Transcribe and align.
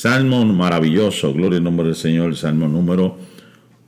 Salmo 0.00 0.42
maravilloso, 0.46 1.34
gloria 1.34 1.58
al 1.58 1.64
nombre 1.64 1.88
del 1.88 1.94
Señor, 1.94 2.34
Salmo 2.34 2.66
número 2.66 3.18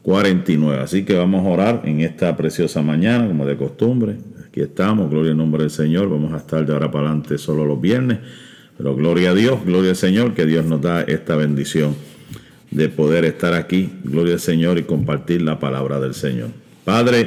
49. 0.03 0.83
Así 0.83 1.07
que 1.07 1.15
vamos 1.15 1.47
a 1.47 1.49
orar 1.49 1.83
en 1.87 2.03
esta 2.03 2.37
preciosa 2.37 2.83
mañana, 2.83 3.27
como 3.27 3.47
de 3.47 3.57
costumbre. 3.57 4.17
Aquí 4.47 4.61
estamos, 4.61 5.09
gloria 5.09 5.31
al 5.31 5.39
nombre 5.39 5.63
del 5.63 5.71
Señor. 5.71 6.11
Vamos 6.11 6.35
a 6.35 6.37
estar 6.37 6.67
de 6.67 6.73
ahora 6.75 6.91
para 6.91 7.07
adelante 7.07 7.39
solo 7.39 7.65
los 7.65 7.81
viernes. 7.81 8.19
Pero 8.77 8.95
gloria 8.95 9.31
a 9.31 9.35
Dios, 9.35 9.65
gloria 9.65 9.93
al 9.93 9.97
Señor, 9.97 10.35
que 10.35 10.45
Dios 10.45 10.67
nos 10.67 10.83
da 10.83 11.01
esta 11.01 11.35
bendición 11.35 11.97
de 12.71 12.91
poder 12.91 13.25
estar 13.25 13.55
aquí, 13.55 13.89
gloria 14.05 14.35
al 14.35 14.41
Señor, 14.41 14.77
y 14.79 14.83
compartir 14.83 15.41
la 15.41 15.59
palabra 15.59 15.99
del 15.99 16.13
Señor. 16.13 16.51
Padre, 16.85 17.27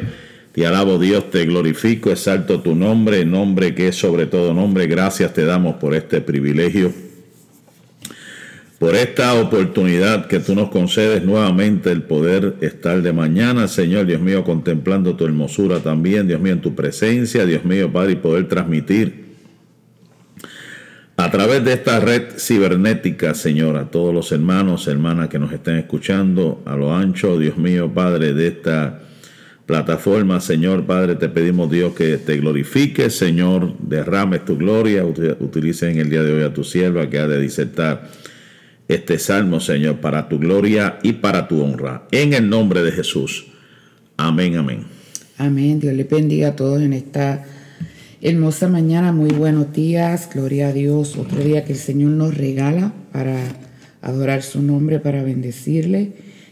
te 0.52 0.64
alabo 0.68 1.00
Dios, 1.00 1.32
te 1.32 1.44
glorifico, 1.48 2.12
exalto 2.12 2.62
tu 2.62 2.76
nombre, 2.76 3.26
nombre 3.26 3.74
que 3.74 3.88
es 3.88 3.96
sobre 3.96 4.28
todo 4.28 4.54
nombre. 4.54 4.86
Gracias 4.86 5.34
te 5.34 5.44
damos 5.44 5.78
por 5.78 5.96
este 5.96 6.22
privilegio 6.22 6.94
por 8.86 8.94
esta 8.94 9.34
oportunidad 9.34 10.28
que 10.28 10.40
tú 10.40 10.54
nos 10.54 10.70
concedes 10.70 11.26
nuevamente 11.26 11.92
el 11.92 12.04
poder 12.04 12.54
estar 12.62 13.02
de 13.02 13.14
mañana, 13.14 13.68
Señor 13.68 14.06
Dios 14.06 14.22
mío, 14.22 14.44
contemplando 14.44 15.16
tu 15.16 15.26
hermosura 15.26 15.80
también, 15.80 16.28
Dios 16.28 16.40
mío, 16.40 16.54
en 16.54 16.62
tu 16.62 16.76
presencia, 16.76 17.48
Dios 17.48 17.66
mío, 17.66 17.92
Padre, 17.92 18.12
y 18.12 18.16
poder 18.18 18.48
transmitir 18.48 19.26
a 21.18 21.32
través 21.32 21.66
de 21.66 21.74
esta 21.74 22.00
red 22.00 22.38
cibernética, 22.38 23.34
Señor, 23.34 23.76
a 23.78 23.90
todos 23.90 24.14
los 24.14 24.32
hermanos, 24.32 24.88
hermanas 24.88 25.30
que 25.30 25.40
nos 25.40 25.52
estén 25.52 25.78
escuchando 25.78 26.62
a 26.68 26.76
lo 26.76 26.94
ancho, 26.94 27.40
Dios 27.40 27.58
mío, 27.58 27.92
Padre, 27.92 28.34
de 28.34 28.50
esta 28.50 29.00
plataforma, 29.66 30.40
Señor, 30.42 30.86
Padre, 30.86 31.16
te 31.16 31.28
pedimos, 31.28 31.72
Dios, 31.72 31.96
que 31.96 32.18
te 32.18 32.38
glorifique, 32.38 33.10
Señor, 33.10 33.74
derrames 33.80 34.46
tu 34.46 34.56
gloria, 34.56 35.04
utilice 35.04 35.90
en 35.90 35.98
el 35.98 36.12
día 36.12 36.22
de 36.22 36.34
hoy 36.34 36.44
a 36.44 36.54
tu 36.54 36.64
sierva 36.64 37.10
que 37.10 37.18
ha 37.18 37.28
de 37.28 37.40
disertar 37.40 38.12
este 38.88 39.18
salmo, 39.18 39.60
Señor, 39.60 40.00
para 40.00 40.30
tu 40.30 40.38
gloria 40.38 41.00
y 41.02 41.14
para 41.14 41.48
tu 41.48 41.62
honra. 41.62 42.08
En 42.12 42.34
el 42.34 42.50
nombre 42.50 42.84
de 42.84 42.92
Jesús. 42.92 43.48
Amén, 44.18 44.56
amén. 44.58 44.84
Amén. 45.38 45.80
Dios 45.80 45.94
le 45.94 46.04
bendiga 46.04 46.50
a 46.50 46.56
todos 46.56 46.82
en 46.82 46.94
esta 46.94 47.44
hermosa 48.22 48.68
mañana. 48.68 49.12
Muy 49.12 49.32
buenos 49.32 49.74
días. 49.74 50.30
Gloria 50.32 50.68
a 50.68 50.74
Dios. 50.74 51.18
Otro 51.18 51.40
día 51.44 51.66
que 51.66 51.74
el 51.74 51.80
Señor 51.80 52.12
nos 52.12 52.38
regala 52.38 52.94
para 53.12 53.38
adorar 54.02 54.44
su 54.44 54.62
nombre, 54.62 55.00
para 55.00 55.24
bendecirle 55.24 56.12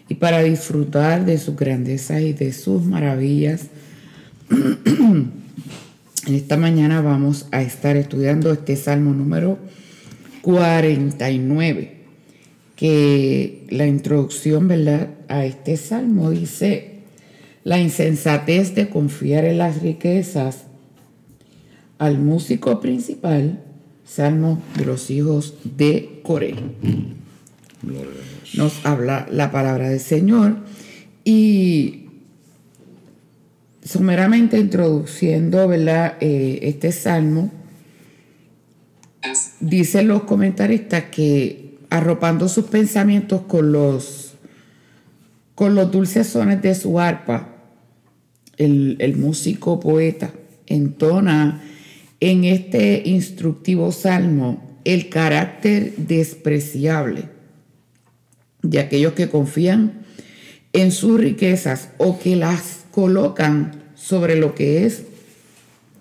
y 0.09 0.15
para 0.15 0.41
disfrutar 0.41 1.25
de 1.25 1.38
su 1.38 1.55
grandeza 1.55 2.19
y 2.19 2.33
de 2.33 2.52
sus 2.52 2.83
maravillas. 2.83 3.67
en 4.49 5.31
esta 6.36 6.58
mañana 6.58 7.02
vamos 7.02 7.45
a 7.52 7.61
estar 7.61 7.95
estudiando 7.95 8.52
este 8.52 8.75
salmo 8.75 9.13
número 9.13 9.59
49 10.41 12.02
que 12.84 13.66
la 13.70 13.88
introducción 13.88 14.67
¿verdad? 14.67 15.12
a 15.30 15.45
este 15.45 15.78
salmo 15.78 16.31
dice, 16.31 16.95
la 17.64 17.80
insensatez 17.80 18.76
de 18.76 18.89
confiar 18.89 19.45
en 19.45 19.59
las 19.59 19.81
riquezas 19.81 20.64
al 21.98 22.20
músico 22.20 22.81
principal, 22.81 23.64
salmo 24.06 24.61
de 24.78 24.84
los 24.84 25.09
hijos 25.11 25.56
de 25.64 26.20
Coré. 26.23 26.56
Nos 28.58 28.86
habla 28.86 29.30
la 29.31 29.50
palabra 29.50 29.88
del 29.88 30.02
Señor 30.02 30.58
y 31.23 32.08
someramente 33.81 34.59
introduciendo 34.59 35.70
¿verdad? 35.70 36.17
Eh, 36.20 36.59
este 36.64 36.92
salmo, 36.92 37.50
dicen 39.61 40.09
los 40.09 40.23
comentaristas 40.23 41.06
que 41.06 41.62
arropando 41.94 42.49
sus 42.49 42.66
pensamientos 42.66 43.41
con 43.41 43.72
los, 43.72 44.33
con 45.53 45.75
los 45.75 45.91
dulces 45.91 46.25
sones 46.25 46.59
de 46.63 46.73
su 46.73 46.99
arpa, 46.99 47.49
el, 48.58 49.15
músico 49.15 49.80
poeta 49.80 50.33
entona 50.65 51.61
en 52.20 52.45
este 52.45 53.04
instructivo 53.05 53.92
salmo 53.92 54.80
el 54.86 55.09
carácter 55.09 55.93
despreciable 55.98 57.30
de 58.64 58.80
aquellos 58.80 59.14
que 59.14 59.30
confían 59.30 60.04
en 60.73 60.92
sus 60.92 61.20
riquezas 61.20 61.89
o 61.99 62.17
que 62.17 62.36
las 62.36 62.86
colocan 62.89 63.83
sobre 63.93 64.36
lo 64.36 64.55
que 64.55 64.87
es, 64.87 65.04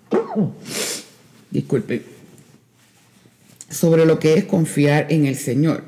disculpe, 1.51 2.12
sobre 3.73 4.05
lo 4.05 4.19
que 4.19 4.35
es 4.35 4.45
confiar 4.45 5.07
en 5.09 5.25
el 5.25 5.35
Señor. 5.35 5.83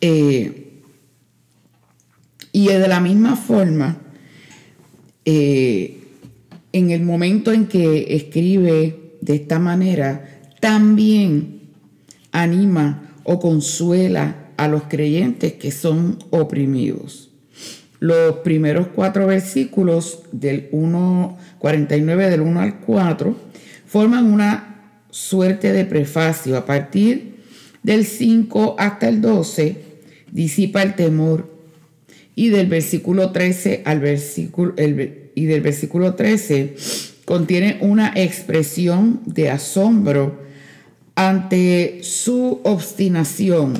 Eh, 0.00 0.82
y 2.52 2.66
de 2.66 2.88
la 2.88 3.00
misma 3.00 3.36
forma, 3.36 3.98
eh, 5.24 5.98
en 6.72 6.90
el 6.90 7.02
momento 7.02 7.52
en 7.52 7.66
que 7.66 8.14
escribe 8.16 9.16
de 9.20 9.34
esta 9.36 9.58
manera, 9.58 10.42
también 10.60 11.60
anima 12.32 13.14
o 13.24 13.38
consuela 13.38 14.50
a 14.56 14.68
los 14.68 14.84
creyentes 14.84 15.54
que 15.54 15.70
son 15.70 16.18
oprimidos. 16.30 17.30
Los 18.00 18.36
primeros 18.38 18.88
cuatro 18.88 19.26
versículos 19.26 20.22
del 20.32 20.68
1, 20.72 21.38
49 21.58 22.30
del 22.30 22.40
1 22.40 22.60
al 22.60 22.80
4 22.80 23.36
forman 23.86 24.32
una 24.32 24.69
suerte 25.10 25.72
de 25.72 25.84
prefacio. 25.84 26.56
A 26.56 26.66
partir 26.66 27.36
del 27.82 28.04
5 28.04 28.76
hasta 28.78 29.08
el 29.08 29.20
12, 29.20 29.76
disipa 30.30 30.82
el 30.82 30.94
temor. 30.94 31.50
Y 32.34 32.48
del 32.48 32.66
versículo 32.68 33.32
13 33.32 33.82
al 33.84 34.00
versículo, 34.00 34.74
y 35.34 35.44
del 35.44 35.60
versículo 35.60 36.14
13 36.14 36.76
contiene 37.24 37.78
una 37.80 38.12
expresión 38.14 39.20
de 39.26 39.50
asombro 39.50 40.40
ante 41.14 42.00
su 42.02 42.60
obstinación 42.64 43.74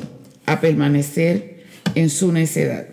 a 0.45 0.59
permanecer 0.61 1.63
en 1.95 2.09
su 2.09 2.31
necedad. 2.31 2.87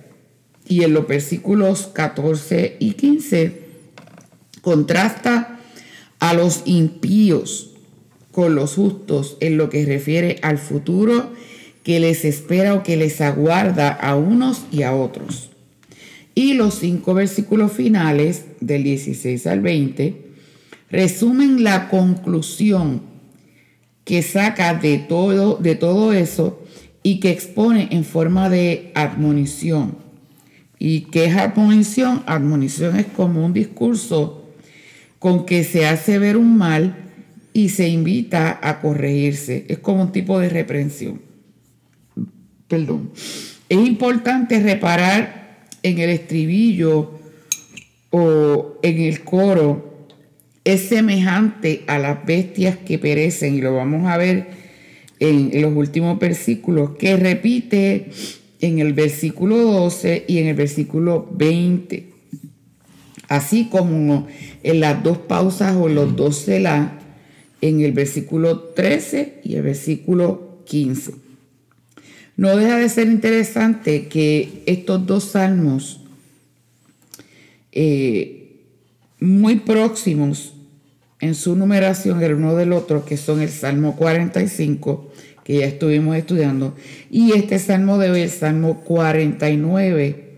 Y 0.66 0.84
en 0.84 0.94
los 0.94 1.06
versículos 1.06 1.88
14 1.92 2.76
y 2.78 2.92
15 2.92 3.62
contrasta 4.62 5.60
a 6.18 6.34
los 6.34 6.62
impíos 6.64 7.67
con 8.38 8.54
los 8.54 8.74
justos 8.74 9.36
en 9.40 9.56
lo 9.56 9.68
que 9.68 9.84
refiere 9.84 10.38
al 10.42 10.58
futuro 10.58 11.32
que 11.82 11.98
les 11.98 12.24
espera 12.24 12.74
o 12.74 12.84
que 12.84 12.96
les 12.96 13.20
aguarda 13.20 13.88
a 13.88 14.14
unos 14.14 14.62
y 14.70 14.84
a 14.84 14.94
otros. 14.94 15.50
Y 16.36 16.54
los 16.54 16.74
cinco 16.74 17.14
versículos 17.14 17.72
finales 17.72 18.44
del 18.60 18.84
16 18.84 19.44
al 19.48 19.60
20 19.60 20.22
resumen 20.88 21.64
la 21.64 21.88
conclusión 21.88 23.02
que 24.04 24.22
saca 24.22 24.72
de 24.74 24.98
todo, 24.98 25.56
de 25.56 25.74
todo 25.74 26.12
eso 26.12 26.62
y 27.02 27.18
que 27.18 27.32
expone 27.32 27.88
en 27.90 28.04
forma 28.04 28.48
de 28.48 28.92
admonición. 28.94 29.96
¿Y 30.78 31.00
qué 31.10 31.24
es 31.24 31.36
admonición? 31.36 32.22
Admonición 32.26 33.00
es 33.00 33.06
como 33.06 33.44
un 33.44 33.52
discurso 33.52 34.44
con 35.18 35.44
que 35.44 35.64
se 35.64 35.86
hace 35.86 36.20
ver 36.20 36.36
un 36.36 36.56
mal 36.56 37.07
y 37.58 37.70
se 37.70 37.88
invita 37.88 38.60
a 38.62 38.78
corregirse. 38.78 39.64
Es 39.66 39.80
como 39.80 40.02
un 40.02 40.12
tipo 40.12 40.38
de 40.38 40.48
reprensión. 40.48 41.20
Perdón. 42.68 43.10
Es 43.68 43.84
importante 43.84 44.60
reparar 44.60 45.66
en 45.82 45.98
el 45.98 46.10
estribillo 46.10 47.18
o 48.10 48.78
en 48.80 49.00
el 49.00 49.24
coro. 49.24 50.06
Es 50.62 50.82
semejante 50.82 51.82
a 51.88 51.98
las 51.98 52.24
bestias 52.24 52.76
que 52.76 52.96
perecen 52.96 53.56
y 53.56 53.60
lo 53.60 53.74
vamos 53.74 54.06
a 54.06 54.16
ver 54.18 54.46
en 55.18 55.50
los 55.60 55.74
últimos 55.74 56.16
versículos 56.16 56.90
que 56.90 57.16
repite 57.16 58.10
en 58.60 58.78
el 58.78 58.92
versículo 58.92 59.56
12 59.56 60.26
y 60.28 60.38
en 60.38 60.46
el 60.46 60.54
versículo 60.54 61.28
20. 61.32 62.08
Así 63.26 63.64
como 63.68 64.28
en 64.62 64.78
las 64.78 65.02
dos 65.02 65.18
pausas 65.18 65.74
o 65.74 65.88
los 65.88 66.14
dos 66.14 66.46
la 66.46 66.98
en 67.60 67.80
el 67.80 67.92
versículo 67.92 68.60
13 68.60 69.40
y 69.44 69.56
el 69.56 69.62
versículo 69.62 70.62
15. 70.66 71.14
No 72.36 72.56
deja 72.56 72.78
de 72.78 72.88
ser 72.88 73.08
interesante 73.08 74.06
que 74.06 74.62
estos 74.66 75.06
dos 75.06 75.24
salmos 75.24 76.00
eh, 77.72 78.60
muy 79.18 79.56
próximos 79.56 80.54
en 81.20 81.34
su 81.34 81.56
numeración 81.56 82.22
el 82.22 82.34
uno 82.34 82.54
del 82.54 82.72
otro, 82.72 83.04
que 83.04 83.16
son 83.16 83.40
el 83.40 83.48
Salmo 83.48 83.96
45, 83.96 85.10
que 85.42 85.58
ya 85.58 85.66
estuvimos 85.66 86.16
estudiando, 86.16 86.76
y 87.10 87.32
este 87.32 87.58
Salmo 87.58 87.98
de 87.98 88.10
hoy, 88.10 88.20
el 88.20 88.30
Salmo 88.30 88.80
49, 88.84 90.28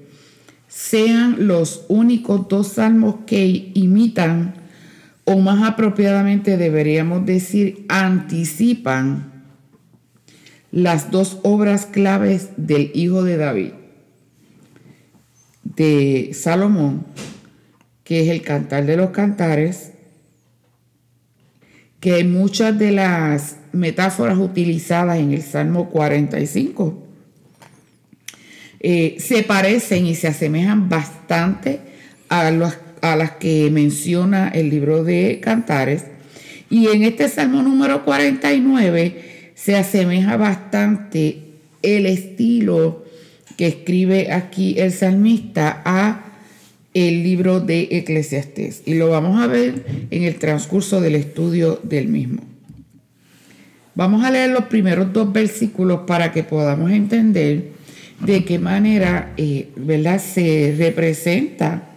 sean 0.68 1.46
los 1.46 1.84
únicos 1.88 2.48
dos 2.48 2.68
salmos 2.68 3.16
que 3.26 3.72
imitan 3.74 4.54
o 5.24 5.38
más 5.38 5.68
apropiadamente 5.68 6.56
deberíamos 6.56 7.24
decir 7.26 7.84
anticipan 7.88 9.30
las 10.72 11.10
dos 11.10 11.38
obras 11.42 11.86
claves 11.86 12.50
del 12.56 12.90
hijo 12.94 13.22
de 13.22 13.36
David, 13.36 13.72
de 15.64 16.30
Salomón, 16.32 17.06
que 18.04 18.22
es 18.22 18.28
el 18.28 18.42
Cantar 18.42 18.86
de 18.86 18.96
los 18.96 19.10
Cantares, 19.10 19.92
que 22.00 22.24
muchas 22.24 22.78
de 22.78 22.92
las 22.92 23.56
metáforas 23.72 24.38
utilizadas 24.38 25.18
en 25.18 25.32
el 25.32 25.42
Salmo 25.42 25.90
45 25.90 27.06
eh, 28.82 29.16
se 29.20 29.42
parecen 29.42 30.06
y 30.06 30.14
se 30.14 30.28
asemejan 30.28 30.88
bastante 30.88 31.80
a, 32.30 32.50
a 33.02 33.16
las 33.16 33.32
que 33.32 33.70
menciona 33.70 34.48
el 34.48 34.70
libro 34.70 35.04
de 35.04 35.40
Cantares. 35.42 36.04
Y 36.68 36.88
en 36.88 37.02
este 37.02 37.28
Salmo 37.28 37.62
número 37.62 38.04
49 38.04 39.52
se 39.54 39.76
asemeja 39.76 40.36
bastante 40.36 41.38
el 41.82 42.06
estilo 42.06 43.04
que 43.56 43.66
escribe 43.66 44.32
aquí 44.32 44.78
el 44.78 44.92
salmista 44.92 45.82
a 45.84 46.24
el 46.94 47.22
libro 47.22 47.60
de 47.60 47.88
Eclesiastés. 47.90 48.82
Y 48.86 48.94
lo 48.94 49.10
vamos 49.10 49.40
a 49.40 49.46
ver 49.46 49.84
en 50.10 50.22
el 50.22 50.36
transcurso 50.36 51.00
del 51.00 51.14
estudio 51.14 51.80
del 51.82 52.08
mismo. 52.08 52.42
Vamos 53.94 54.24
a 54.24 54.30
leer 54.30 54.50
los 54.50 54.64
primeros 54.64 55.12
dos 55.12 55.32
versículos 55.32 56.00
para 56.06 56.32
que 56.32 56.42
podamos 56.42 56.90
entender 56.90 57.72
de 58.24 58.44
qué 58.44 58.58
manera 58.58 59.32
eh, 59.36 59.68
¿verdad? 59.76 60.20
se 60.20 60.74
representa 60.78 61.89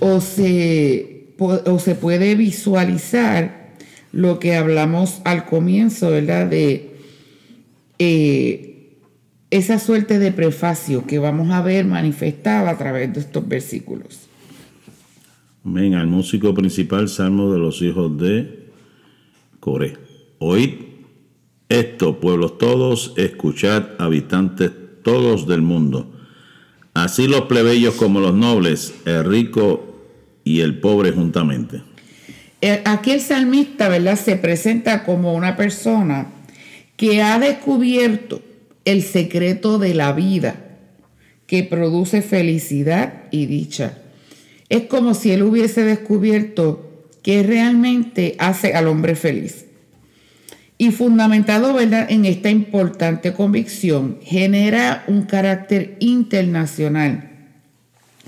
o 0.00 0.20
se, 0.20 1.34
o 1.38 1.78
se 1.78 1.94
puede 1.94 2.34
visualizar 2.34 3.74
lo 4.12 4.38
que 4.38 4.56
hablamos 4.56 5.20
al 5.24 5.46
comienzo, 5.46 6.10
¿verdad? 6.10 6.46
De 6.46 6.96
eh, 7.98 8.96
esa 9.50 9.78
suerte 9.78 10.18
de 10.18 10.32
prefacio 10.32 11.06
que 11.06 11.18
vamos 11.18 11.50
a 11.50 11.62
ver 11.62 11.84
manifestada 11.84 12.70
a 12.70 12.78
través 12.78 13.12
de 13.12 13.20
estos 13.20 13.46
versículos. 13.46 14.20
Amén. 15.64 15.94
Al 15.94 16.06
músico 16.06 16.54
principal, 16.54 17.08
Salmo 17.08 17.52
de 17.52 17.58
los 17.58 17.82
hijos 17.82 18.16
de 18.18 18.70
Coré. 19.60 19.96
Oíd 20.38 20.90
esto, 21.68 22.18
pueblos 22.18 22.58
todos, 22.58 23.12
escuchad, 23.16 23.90
habitantes 23.98 24.72
todos 25.04 25.46
del 25.46 25.62
mundo. 25.62 26.10
Así 26.94 27.28
los 27.28 27.42
plebeyos 27.42 27.94
como 27.94 28.18
los 28.18 28.34
nobles, 28.34 28.94
el 29.04 29.24
rico 29.24 29.89
y 30.50 30.60
el 30.60 30.80
pobre 30.80 31.12
juntamente. 31.12 31.82
Eh, 32.60 32.82
aquí 32.84 33.12
el 33.12 33.20
salmista, 33.20 33.88
¿verdad? 33.88 34.18
Se 34.18 34.36
presenta 34.36 35.04
como 35.04 35.34
una 35.34 35.56
persona 35.56 36.26
que 36.96 37.22
ha 37.22 37.38
descubierto 37.38 38.42
el 38.84 39.02
secreto 39.02 39.78
de 39.78 39.94
la 39.94 40.12
vida 40.12 40.56
que 41.46 41.64
produce 41.64 42.20
felicidad 42.22 43.24
y 43.30 43.46
dicha. 43.46 43.98
Es 44.68 44.82
como 44.84 45.14
si 45.14 45.30
él 45.32 45.42
hubiese 45.42 45.84
descubierto 45.84 47.06
que 47.22 47.42
realmente 47.42 48.36
hace 48.38 48.74
al 48.74 48.88
hombre 48.88 49.14
feliz. 49.14 49.66
Y 50.78 50.92
fundamentado 50.92 51.74
¿verdad? 51.74 52.06
en 52.10 52.24
esta 52.24 52.50
importante 52.50 53.32
convicción, 53.32 54.18
genera 54.22 55.04
un 55.06 55.22
carácter 55.22 55.96
internacional, 56.00 57.30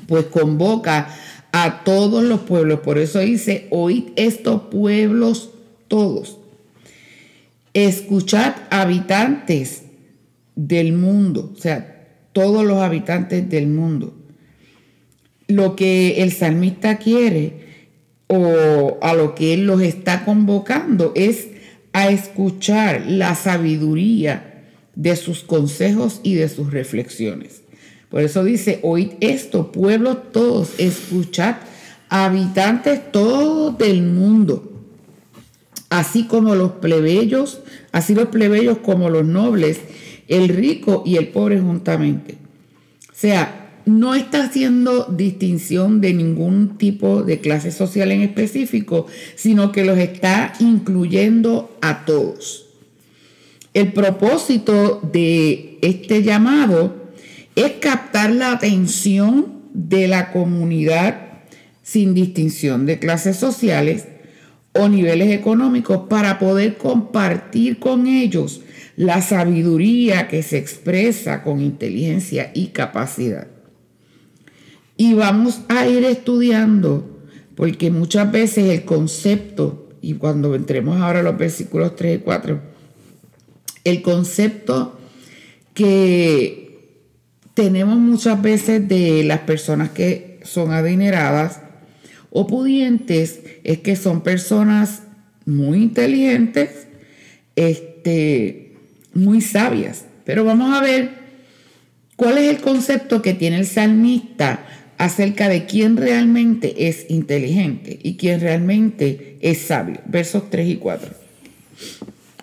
pues 0.07 0.27
convoca 0.27 1.09
a 1.53 1.85
todos 1.85 2.25
los 2.25 2.41
pueblos. 2.41 2.81
Por 2.81 2.99
eso 2.99 3.21
dice, 3.21 3.69
oíd 3.71 4.05
estos 4.17 4.63
pueblos 4.63 5.51
todos. 5.89 6.39
Escuchad 7.75 8.55
habitantes 8.71 9.83
del 10.57 10.93
mundo, 10.93 11.53
o 11.57 11.61
sea, 11.61 12.09
todos 12.33 12.65
los 12.65 12.79
habitantes 12.79 13.49
del 13.49 13.67
mundo. 13.69 14.15
Lo 15.49 15.77
que 15.77 16.23
el 16.23 16.33
salmista 16.33 16.99
quiere 16.99 17.63
o 18.27 18.99
a 19.03 19.15
lo 19.15 19.35
que 19.35 19.55
él 19.55 19.67
los 19.67 19.83
está 19.83 20.25
convocando 20.25 21.13
es 21.15 21.49
a 21.93 22.11
escuchar 22.11 23.05
la 23.07 23.35
sabiduría 23.35 24.65
de 24.95 25.17
sus 25.17 25.43
consejos 25.43 26.21
y 26.23 26.35
de 26.35 26.49
sus 26.49 26.73
reflexiones. 26.73 27.62
Por 28.13 28.21
eso 28.21 28.45
dice, 28.45 28.79
oíd 28.83 29.13
esto, 29.21 29.73
pueblo 29.73 30.19
todos, 30.19 30.79
escuchad, 30.79 31.57
habitantes 32.11 33.11
todos 33.11 33.79
del 33.79 34.03
mundo, 34.03 34.71
así 35.89 36.25
como 36.25 36.55
los 36.55 36.73
plebeyos, 36.73 37.63
así 37.91 38.15
los 38.15 38.29
plebeyos 38.29 38.79
como 38.79 39.09
los 39.09 39.25
nobles, 39.25 39.81
el 40.29 40.51
rico 40.51 41.03
y 41.07 41.17
el 41.17 41.29
pobre 41.29 41.59
juntamente. 41.59 42.35
O 43.11 43.15
sea, 43.15 43.81
no 43.87 44.15
está 44.15 44.45
haciendo 44.45 45.07
distinción 45.07 46.03
de 46.03 46.13
ningún 46.13 46.77
tipo 46.77 47.23
de 47.23 47.41
clase 47.41 47.73
social 47.73 48.13
en 48.13 48.21
específico, 48.21 49.07
sino 49.37 49.73
que 49.73 49.87
los 49.87 49.97
está 49.97 50.53
incluyendo 50.61 51.79
a 51.81 52.05
todos. 52.05 52.67
El 53.73 53.95
propósito 53.95 55.01
de 55.15 55.79
este 55.81 56.23
llamado 56.23 57.02
es 57.57 57.73
captar 57.81 58.31
la 58.31 58.53
atención 58.53 59.63
de 59.75 60.09
la 60.09 60.33
comunidad 60.33 61.33
sin 61.83 62.15
distinción 62.15 62.87
de 62.87 62.99
clases 62.99 63.37
sociales 63.37 64.07
o 64.73 64.89
niveles 64.89 65.31
económicos 65.31 66.09
para 66.09 66.39
poder 66.39 66.79
compartir 66.79 67.79
con 67.79 68.07
ellos 68.07 68.63
la 68.97 69.21
sabiduría 69.23 70.29
que 70.29 70.43
se 70.43 70.59
expresa 70.59 71.43
con 71.43 71.61
inteligencia 71.61 72.51
y 72.55 72.69
capacidad. 72.69 73.49
Y 74.97 75.15
vamos 75.15 75.63
a 75.69 75.87
ir 75.87 76.05
estudiando, 76.05 77.21
porque 77.57 77.91
muchas 77.91 78.31
veces 78.31 78.71
el 78.71 78.85
concepto, 78.85 79.89
y 80.01 80.15
cuando 80.15 80.55
entremos 80.55 81.01
ahora 81.01 81.21
a 81.21 81.23
los 81.23 81.37
versículos 81.37 81.97
3 81.97 82.19
y 82.19 82.23
4, 82.23 82.61
el 83.85 84.03
concepto 84.03 84.99
que 85.75 86.62
tenemos 87.55 87.99
muchas 87.99 88.41
veces 88.41 88.89
de 88.89 89.25
las 89.25 89.41
personas 89.41 89.91
que 89.91 90.41
son 90.45 90.73
adineradas 90.73 91.61
o 92.31 92.47
pudientes, 92.47 93.41
es 93.63 93.79
que 93.79 93.95
son 93.95 94.23
personas 94.23 95.03
muy 95.45 95.83
inteligentes, 95.83 96.87
este, 97.57 98.75
muy 99.13 99.41
sabias. 99.41 100.07
Pero 100.25 100.45
vamos 100.45 100.75
a 100.75 100.81
ver 100.81 101.11
cuál 102.17 102.39
es 102.39 102.49
el 102.49 102.61
concepto 102.63 103.21
que 103.21 103.35
tiene 103.35 103.59
el 103.59 103.67
salmista 103.67 104.67
acerca 104.97 105.49
de 105.49 105.67
quién 105.67 105.97
realmente 105.97 106.89
es 106.89 107.07
inteligente 107.11 107.99
y 108.03 108.17
quién 108.17 108.41
realmente 108.41 109.37
es 109.41 109.59
sabio. 109.59 110.01
Versos 110.07 110.49
3 110.49 110.69
y 110.69 110.77
4. 110.77 111.11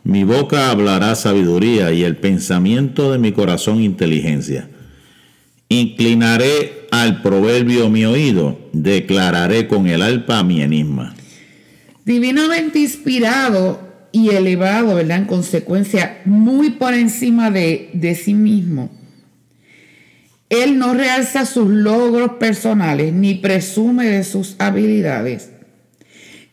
Mi 0.03 0.23
boca 0.23 0.69
hablará 0.69 1.15
sabiduría 1.15 1.91
y 1.91 2.03
el 2.03 2.17
pensamiento 2.17 3.11
de 3.11 3.17
mi 3.17 3.31
corazón 3.31 3.81
inteligencia. 3.81 4.69
Inclinaré 5.71 6.87
al 6.89 7.21
proverbio 7.21 7.91
mi 7.91 8.03
oído, 8.03 8.59
declararé 8.73 9.67
con 9.67 9.85
el 9.85 10.01
alpa 10.01 10.43
mi 10.43 10.63
enigma. 10.63 11.15
Divinamente 12.05 12.79
inspirado 12.79 13.79
y 14.11 14.29
elevado, 14.29 14.95
¿verdad? 14.95 15.19
En 15.19 15.25
consecuencia, 15.25 16.21
muy 16.25 16.71
por 16.71 16.95
encima 16.95 17.51
de, 17.51 17.91
de 17.93 18.15
sí 18.15 18.33
mismo. 18.33 18.89
Él 20.49 20.79
no 20.79 20.95
realza 20.95 21.45
sus 21.45 21.69
logros 21.69 22.31
personales 22.39 23.13
ni 23.13 23.35
presume 23.35 24.07
de 24.07 24.23
sus 24.23 24.55
habilidades, 24.57 25.51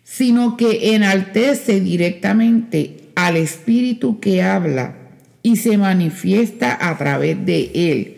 sino 0.04 0.58
que 0.58 0.94
enaltece 0.94 1.80
directamente 1.80 3.08
al 3.14 3.38
espíritu 3.38 4.20
que 4.20 4.42
habla 4.42 4.94
y 5.42 5.56
se 5.56 5.78
manifiesta 5.78 6.76
a 6.78 6.98
través 6.98 7.46
de 7.46 7.70
él 7.72 8.15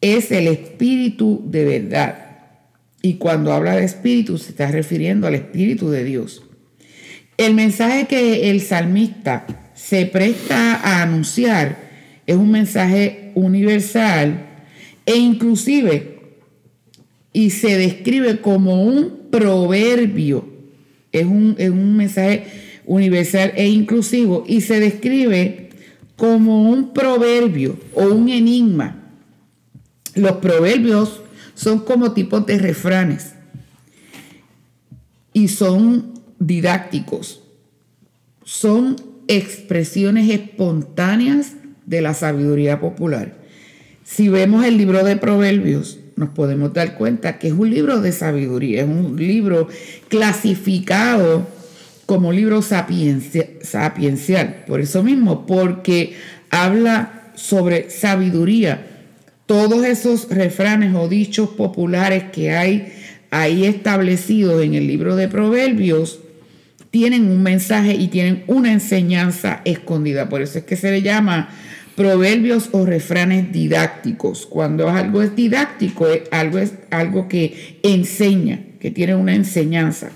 es 0.00 0.30
el 0.30 0.46
espíritu 0.48 1.42
de 1.46 1.64
verdad. 1.64 2.24
Y 3.02 3.14
cuando 3.14 3.52
habla 3.52 3.76
de 3.76 3.84
espíritu 3.84 4.38
se 4.38 4.50
está 4.50 4.70
refiriendo 4.70 5.26
al 5.26 5.34
espíritu 5.34 5.90
de 5.90 6.04
Dios. 6.04 6.42
El 7.36 7.54
mensaje 7.54 8.06
que 8.06 8.50
el 8.50 8.60
salmista 8.60 9.46
se 9.74 10.06
presta 10.06 10.74
a 10.74 11.02
anunciar 11.02 11.88
es 12.26 12.36
un 12.36 12.50
mensaje 12.50 13.30
universal 13.34 14.46
e 15.06 15.16
inclusive 15.16 16.18
y 17.32 17.50
se 17.50 17.78
describe 17.78 18.40
como 18.40 18.84
un 18.84 19.28
proverbio. 19.30 20.46
Es 21.12 21.24
un, 21.24 21.54
es 21.58 21.70
un 21.70 21.96
mensaje 21.96 22.44
universal 22.84 23.52
e 23.54 23.68
inclusivo 23.68 24.44
y 24.46 24.60
se 24.60 24.80
describe 24.80 25.70
como 26.16 26.68
un 26.68 26.92
proverbio 26.92 27.78
o 27.94 28.06
un 28.06 28.28
enigma 28.28 29.07
los 30.18 30.38
proverbios 30.38 31.20
son 31.54 31.80
como 31.80 32.12
tipos 32.12 32.46
de 32.46 32.58
refranes 32.58 33.34
y 35.32 35.48
son 35.48 36.14
didácticos. 36.38 37.42
Son 38.44 38.96
expresiones 39.28 40.30
espontáneas 40.30 41.52
de 41.86 42.00
la 42.00 42.14
sabiduría 42.14 42.80
popular. 42.80 43.36
Si 44.04 44.28
vemos 44.28 44.64
el 44.64 44.78
libro 44.78 45.04
de 45.04 45.16
Proverbios, 45.16 45.98
nos 46.16 46.30
podemos 46.30 46.72
dar 46.72 46.96
cuenta 46.96 47.38
que 47.38 47.48
es 47.48 47.52
un 47.52 47.70
libro 47.70 48.00
de 48.00 48.12
sabiduría, 48.12 48.82
es 48.82 48.88
un 48.88 49.16
libro 49.16 49.68
clasificado 50.08 51.46
como 52.06 52.32
libro 52.32 52.62
sapiencial. 52.62 54.64
Por 54.66 54.80
eso 54.80 55.02
mismo, 55.02 55.46
porque 55.46 56.16
habla 56.50 57.32
sobre 57.34 57.90
sabiduría. 57.90 58.97
Todos 59.48 59.86
esos 59.86 60.28
refranes 60.28 60.94
o 60.94 61.08
dichos 61.08 61.48
populares 61.48 62.24
que 62.34 62.50
hay 62.54 62.92
ahí 63.30 63.64
establecidos 63.64 64.62
en 64.62 64.74
el 64.74 64.86
libro 64.86 65.16
de 65.16 65.26
Proverbios 65.26 66.18
tienen 66.90 67.30
un 67.30 67.42
mensaje 67.42 67.94
y 67.94 68.08
tienen 68.08 68.44
una 68.46 68.70
enseñanza 68.70 69.62
escondida. 69.64 70.28
Por 70.28 70.42
eso 70.42 70.58
es 70.58 70.64
que 70.66 70.76
se 70.76 70.90
le 70.90 71.00
llama 71.00 71.48
proverbios 71.96 72.68
o 72.72 72.84
refranes 72.84 73.50
didácticos. 73.50 74.44
Cuando 74.44 74.90
algo 74.90 75.22
es 75.22 75.34
didáctico, 75.34 76.06
algo, 76.30 76.58
es 76.58 76.74
algo 76.90 77.26
que 77.26 77.78
enseña, 77.82 78.60
que 78.78 78.90
tiene 78.90 79.14
una 79.14 79.34
enseñanza. 79.34 80.10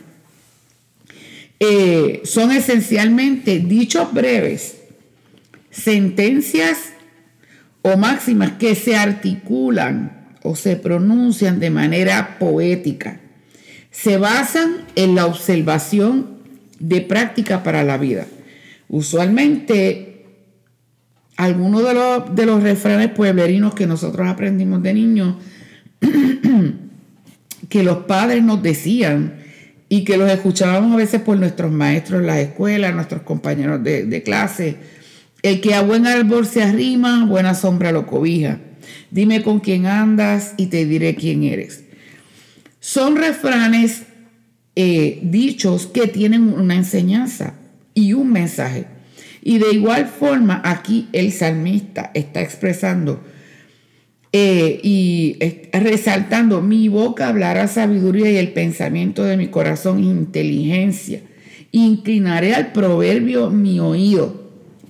Eh, 1.59 2.21
son 2.25 2.53
esencialmente 2.53 3.61
dichos 3.61 4.12
breves, 4.12 4.77
sentencias 5.71 6.91
o 7.83 7.97
máximas 7.97 8.53
que 8.53 8.75
se 8.75 8.97
articulan 8.97 10.35
o 10.43 10.57
se 10.57 10.77
pronuncian 10.77 11.61
de 11.61 11.71
manera 11.71 12.39
poética. 12.39 13.21
Se 13.91 14.17
basan 14.17 14.85
en 14.97 15.15
la 15.15 15.27
observación 15.27 16.39
de 16.79 17.01
práctica 17.01 17.62
para 17.62 17.85
la 17.85 17.99
vida. 17.99 18.27
Usualmente, 18.89 20.27
algunos 21.37 21.85
de 21.85 21.95
los, 21.95 22.35
de 22.35 22.47
los 22.47 22.62
refranes 22.62 23.11
pueblerinos 23.11 23.75
que 23.75 23.87
nosotros 23.87 24.27
aprendimos 24.29 24.83
de 24.83 24.95
niños, 24.95 25.37
que 27.69 27.83
los 27.83 27.99
padres 27.99 28.43
nos 28.43 28.62
decían, 28.62 29.43
y 29.93 30.05
que 30.05 30.17
los 30.17 30.31
escuchábamos 30.31 30.95
a 30.95 30.97
veces 30.97 31.21
por 31.21 31.37
nuestros 31.37 31.71
maestros 31.71 32.21
en 32.21 32.27
la 32.27 32.41
escuela, 32.41 32.91
nuestros 32.93 33.21
compañeros 33.25 33.85
de, 33.85 34.23
clase. 34.23 34.77
El 35.42 35.61
que 35.61 35.75
a 35.75 35.82
buen 35.82 36.06
árbol 36.06 36.46
se 36.46 36.62
arrima, 36.62 37.26
buena 37.26 37.54
sombra 37.54 37.92
lo 37.92 38.06
cobija. 38.06 38.61
Dime 39.11 39.42
con 39.42 39.61
quién 39.61 39.87
andas 39.87 40.54
y 40.56 40.66
te 40.66 40.87
diré 40.87 41.14
quién 41.14 41.42
eres. 41.42 41.84
Son 42.80 43.16
refranes 43.16 44.02
eh, 44.75 45.18
dichos 45.22 45.87
que 45.87 46.06
tienen 46.06 46.49
una 46.49 46.75
enseñanza 46.75 47.54
y 47.94 48.12
un 48.12 48.32
mensaje. 48.32 48.87
Y 49.42 49.58
de 49.58 49.72
igual 49.72 50.06
forma 50.06 50.62
aquí 50.64 51.08
el 51.12 51.32
salmista 51.32 52.11
está 52.14 52.40
expresando 52.40 53.20
eh, 54.34 54.80
y 54.82 55.37
resaltando, 55.72 56.62
mi 56.62 56.88
boca 56.88 57.28
hablará 57.28 57.68
sabiduría 57.68 58.30
y 58.30 58.37
el 58.37 58.52
pensamiento 58.52 59.25
de 59.25 59.37
mi 59.37 59.49
corazón 59.49 60.02
inteligencia. 60.02 61.20
Inclinaré 61.70 62.54
al 62.54 62.72
proverbio 62.72 63.50
mi 63.50 63.78
oído, 63.78 64.41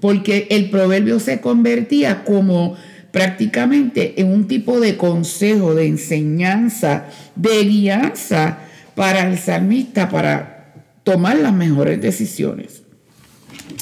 porque 0.02 0.48
el 0.50 0.68
proverbio 0.68 1.20
se 1.20 1.40
convertía 1.40 2.24
como 2.24 2.76
prácticamente 3.12 4.20
en 4.20 4.32
un 4.32 4.48
tipo 4.48 4.80
de 4.80 4.96
consejo, 4.96 5.76
de 5.76 5.86
enseñanza, 5.86 7.06
de 7.36 7.62
guianza 7.62 8.58
para 8.96 9.30
el 9.30 9.38
salmista 9.38 10.08
para 10.08 10.74
tomar 11.04 11.36
las 11.38 11.54
mejores 11.54 12.02
decisiones. 12.02 12.82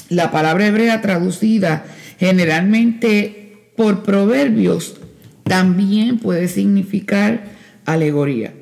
La 0.09 0.29
palabra 0.29 0.67
hebrea 0.67 1.01
traducida 1.01 1.85
generalmente 2.19 3.71
por 3.75 4.03
proverbios 4.03 4.97
también 5.43 6.19
puede 6.19 6.47
significar 6.49 7.45
alegoría. 7.85 8.53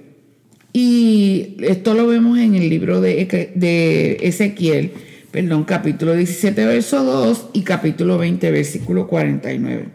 Y 0.72 1.58
esto 1.60 1.94
lo 1.94 2.08
vemos 2.08 2.40
en 2.40 2.56
el 2.56 2.70
libro 2.70 3.02
de, 3.02 3.52
de 3.54 4.18
Ezequiel, 4.22 4.94
perdón, 5.32 5.64
capítulo 5.64 6.16
17, 6.16 6.66
verso 6.66 7.04
2 7.04 7.50
y 7.54 7.62
capítulo 7.62 8.18
20, 8.18 8.52
versículo 8.52 9.08
49. 9.08 9.86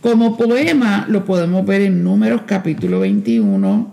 Como 0.00 0.36
poema 0.36 1.06
lo 1.08 1.24
podemos 1.24 1.64
ver 1.66 1.82
en 1.82 2.02
Números 2.04 2.42
capítulo 2.46 3.00
21, 3.00 3.92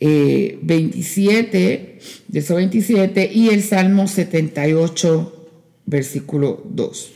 27, 0.00 1.98
de 2.28 2.38
esos 2.38 2.56
27, 2.56 3.30
y 3.32 3.48
el 3.50 3.62
Salmo 3.62 4.08
78, 4.08 5.48
versículo 5.86 6.62
2. 6.68 7.12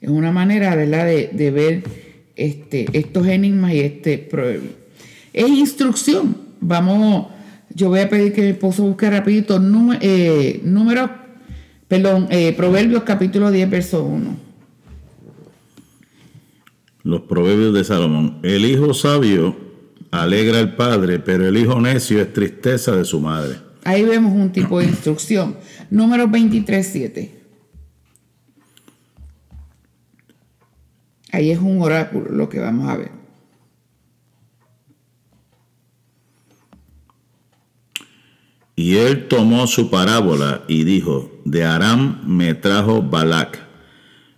Es 0.00 0.08
una 0.08 0.32
manera, 0.32 0.74
¿verdad?, 0.74 1.06
de, 1.06 1.28
de 1.32 1.50
ver 1.50 1.82
este, 2.36 2.86
estos 2.92 3.26
enigmas 3.26 3.72
y 3.72 3.80
este 3.80 4.16
proverbio. 4.18 4.70
Es 5.32 5.48
instrucción. 5.48 6.36
Vamos, 6.60 7.28
yo 7.78 7.88
voy 7.88 8.00
a 8.00 8.08
pedir 8.08 8.32
que 8.32 8.42
mi 8.42 8.48
esposo 8.48 8.82
busque 8.82 9.08
rapidito 9.08 9.62
eh, 10.00 10.60
número, 10.64 11.08
perdón, 11.86 12.26
eh, 12.28 12.52
Proverbios 12.52 13.04
capítulo 13.04 13.52
10, 13.52 13.70
verso 13.70 14.02
1. 14.02 14.36
Los 17.04 17.20
proverbios 17.22 17.72
de 17.72 17.84
Salomón. 17.84 18.40
El 18.42 18.64
hijo 18.64 18.92
sabio 18.94 19.56
alegra 20.10 20.58
al 20.58 20.74
padre, 20.74 21.20
pero 21.20 21.46
el 21.46 21.56
hijo 21.56 21.80
necio 21.80 22.20
es 22.20 22.32
tristeza 22.32 22.96
de 22.96 23.04
su 23.04 23.20
madre. 23.20 23.56
Ahí 23.84 24.02
vemos 24.04 24.32
un 24.32 24.50
tipo 24.50 24.80
de 24.80 24.86
instrucción. 24.86 25.56
Número 25.88 26.26
23, 26.26 26.84
7. 26.84 27.40
Ahí 31.30 31.52
es 31.52 31.60
un 31.60 31.80
oráculo 31.80 32.32
lo 32.32 32.48
que 32.48 32.58
vamos 32.58 32.88
a 32.90 32.96
ver. 32.96 33.17
Y 38.78 38.94
él 38.98 39.26
tomó 39.26 39.66
su 39.66 39.90
parábola 39.90 40.62
y 40.68 40.84
dijo, 40.84 41.42
de 41.44 41.64
Aram 41.64 42.20
me 42.24 42.54
trajo 42.54 43.02
Balac, 43.02 43.58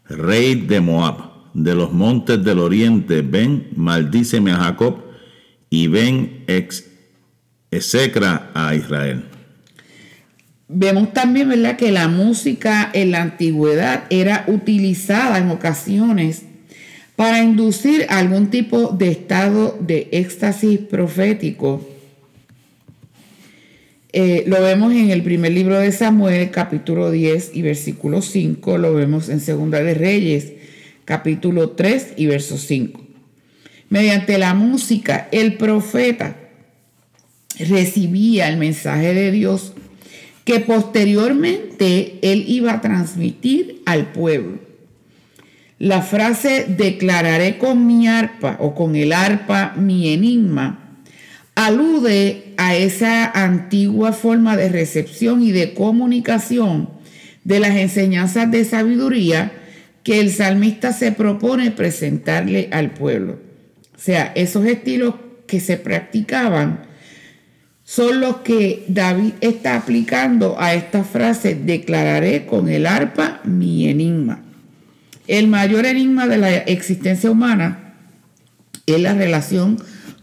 rey 0.09 0.55
de 0.55 0.81
Moab, 0.81 1.53
de 1.53 1.75
los 1.75 1.93
montes 1.93 2.43
del 2.43 2.59
oriente, 2.59 3.21
ven, 3.21 3.69
maldíceme 3.77 4.53
a 4.53 4.57
Jacob, 4.57 4.97
y 5.69 5.89
ven, 5.89 6.45
ex, 6.47 6.87
execra 7.71 8.51
a 8.55 8.75
Israel. 8.75 9.27
Vemos 10.69 11.13
también, 11.13 11.51
¿verdad?, 11.51 11.77
que 11.77 11.93
la 11.93 12.09
música 12.09 12.89
en 12.95 13.11
la 13.11 13.21
antigüedad 13.21 14.05
era 14.09 14.45
utilizada 14.47 15.37
en 15.37 15.51
ocasiones 15.51 16.45
para 17.15 17.43
inducir 17.43 18.07
algún 18.09 18.49
tipo 18.49 18.89
de 18.89 19.11
estado 19.11 19.77
de 19.83 20.09
éxtasis 20.13 20.79
profético. 20.79 21.87
Eh, 24.13 24.43
lo 24.49 24.61
vemos 24.61 24.93
en 24.93 25.11
el 25.11 25.23
primer 25.23 25.53
libro 25.53 25.79
de 25.79 25.93
Samuel, 25.93 26.51
capítulo 26.51 27.13
10 27.13 27.53
y 27.55 27.63
versículo 27.63 28.23
5. 28.23 28.77
Lo 28.77 28.93
vemos 28.93 29.29
en 29.29 29.39
Segunda 29.39 29.81
de 29.83 29.95
Reyes, 29.95 30.53
capítulo 31.05 31.71
3 31.71 32.15
y 32.17 32.27
verso 32.27 32.59
5. 32.59 33.01
Mediante 33.89 34.37
la 34.39 34.55
música, 34.55 35.29
el 35.31 35.57
profeta 35.57 36.37
recibía 37.61 38.49
el 38.49 38.57
mensaje 38.57 39.15
de 39.15 39.31
Dios 39.31 39.75
que 40.45 40.59
posteriormente 40.59 42.19
él 42.23 42.45
iba 42.49 42.73
a 42.73 42.81
transmitir 42.81 43.81
al 43.87 44.11
pueblo. 44.11 44.59
La 45.79 46.03
frase 46.03 46.67
declararé 46.69 47.59
con 47.59 47.87
mi 47.87 48.09
arpa 48.09 48.57
o 48.59 48.75
con 48.75 48.97
el 48.97 49.13
arpa 49.13 49.75
mi 49.77 50.13
enigma 50.13 50.90
alude 51.67 52.55
a 52.57 52.75
esa 52.75 53.31
antigua 53.31 54.15
forma 54.15 54.57
de 54.57 54.71
recepción 54.71 55.43
y 55.43 55.53
de 55.53 55.75
comunicación 55.75 56.89
de 57.45 57.61
las 57.61 57.77
enseñanzas 57.77 58.51
de 58.51 58.65
sabiduría 58.65 59.53
que 60.03 60.21
el 60.21 60.33
salmista 60.33 60.95
se 60.95 61.13
propone 61.13 61.71
presentarle 61.71 62.71
al 62.73 62.93
pueblo. 62.93 63.39
O 63.95 63.99
sea, 63.99 64.33
esos 64.35 64.65
estilos 64.65 65.17
que 65.47 65.61
se 65.61 65.77
practicaban 65.77 66.85
son 67.85 68.21
los 68.21 68.37
que 68.39 68.87
David 68.89 69.33
está 69.43 69.77
aplicando 69.77 70.57
a 70.59 70.73
esta 70.73 71.05
frase, 71.05 71.55
declararé 71.55 72.47
con 72.47 72.71
el 72.71 72.87
arpa 72.87 73.43
mi 73.45 73.87
enigma. 73.87 74.43
El 75.27 75.49
mayor 75.49 75.85
enigma 75.85 76.27
de 76.27 76.39
la 76.39 76.57
existencia 76.57 77.31
humana 77.31 77.97
es 78.87 78.99
la 78.99 79.13
relación 79.13 79.77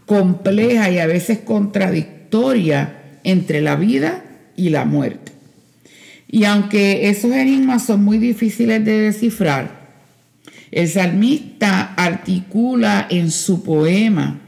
compleja 0.08 0.90
y 0.90 0.98
a 0.98 1.06
veces 1.06 1.40
contradictoria 1.40 3.02
entre 3.24 3.60
la 3.60 3.76
vida 3.76 4.24
y 4.56 4.70
la 4.70 4.86
muerte. 4.86 5.32
Y 6.26 6.44
aunque 6.44 7.10
esos 7.10 7.30
enigmas 7.32 7.84
son 7.84 8.04
muy 8.04 8.16
difíciles 8.16 8.82
de 8.84 9.02
descifrar, 9.02 9.78
el 10.70 10.88
salmista 10.88 11.94
articula 11.94 13.06
en 13.10 13.30
su 13.30 13.62
poema 13.62 14.40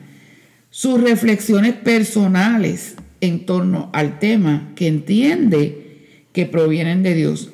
sus 0.71 0.99
reflexiones 0.99 1.75
personales 1.75 2.95
en 3.21 3.45
torno 3.45 3.90
al 3.93 4.19
tema 4.19 4.73
que 4.75 4.87
entiende 4.87 6.07
que 6.33 6.47
provienen 6.47 7.02
de 7.02 7.14
Dios. 7.14 7.50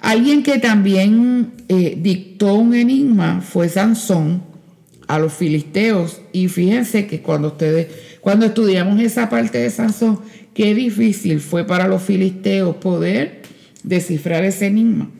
Alguien 0.00 0.42
que 0.42 0.58
también 0.58 1.52
eh, 1.68 1.96
dictó 2.00 2.54
un 2.54 2.74
enigma 2.74 3.40
fue 3.42 3.68
Sansón 3.68 4.53
a 5.06 5.18
los 5.18 5.32
filisteos. 5.32 6.20
Y 6.32 6.48
fíjense 6.48 7.06
que 7.06 7.20
cuando 7.20 7.48
ustedes, 7.48 7.88
cuando 8.20 8.46
estudiamos 8.46 9.00
esa 9.00 9.28
parte 9.28 9.58
de 9.58 9.70
Sansón, 9.70 10.20
qué 10.54 10.74
difícil 10.74 11.40
fue 11.40 11.66
para 11.66 11.88
los 11.88 12.02
filisteos 12.02 12.76
poder 12.76 13.42
descifrar 13.82 14.44
ese 14.44 14.66
enigma. 14.66 15.10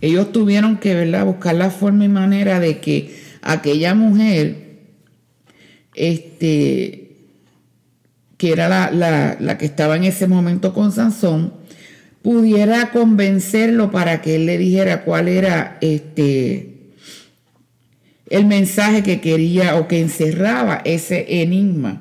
Ellos 0.00 0.32
tuvieron 0.32 0.78
que 0.78 0.94
¿verdad? 0.94 1.24
buscar 1.24 1.54
la 1.54 1.70
forma 1.70 2.04
y 2.04 2.08
manera 2.08 2.58
de 2.58 2.80
que 2.80 3.14
aquella 3.40 3.94
mujer, 3.94 4.80
este, 5.94 7.12
que 8.36 8.52
era 8.52 8.68
la, 8.90 9.36
la 9.38 9.58
que 9.58 9.64
estaba 9.64 9.96
en 9.96 10.04
ese 10.04 10.26
momento 10.26 10.74
con 10.74 10.90
Sansón, 10.90 11.54
pudiera 12.20 12.90
convencerlo 12.90 13.90
para 13.90 14.22
que 14.22 14.36
él 14.36 14.46
le 14.46 14.58
dijera 14.58 15.04
cuál 15.04 15.28
era 15.28 15.78
este 15.80 16.81
el 18.32 18.46
mensaje 18.46 19.02
que 19.02 19.20
quería 19.20 19.76
o 19.76 19.86
que 19.88 20.00
encerraba 20.00 20.80
ese 20.86 21.42
enigma 21.42 22.00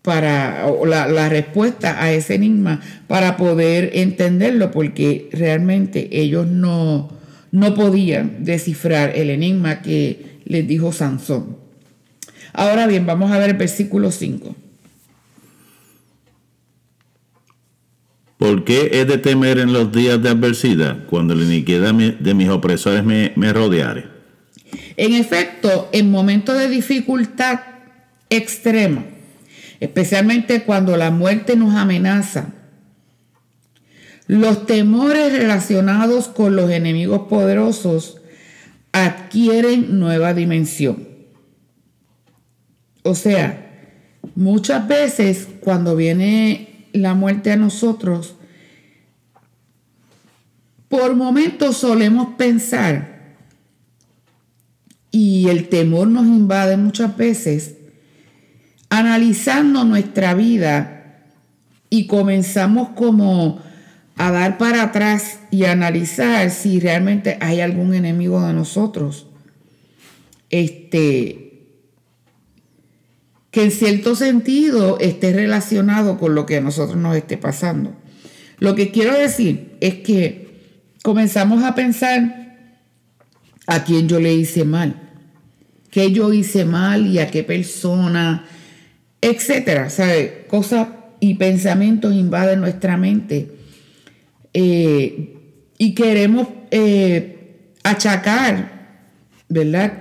para 0.00 0.66
la, 0.86 1.06
la, 1.06 1.28
respuesta 1.28 2.02
a 2.02 2.10
ese 2.12 2.36
enigma 2.36 2.80
para 3.08 3.36
poder 3.36 3.90
entenderlo 3.92 4.70
porque 4.70 5.28
realmente 5.30 6.08
ellos 6.18 6.46
no, 6.46 7.12
no 7.50 7.74
podían 7.74 8.42
descifrar 8.42 9.14
el 9.14 9.28
enigma 9.28 9.82
que 9.82 10.38
les 10.46 10.66
dijo 10.66 10.92
Sansón. 10.92 11.58
Ahora 12.54 12.86
bien, 12.86 13.04
vamos 13.04 13.30
a 13.30 13.38
ver 13.38 13.50
el 13.50 13.56
versículo 13.56 14.10
5. 14.10 14.56
¿Por 18.38 18.64
qué 18.64 18.90
he 18.94 19.04
de 19.04 19.18
temer 19.18 19.58
en 19.58 19.74
los 19.74 19.92
días 19.92 20.22
de 20.22 20.30
adversidad 20.30 21.04
cuando 21.04 21.34
la 21.34 21.44
iniquidad 21.44 21.92
de 21.92 22.34
mis 22.34 22.48
opresores 22.48 23.04
me, 23.04 23.34
me 23.36 23.52
rodeare? 23.52 24.11
En 24.96 25.14
efecto, 25.14 25.88
en 25.92 26.10
momentos 26.10 26.58
de 26.58 26.68
dificultad 26.68 27.60
extrema, 28.30 29.04
especialmente 29.80 30.62
cuando 30.62 30.96
la 30.96 31.10
muerte 31.10 31.56
nos 31.56 31.74
amenaza, 31.74 32.54
los 34.26 34.66
temores 34.66 35.32
relacionados 35.32 36.28
con 36.28 36.56
los 36.56 36.70
enemigos 36.70 37.28
poderosos 37.28 38.20
adquieren 38.92 39.98
nueva 39.98 40.34
dimensión. 40.34 41.08
O 43.02 43.14
sea, 43.14 43.90
muchas 44.34 44.86
veces 44.86 45.48
cuando 45.60 45.96
viene 45.96 46.86
la 46.92 47.14
muerte 47.14 47.50
a 47.50 47.56
nosotros, 47.56 48.36
por 50.88 51.16
momentos 51.16 51.78
solemos 51.78 52.34
pensar, 52.36 53.11
y 55.12 55.48
el 55.48 55.68
temor 55.68 56.08
nos 56.08 56.26
invade 56.26 56.76
muchas 56.76 57.16
veces, 57.16 57.76
analizando 58.88 59.84
nuestra 59.84 60.34
vida 60.34 61.28
y 61.90 62.06
comenzamos 62.06 62.88
como 62.96 63.60
a 64.16 64.30
dar 64.30 64.58
para 64.58 64.82
atrás 64.82 65.40
y 65.50 65.64
analizar 65.64 66.50
si 66.50 66.80
realmente 66.80 67.36
hay 67.40 67.60
algún 67.60 67.94
enemigo 67.94 68.40
de 68.44 68.54
nosotros. 68.54 69.26
Este, 70.50 71.42
que 73.50 73.64
en 73.64 73.70
cierto 73.70 74.16
sentido 74.16 74.98
esté 74.98 75.32
relacionado 75.32 76.18
con 76.18 76.34
lo 76.34 76.46
que 76.46 76.56
a 76.56 76.60
nosotros 76.62 76.96
nos 76.96 77.14
esté 77.16 77.36
pasando. 77.36 77.94
Lo 78.58 78.74
que 78.74 78.90
quiero 78.90 79.12
decir 79.12 79.76
es 79.80 79.96
que 79.96 80.88
comenzamos 81.02 81.62
a 81.64 81.74
pensar 81.74 82.42
a 83.66 83.84
quién 83.84 84.08
yo 84.08 84.20
le 84.20 84.32
hice 84.34 84.64
mal, 84.64 85.01
qué 85.92 86.10
yo 86.10 86.32
hice 86.32 86.64
mal 86.64 87.06
y 87.06 87.18
a 87.18 87.30
qué 87.30 87.44
persona, 87.44 88.46
etcétera, 89.20 89.90
¿sabe? 89.90 90.46
Cosas 90.48 90.88
y 91.20 91.34
pensamientos 91.34 92.14
invaden 92.14 92.60
nuestra 92.60 92.96
mente 92.96 93.50
eh, 94.54 95.36
y 95.76 95.94
queremos 95.94 96.48
eh, 96.70 97.66
achacar, 97.84 99.04
¿verdad? 99.50 99.92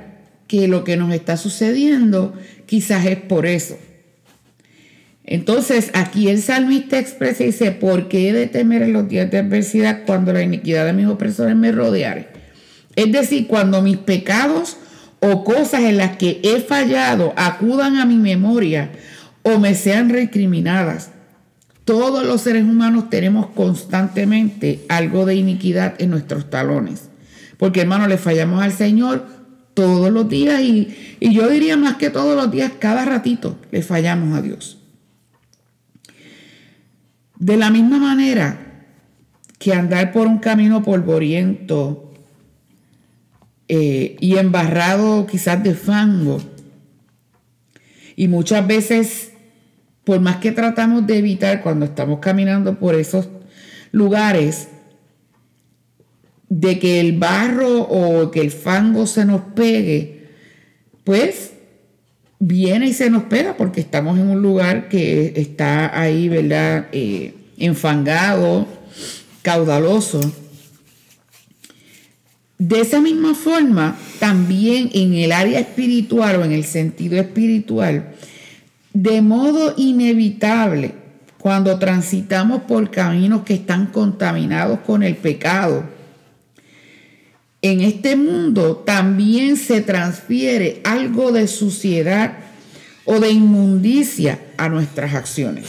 Que 0.48 0.70
lo 0.70 0.86
que 0.86 0.96
nos 0.96 1.14
está 1.14 1.36
sucediendo 1.36 2.34
quizás 2.66 3.06
es 3.06 3.18
por 3.18 3.46
eso. 3.46 3.78
Entonces, 5.26 5.92
aquí 5.94 6.30
el 6.30 6.42
salmista 6.42 7.00
expresa 7.00 7.44
y 7.44 7.48
dice, 7.48 7.72
¿por 7.72 8.08
qué 8.08 8.30
he 8.30 8.34
de 8.34 8.48
temer 8.48 8.82
en 8.82 8.94
los 8.94 9.10
días 9.10 9.30
de 9.30 9.40
adversidad 9.40 10.04
cuando 10.06 10.32
la 10.32 10.42
iniquidad 10.42 10.86
de 10.86 10.94
mis 10.94 11.08
opresores 11.08 11.56
me 11.56 11.74
rodeare? 11.74 12.30
Es 12.96 13.12
decir, 13.12 13.48
cuando 13.48 13.82
mis 13.82 13.98
pecados 13.98 14.78
o 15.22 15.44
cosas 15.44 15.82
en 15.82 15.98
las 15.98 16.18
que 16.18 16.42
he 16.44 16.60
fallado 16.60 17.34
acudan 17.38 17.98
a 17.98 18.06
mi 18.06 18.16
memoria 18.16 18.92
o 19.44 19.60
me 19.60 19.76
sean 19.76 20.10
recriminadas. 20.10 21.12
Todos 21.86 22.26
los 22.26 22.42
seres 22.42 22.64
humanos 22.64 23.10
tenemos 23.10 23.48
constantemente 23.48 24.84
algo 24.90 25.26
de 25.26 25.36
iniquidad 25.36 25.94
en 26.00 26.10
nuestros 26.10 26.50
talones. 26.50 27.10
Porque 27.58 27.82
hermano, 27.82 28.08
le 28.08 28.18
fallamos 28.18 28.64
al 28.64 28.74
Señor 28.74 29.28
todos 29.76 30.12
los 30.12 30.28
días 30.28 30.60
y, 30.62 30.96
yo 31.20 31.48
diría 31.48 31.78
más 31.78 31.96
que 31.96 32.10
todos 32.10 32.36
los 32.36 32.52
días, 32.52 32.72
cada 32.80 33.06
ratito 33.06 33.58
le 33.72 33.84
fallamos 33.84 34.38
a 34.38 34.42
Dios. 34.42 34.80
De 37.38 37.58
la 37.58 37.70
misma 37.70 38.00
manera 38.00 38.86
que 39.60 39.74
andar 39.74 40.12
por 40.12 40.28
un 40.28 40.40
camino 40.40 40.82
polvoriento 40.84 42.11
eh, 43.74 44.18
y 44.20 44.36
embarrado 44.36 45.26
quizás 45.26 45.64
de 45.64 45.74
fango, 45.76 46.42
y 48.18 48.28
muchas 48.28 48.68
veces, 48.68 49.32
por 50.04 50.20
más 50.20 50.38
que 50.38 50.52
tratamos 50.52 51.08
de 51.08 51.20
evitar 51.20 51.62
cuando 51.64 51.86
estamos 51.86 52.20
caminando 52.20 52.78
por 52.78 52.96
esos 52.96 53.30
lugares, 53.94 54.68
de 56.50 56.80
que 56.80 57.00
el 57.00 57.18
barro 57.18 57.84
o 57.84 58.30
que 58.30 58.42
el 58.42 58.52
fango 58.52 59.08
se 59.08 59.24
nos 59.24 59.40
pegue, 59.56 60.28
pues 61.06 61.54
viene 62.40 62.88
y 62.88 62.94
se 62.94 63.10
nos 63.10 63.24
pega 63.24 63.56
porque 63.56 63.80
estamos 63.80 64.20
en 64.20 64.28
un 64.28 64.42
lugar 64.42 64.90
que 64.90 65.32
está 65.38 65.98
ahí, 65.98 66.28
¿verdad? 66.28 66.88
Eh, 66.92 67.34
enfangado, 67.58 68.68
caudaloso. 69.44 70.20
De 72.62 72.80
esa 72.80 73.02
misma 73.02 73.34
forma, 73.34 73.98
también 74.20 74.92
en 74.94 75.16
el 75.16 75.32
área 75.32 75.60
espiritual 75.60 76.36
o 76.36 76.46
en 76.46 76.52
el 76.52 76.64
sentido 76.64 77.20
espiritual, 77.20 78.14
de 78.94 79.20
modo 79.24 79.74
inevitable, 79.78 80.94
cuando 81.40 81.80
transitamos 81.80 82.62
por 82.62 82.92
caminos 82.92 83.42
que 83.46 83.56
están 83.56 83.88
contaminados 83.88 84.82
con 84.82 85.02
el 85.02 85.16
pecado, 85.16 85.86
en 87.64 87.82
este 87.82 88.16
mundo 88.16 88.76
también 88.86 89.58
se 89.58 89.82
transfiere 89.82 90.82
algo 90.84 91.32
de 91.32 91.48
suciedad 91.48 92.38
o 93.06 93.20
de 93.20 93.32
inmundicia 93.32 94.40
a 94.58 94.70
nuestras 94.70 95.16
acciones. 95.16 95.66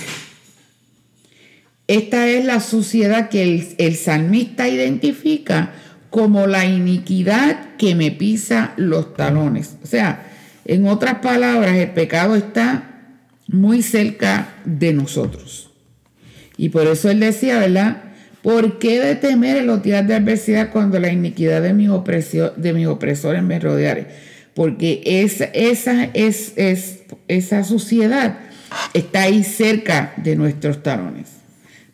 Esta 1.87 2.29
es 2.29 2.45
la 2.45 2.61
suciedad 2.61 3.31
que 3.31 3.75
el, 3.79 3.97
salmista 3.97 4.69
identifica 4.69 5.73
como 6.13 6.47
la 6.47 6.67
iniquidad 6.67 7.75
que 7.79 7.95
me 7.95 8.11
pisa 8.11 8.75
los 8.77 9.15
talones. 9.15 9.77
O 9.83 9.87
sea, 9.87 10.27
en 10.67 10.87
otras 10.87 11.17
palabras, 11.21 11.75
el 11.75 11.91
pecado 11.93 12.37
está 12.37 13.17
muy 13.49 13.83
cerca 13.83 14.55
de 14.67 14.93
nosotros. 14.93 15.71
Y 16.59 16.69
por 16.69 16.87
eso 16.87 17.11
él 17.11 17.19
decía, 17.19 17.59
¿verdad? 17.59 18.03
¿Por 18.43 18.79
qué 18.79 19.01
de 19.01 19.15
temer 19.15 19.57
en 19.57 19.67
los 19.67 19.83
días 19.83 20.07
de 20.07 20.15
adversidad 20.15 20.71
cuando 20.71 21.01
la 21.01 21.11
iniquidad 21.11 21.63
de 21.63 21.73
mis, 21.73 21.89
de 21.89 22.73
mis 22.75 22.87
opresores 22.89 23.43
me 23.43 23.59
rodeare? 23.59 24.09
Porque 24.53 25.01
esa, 25.07 25.47
esa, 25.47 26.11
es, 26.13 26.53
es, 26.57 27.05
esa 27.27 27.65
suciedad 27.65 28.39
está 28.93 29.23
ahí 29.23 29.45
cerca 29.45 30.13
de 30.19 30.37
nuestros 30.37 30.83
talones. 30.83 31.29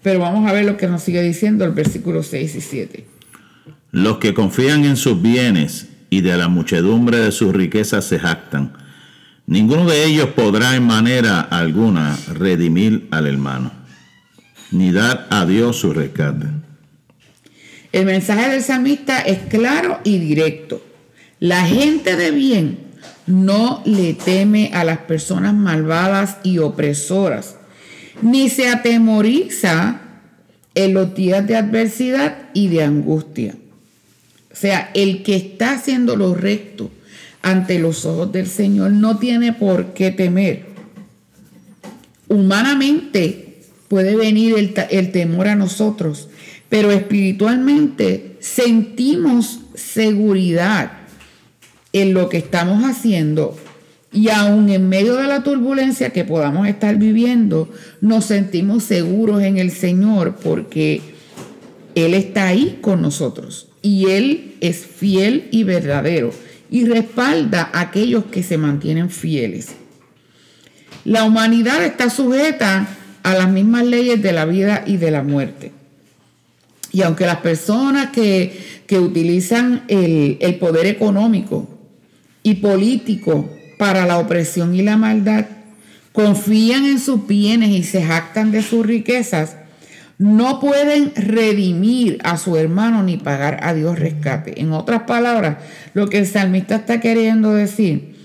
Pero 0.03 0.19
vamos 0.19 0.51
a 0.51 0.53
ver 0.53 0.65
lo 0.65 0.77
que 0.77 0.89
nos 0.89 1.05
sigue 1.05 1.23
diciendo 1.23 1.65
el 1.65 1.71
versículo 1.71 2.25
6 2.25 2.57
y 2.57 2.61
7. 2.61 3.18
Los 3.91 4.19
que 4.19 4.35
confían 4.35 4.85
en 4.85 4.97
sus 4.97 5.21
bienes 5.21 5.89
y 6.11 6.21
de 6.21 6.37
la 6.37 6.49
muchedumbre 6.49 7.19
de 7.19 7.33
sus 7.33 7.53
riquezas 7.53 8.05
se 8.05 8.19
jactan. 8.19 8.73
Ninguno 9.47 9.87
de 9.87 10.05
ellos 10.05 10.29
podrá 10.37 10.77
en 10.77 10.87
manera 10.87 11.41
alguna 11.41 12.19
redimir 12.35 13.09
al 13.11 13.27
hermano 13.27 13.79
ni 14.71 14.93
dar 14.93 15.27
a 15.31 15.47
Dios 15.47 15.77
su 15.77 15.93
rescate. 15.93 16.47
El 17.93 18.07
mensaje 18.07 18.51
del 18.51 18.63
salmista 18.63 19.21
es 19.21 19.39
claro 19.49 20.01
y 20.05 20.19
directo. 20.19 20.83
La 21.41 21.65
gente 21.65 22.17
de 22.17 22.31
bien 22.31 22.79
no 23.27 23.83
le 23.85 24.15
teme 24.15 24.71
a 24.75 24.85
las 24.85 24.99
personas 24.99 25.55
malvadas 25.55 26.39
y 26.43 26.59
opresoras, 26.59 27.57
ni 28.21 28.49
se 28.49 28.69
atemoriza 28.69 30.01
en 30.75 30.95
los 30.95 31.15
días 31.15 31.47
de 31.47 31.57
adversidad 31.57 32.49
y 32.53 32.69
de 32.69 32.83
angustia. 32.83 33.55
Sea, 34.59 34.91
el 34.93 35.23
que 35.23 35.37
está 35.37 35.75
haciendo 35.75 36.17
lo 36.17 36.35
recto 36.35 36.91
ante 37.43 37.79
los 37.79 38.05
ojos 38.05 38.33
del 38.33 38.49
Señor 38.49 38.91
no 38.91 39.17
tiene 39.17 39.53
por 39.53 39.95
qué 39.95 40.11
temer. 40.11 40.67
Humanamente 42.27 43.61
puede 43.87 44.17
venir 44.17 44.59
el, 44.59 44.75
el 44.91 45.13
temor 45.13 45.47
a 45.47 45.55
nosotros, 45.55 46.29
pero 46.69 46.91
espiritualmente 46.91 48.37
sentimos 48.41 49.61
seguridad 49.77 50.91
en 51.93 52.13
lo 52.13 52.29
que 52.29 52.39
estamos 52.39 52.83
haciendo 52.83 53.57
y 54.13 54.31
aún 54.31 54.71
en 54.71 54.89
medio 54.89 55.15
de 55.15 55.29
la 55.29 55.45
turbulencia 55.45 56.11
que 56.11 56.25
podamos 56.25 56.67
estar 56.67 56.97
viviendo, 56.97 57.71
nos 58.01 58.25
sentimos 58.25 58.83
seguros 58.83 59.41
en 59.41 59.59
el 59.59 59.71
Señor 59.71 60.35
porque 60.43 61.01
Él 61.95 62.15
está 62.15 62.49
ahí 62.49 62.81
con 62.83 63.01
nosotros 63.01 63.68
y 63.83 64.07
Él 64.07 64.57
es 64.61 64.87
fiel 64.87 65.49
y 65.51 65.65
verdadero 65.65 66.33
y 66.71 66.85
respalda 66.87 67.71
a 67.73 67.81
aquellos 67.81 68.25
que 68.27 68.43
se 68.43 68.59
mantienen 68.59 69.11
fieles. 69.11 69.69
La 71.05 71.25
humanidad 71.25 71.85
está 71.85 72.11
sujeta 72.11 72.89
a 73.23 73.35
las 73.35 73.49
mismas 73.49 73.85
leyes 73.85 74.21
de 74.23 74.33
la 74.33 74.45
vida 74.45 74.85
y 74.87 74.97
de 74.97 75.11
la 75.11 75.23
muerte. 75.23 75.73
Y 76.93 77.03
aunque 77.03 77.27
las 77.27 77.39
personas 77.39 78.11
que, 78.11 78.79
utilizan 78.91 79.85
el, 79.89 80.39
el 80.41 80.57
poder 80.57 80.87
económico 80.87 81.69
y 82.43 82.55
político 82.55 83.51
para 83.79 84.07
la 84.07 84.19
opresión 84.19 84.75
y 84.75 84.83
la 84.83 84.97
maldad, 84.97 85.47
confían 86.13 86.87
en 86.87 86.99
sus 86.99 87.27
bienes 87.27 87.71
y 87.71 87.85
se 87.85 88.03
jactan 88.03 88.51
de 88.51 88.63
sus 88.63 88.85
riquezas, 88.85 89.57
no 90.19 90.59
pueden 90.61 91.13
redimir 91.15 92.19
a 92.25 92.37
su 92.37 92.57
hermano 92.57 93.03
ni 93.03 93.17
pagar 93.17 93.61
a 93.63 93.73
Dios 93.73 93.99
rescate. 93.99 94.61
En 94.61 94.73
otras 94.73 95.03
palabras, 95.03 95.59
lo 95.95 96.09
que 96.09 96.19
el 96.19 96.27
salmista 96.27 96.77
está 96.77 97.01
queriendo 97.01 97.55
decir, 97.55 98.17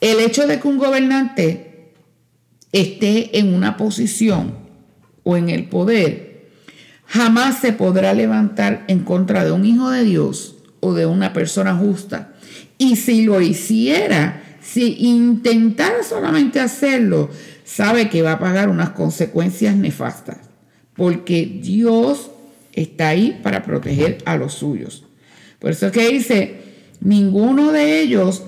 el 0.00 0.20
hecho 0.20 0.46
de 0.46 0.60
que 0.60 0.68
un 0.68 0.78
gobernante 0.78 1.92
esté 2.72 3.38
en 3.38 3.52
una 3.52 3.76
posición 3.76 4.54
o 5.24 5.36
en 5.36 5.50
el 5.50 5.68
poder, 5.68 6.50
jamás 7.06 7.58
se 7.58 7.72
podrá 7.72 8.14
levantar 8.14 8.84
en 8.86 9.00
contra 9.00 9.44
de 9.44 9.50
un 9.50 9.64
hijo 9.64 9.90
de 9.90 10.04
Dios 10.04 10.56
o 10.78 10.94
de 10.94 11.06
una 11.06 11.32
persona 11.32 11.74
justa. 11.74 12.32
Y 12.78 12.96
si 12.96 13.24
lo 13.24 13.40
hiciera, 13.40 14.42
si 14.62 14.96
intentara 15.00 16.02
solamente 16.02 16.60
hacerlo, 16.60 17.28
sabe 17.64 18.08
que 18.08 18.22
va 18.22 18.32
a 18.32 18.38
pagar 18.38 18.68
unas 18.68 18.90
consecuencias 18.90 19.76
nefastas, 19.76 20.38
porque 20.94 21.60
Dios 21.62 22.30
está 22.72 23.08
ahí 23.08 23.40
para 23.42 23.62
proteger 23.62 24.18
a 24.24 24.36
los 24.36 24.54
suyos. 24.54 25.04
Por 25.58 25.70
eso 25.70 25.86
es 25.86 25.92
que 25.92 26.08
dice, 26.08 26.54
ninguno 27.00 27.72
de 27.72 28.00
ellos 28.00 28.42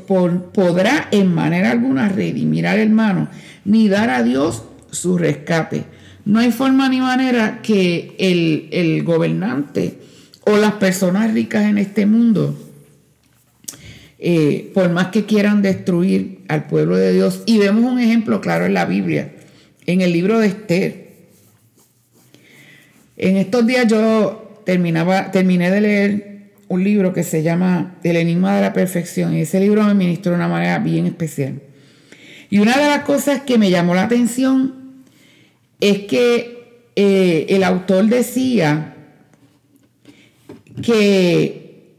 podrá 0.52 1.09
en 1.11 1.35
manera 1.35 1.70
alguna 1.70 2.09
redimir 2.09 2.66
al 2.66 2.78
hermano, 2.78 3.28
ni 3.64 3.88
dar 3.88 4.11
a 4.11 4.22
Dios 4.22 4.64
su 4.90 5.18
rescate. 5.18 5.85
No 6.24 6.40
hay 6.40 6.52
forma 6.52 6.88
ni 6.88 7.00
manera 7.00 7.61
que 7.62 8.14
el, 8.18 8.68
el 8.70 9.02
gobernante 9.02 9.98
o 10.44 10.57
las 10.57 10.72
personas 10.74 11.33
ricas 11.33 11.64
en 11.64 11.78
este 11.78 12.07
mundo 12.07 12.57
eh, 14.24 14.70
por 14.72 14.88
más 14.88 15.09
que 15.09 15.24
quieran 15.24 15.62
destruir 15.62 16.42
al 16.46 16.68
pueblo 16.68 16.96
de 16.96 17.12
Dios. 17.12 17.42
Y 17.44 17.59
vemos 17.59 17.83
un 17.83 17.98
ejemplo 17.98 18.40
claro 18.40 18.66
en 18.66 18.72
la 18.72 18.85
Biblia, 18.85 19.33
en 19.85 20.00
el 20.00 20.12
libro 20.12 20.38
de 20.38 20.46
Esther. 20.46 21.01
En 23.16 23.37
estos 23.37 23.66
días 23.66 23.87
yo 23.88 24.62
terminaba, 24.64 25.31
terminé 25.31 25.70
de 25.70 25.81
leer 25.81 26.33
un 26.68 26.83
libro 26.83 27.12
que 27.12 27.22
se 27.22 27.42
llama 27.42 27.96
El 28.03 28.16
Enigma 28.16 28.57
de 28.57 28.62
la 28.62 28.72
Perfección 28.72 29.37
y 29.37 29.42
ese 29.42 29.61
libro 29.61 29.85
me 29.85 29.94
ministró 29.94 30.33
de 30.33 30.37
una 30.37 30.48
manera 30.48 30.79
bien 30.79 31.07
especial. 31.07 31.61
Y 32.48 32.59
una 32.59 32.77
de 32.77 32.87
las 32.87 33.03
cosas 33.03 33.42
que 33.42 33.59
me 33.59 33.70
llamó 33.70 33.94
la 33.94 34.05
atención 34.05 35.05
es 35.81 36.01
que 36.01 36.88
eh, 36.96 37.46
el 37.51 37.64
autor 37.64 38.07
decía 38.07 38.94
que 40.83 41.94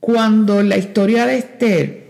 cuando 0.00 0.62
la 0.62 0.76
historia 0.76 1.26
de 1.26 1.38
Esther, 1.38 2.08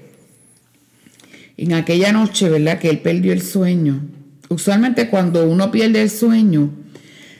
en 1.57 1.73
aquella 1.73 2.13
noche, 2.13 2.49
¿verdad? 2.49 2.79
Que 2.79 2.89
él 2.89 3.01
perdió 3.01 3.33
el 3.33 3.43
sueño. 3.43 4.01
Usualmente 4.49 5.09
cuando 5.09 5.49
uno 5.49 5.71
pierde 5.73 6.03
el 6.03 6.11
sueño, 6.11 6.71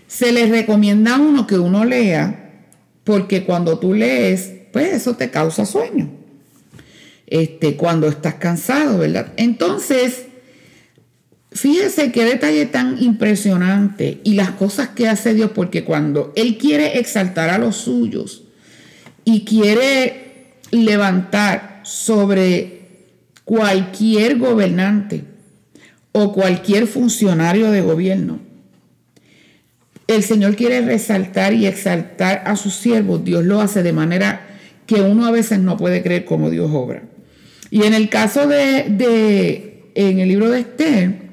se 0.09 0.33
le 0.33 0.47
recomienda 0.47 1.15
a 1.15 1.21
uno 1.21 1.47
que 1.47 1.59
uno 1.59 1.85
lea, 1.85 2.65
porque 3.05 3.45
cuando 3.45 3.79
tú 3.79 3.95
lees, 3.95 4.53
pues 4.73 4.95
eso 4.95 5.17
te 5.17 5.31
causa 5.31 5.65
sueño. 5.65 6.11
Este, 7.27 7.77
cuando 7.77 8.09
estás 8.09 8.35
cansado, 8.35 8.99
¿verdad? 8.99 9.33
Entonces, 9.37 10.25
fíjese 11.53 12.11
qué 12.11 12.25
detalle 12.25 12.65
tan 12.65 13.01
impresionante 13.03 14.21
y 14.25 14.33
las 14.33 14.53
cosas 14.53 14.89
que 14.89 15.09
hace 15.09 15.35
Dios, 15.35 15.51
porque 15.55 15.85
cuando 15.85 16.33
Él 16.37 16.57
quiere 16.57 16.99
exaltar 16.99 17.51
a 17.51 17.59
los 17.59 17.77
suyos 17.77 18.45
y 19.25 19.45
quiere 19.45 20.47
levantar 20.71 21.83
sobre 21.85 22.79
cualquier 23.45 24.39
gobernante 24.39 25.25
o 26.13 26.33
cualquier 26.33 26.87
funcionario 26.87 27.71
de 27.71 27.83
gobierno. 27.83 28.48
El 30.09 30.25
Señor 30.25 30.57
quiere 30.57 30.81
resaltar 30.81 31.53
y 31.53 31.67
exaltar 31.67 32.43
a 32.47 32.57
sus 32.57 32.75
siervos. 32.75 33.25
Dios 33.25 33.45
lo 33.45 33.61
hace 33.61 33.83
de 33.83 33.93
manera 33.93 34.47
que 34.87 35.03
uno 35.03 35.27
a 35.27 35.31
veces 35.31 35.61
no 35.61 35.77
puede 35.77 36.03
creer 36.03 36.25
cómo 36.25 36.51
Dios 36.51 36.71
obra. 36.73 37.03
Y 37.71 37.85
en 37.85 37.95
el 37.95 38.09
caso 38.09 38.49
de, 38.49 38.87
de 38.89 39.93
en 39.95 40.19
el 40.19 40.29
libro 40.29 40.51
de 40.51 40.61
Esther, 40.61 41.29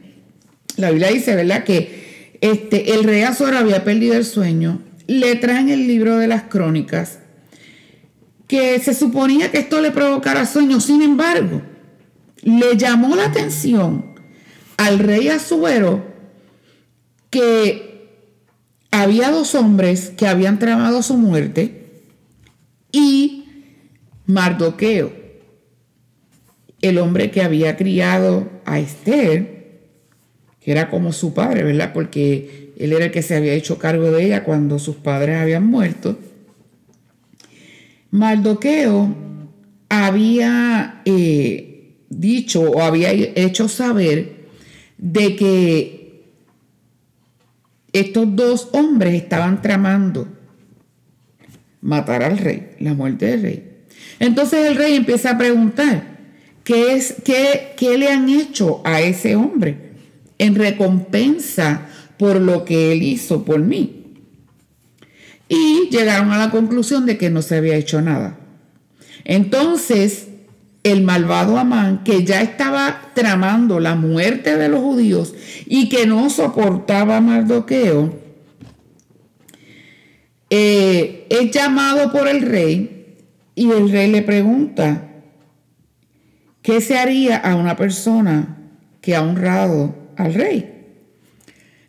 la 0.76 0.92
Biblia 0.92 1.10
dice, 1.10 1.36
¿verdad? 1.36 1.64
Que 1.64 2.38
este, 2.42 2.94
el 2.94 3.06
rey 3.06 3.22
Azor 3.22 3.56
había 3.56 3.84
perdido 3.84 4.16
el 4.16 4.26
sueño. 4.26 4.82
Le 5.08 5.36
traen 5.36 5.70
el 5.70 5.88
libro 5.88 6.18
de 6.18 6.28
las 6.28 6.44
crónicas 6.44 7.20
que 8.48 8.80
se 8.80 8.94
suponía 8.94 9.52
que 9.52 9.60
esto 9.60 9.82
le 9.82 9.92
provocara 9.92 10.46
sueños. 10.46 10.84
Sin 10.84 11.02
embargo, 11.02 11.62
le 12.44 12.76
llamó 12.78 13.16
la 13.16 13.26
atención 13.26 14.16
al 14.78 15.00
rey 15.00 15.30
Azuero 15.30 16.06
que 17.30 17.85
había 19.02 19.32
dos 19.32 19.56
hombres 19.56 20.12
que 20.16 20.28
habían 20.28 20.60
tramado 20.60 21.02
su 21.04 21.18
muerte 21.18 22.04
y 22.92 23.46
Mardoqueo, 24.26 25.14
el 26.82 26.98
hombre 26.98 27.32
que 27.32 27.42
había 27.42 27.78
criado 27.78 28.50
a 28.66 28.80
Esther, 28.80 29.80
que 30.60 30.72
era 30.72 30.90
como 30.90 31.14
su 31.14 31.34
padre, 31.34 31.64
¿verdad? 31.64 31.94
Porque 31.94 32.74
él 32.78 32.94
era 32.94 33.06
el 33.06 33.12
que 33.12 33.22
se 33.22 33.36
había 33.36 33.54
hecho 33.54 33.78
cargo 33.78 34.12
de 34.12 34.26
ella 34.26 34.44
cuando 34.44 34.80
sus 34.80 34.96
padres 34.96 35.38
habían 35.38 35.66
muerto 35.66 36.18
Mardoqueo 38.16 39.14
había 39.90 41.02
eh, 41.04 41.96
dicho 42.10 42.62
o 42.62 42.82
había 42.82 43.12
hecho 43.12 43.68
saber 43.68 44.36
de 44.98 45.36
que 45.36 45.95
estos 48.00 48.36
dos 48.36 48.70
hombres 48.74 49.14
estaban 49.14 49.62
tramando 49.62 50.28
matar 51.82 52.24
al 52.24 52.38
rey, 52.38 52.72
la 52.80 52.94
muerte 52.94 53.28
del 53.28 53.42
rey. 53.42 53.72
Entonces 54.20 54.66
el 54.66 54.76
rey 54.76 54.96
empieza 54.96 55.32
a 55.32 55.38
preguntar, 55.38 56.18
¿qué, 56.64 56.94
es, 56.94 57.16
qué, 57.24 57.74
qué 57.78 57.98
le 57.98 58.10
han 58.10 58.30
hecho 58.30 58.82
a 58.84 59.02
ese 59.02 59.36
hombre 59.36 59.92
en 60.38 60.56
recompensa 60.56 61.88
por 62.18 62.40
lo 62.40 62.66
que 62.66 62.92
él 62.92 63.04
hizo 63.04 63.44
por 63.46 63.60
mí? 63.60 63.96
y 65.48 65.90
llegaron 65.90 66.32
a 66.32 66.38
la 66.38 66.52
conclusión 66.52 67.06
de 67.06 67.18
que 67.18 67.30
no 67.30 67.42
se 67.42 67.58
había 67.58 67.76
hecho 67.76 68.02
nada. 68.02 68.38
Entonces, 69.24 70.28
el 70.86 71.02
malvado 71.02 71.58
Amán, 71.58 72.04
que 72.04 72.24
ya 72.24 72.44
estaba 72.44 73.12
tramando 73.16 73.80
la 73.80 73.96
muerte 73.96 74.56
de 74.56 74.70
los 74.70 74.82
judíos 74.82 75.34
y 75.66 75.90
que 75.90 76.06
no 76.06 76.30
soportaba 76.30 77.22
Mardoqueo, 77.22 78.14
eh, 80.52 81.26
es 81.32 81.50
llamado 81.50 82.12
por 82.12 82.28
el 82.28 82.44
rey 82.44 83.16
y 83.56 83.72
el 83.72 83.92
rey 83.92 84.12
le 84.12 84.22
pregunta, 84.22 85.10
¿qué 86.62 86.80
se 86.82 87.00
haría 87.00 87.38
a 87.38 87.56
una 87.56 87.76
persona 87.76 88.60
que 89.02 89.16
ha 89.16 89.24
honrado 89.24 89.96
al 90.18 90.36
rey? 90.36 90.72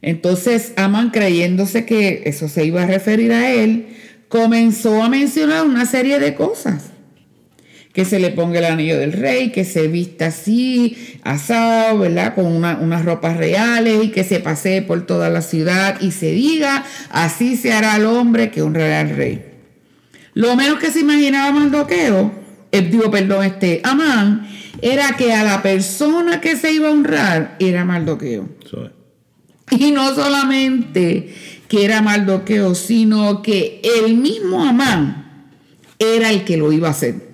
Entonces 0.00 0.72
Amán, 0.76 1.10
creyéndose 1.10 1.84
que 1.84 2.22
eso 2.24 2.48
se 2.48 2.64
iba 2.64 2.84
a 2.84 2.86
referir 2.86 3.30
a 3.32 3.52
él, 3.52 3.88
comenzó 4.28 5.02
a 5.02 5.10
mencionar 5.10 5.66
una 5.66 5.84
serie 5.84 6.18
de 6.18 6.34
cosas 6.34 6.92
que 7.96 8.04
se 8.04 8.20
le 8.20 8.28
ponga 8.28 8.58
el 8.58 8.66
anillo 8.66 8.98
del 8.98 9.14
rey, 9.14 9.52
que 9.52 9.64
se 9.64 9.88
vista 9.88 10.26
así, 10.26 11.18
asado, 11.22 12.00
¿verdad? 12.00 12.34
Con 12.34 12.44
unas 12.44 13.04
ropas 13.06 13.38
reales 13.38 14.04
y 14.04 14.10
que 14.10 14.22
se 14.22 14.38
pasee 14.38 14.82
por 14.82 15.06
toda 15.06 15.30
la 15.30 15.40
ciudad 15.40 15.98
y 16.02 16.10
se 16.10 16.30
diga, 16.32 16.84
así 17.08 17.56
se 17.56 17.72
hará 17.72 17.96
el 17.96 18.04
hombre 18.04 18.50
que 18.50 18.60
honrará 18.60 19.00
al 19.00 19.16
rey. 19.16 19.46
Lo 20.34 20.56
menos 20.56 20.78
que 20.78 20.90
se 20.90 21.00
imaginaba 21.00 21.50
Mardoqueo, 21.52 22.32
el 22.70 22.90
digo, 22.90 23.10
perdón, 23.10 23.46
este, 23.46 23.80
Amán, 23.82 24.46
era 24.82 25.16
que 25.16 25.32
a 25.32 25.42
la 25.42 25.62
persona 25.62 26.42
que 26.42 26.54
se 26.56 26.72
iba 26.72 26.88
a 26.88 26.92
honrar 26.92 27.56
era 27.60 27.86
Mardoqueo. 27.86 28.46
Y 29.70 29.90
no 29.92 30.14
solamente 30.14 31.34
que 31.66 31.86
era 31.86 32.02
Mardoqueo, 32.02 32.74
sino 32.74 33.40
que 33.40 33.80
el 33.82 34.18
mismo 34.18 34.62
Amán 34.62 35.54
era 35.98 36.28
el 36.28 36.44
que 36.44 36.58
lo 36.58 36.70
iba 36.72 36.88
a 36.88 36.90
hacer. 36.90 37.25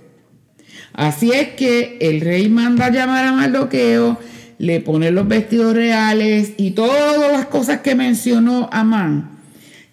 Así 0.95 1.33
es 1.33 1.49
que 1.51 1.99
el 2.01 2.21
rey 2.21 2.49
manda 2.49 2.91
llamar 2.91 3.25
a 3.25 3.33
Mardoqueo, 3.33 4.19
le 4.59 4.81
pone 4.81 5.11
los 5.11 5.27
vestidos 5.27 5.75
reales 5.75 6.53
y 6.57 6.73
todas 6.73 7.33
las 7.33 7.47
cosas 7.47 7.81
que 7.81 7.95
mencionó 7.95 8.69
Amán, 8.73 9.39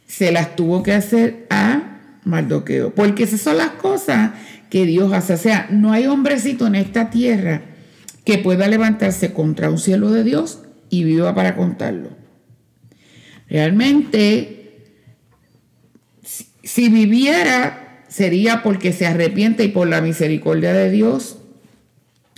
se 0.05 0.31
las 0.31 0.55
tuvo 0.55 0.83
que 0.83 0.93
hacer 0.93 1.47
a 1.49 1.99
Mardoqueo, 2.25 2.93
porque 2.93 3.23
esas 3.23 3.41
son 3.41 3.57
las 3.57 3.71
cosas 3.71 4.31
que 4.69 4.85
Dios 4.85 5.13
hace. 5.13 5.33
O 5.33 5.37
sea, 5.37 5.67
no 5.71 5.91
hay 5.91 6.05
hombrecito 6.07 6.67
en 6.67 6.75
esta 6.75 7.09
tierra 7.09 7.61
que 8.25 8.37
pueda 8.37 8.67
levantarse 8.67 9.33
contra 9.33 9.69
un 9.69 9.79
cielo 9.79 10.11
de 10.11 10.23
Dios 10.23 10.59
y 10.89 11.03
viva 11.03 11.33
para 11.33 11.55
contarlo. 11.55 12.09
Realmente, 13.47 14.85
si 16.63 16.89
viviera 16.89 17.88
sería 18.09 18.61
porque 18.63 18.91
se 18.91 19.07
arrepiente 19.07 19.63
y 19.63 19.69
por 19.69 19.87
la 19.87 20.01
misericordia 20.01 20.73
de 20.73 20.89
Dios, 20.89 21.37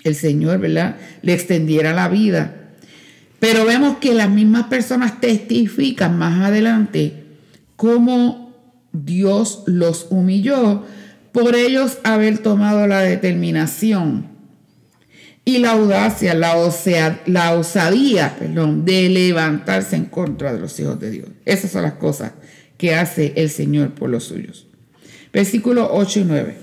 el 0.03 0.15
Señor, 0.15 0.59
¿verdad? 0.59 0.97
Le 1.23 1.33
extendiera 1.33 1.93
la 1.93 2.07
vida. 2.07 2.73
Pero 3.39 3.65
vemos 3.65 3.97
que 3.97 4.13
las 4.13 4.29
mismas 4.29 4.67
personas 4.67 5.19
testifican 5.19 6.17
más 6.17 6.45
adelante 6.45 7.23
cómo 7.75 8.53
Dios 8.93 9.63
los 9.65 10.07
humilló 10.11 10.83
por 11.31 11.55
ellos 11.55 11.97
haber 12.03 12.37
tomado 12.39 12.85
la 12.85 13.01
determinación 13.01 14.27
y 15.43 15.57
la 15.57 15.71
audacia, 15.71 16.35
la, 16.35 17.53
osadía, 17.53 18.35
perdón, 18.37 18.85
de 18.85 19.09
levantarse 19.09 19.95
en 19.95 20.05
contra 20.05 20.53
de 20.53 20.59
los 20.59 20.79
hijos 20.79 20.99
de 20.99 21.09
Dios. 21.09 21.29
Esas 21.45 21.71
son 21.71 21.81
las 21.81 21.93
cosas 21.93 22.33
que 22.77 22.93
hace 22.93 23.33
el 23.35 23.49
Señor 23.49 23.95
por 23.95 24.09
los 24.09 24.25
suyos. 24.25 24.67
Versículos 25.33 25.87
8 25.91 26.19
y 26.19 26.23
9. 26.23 26.57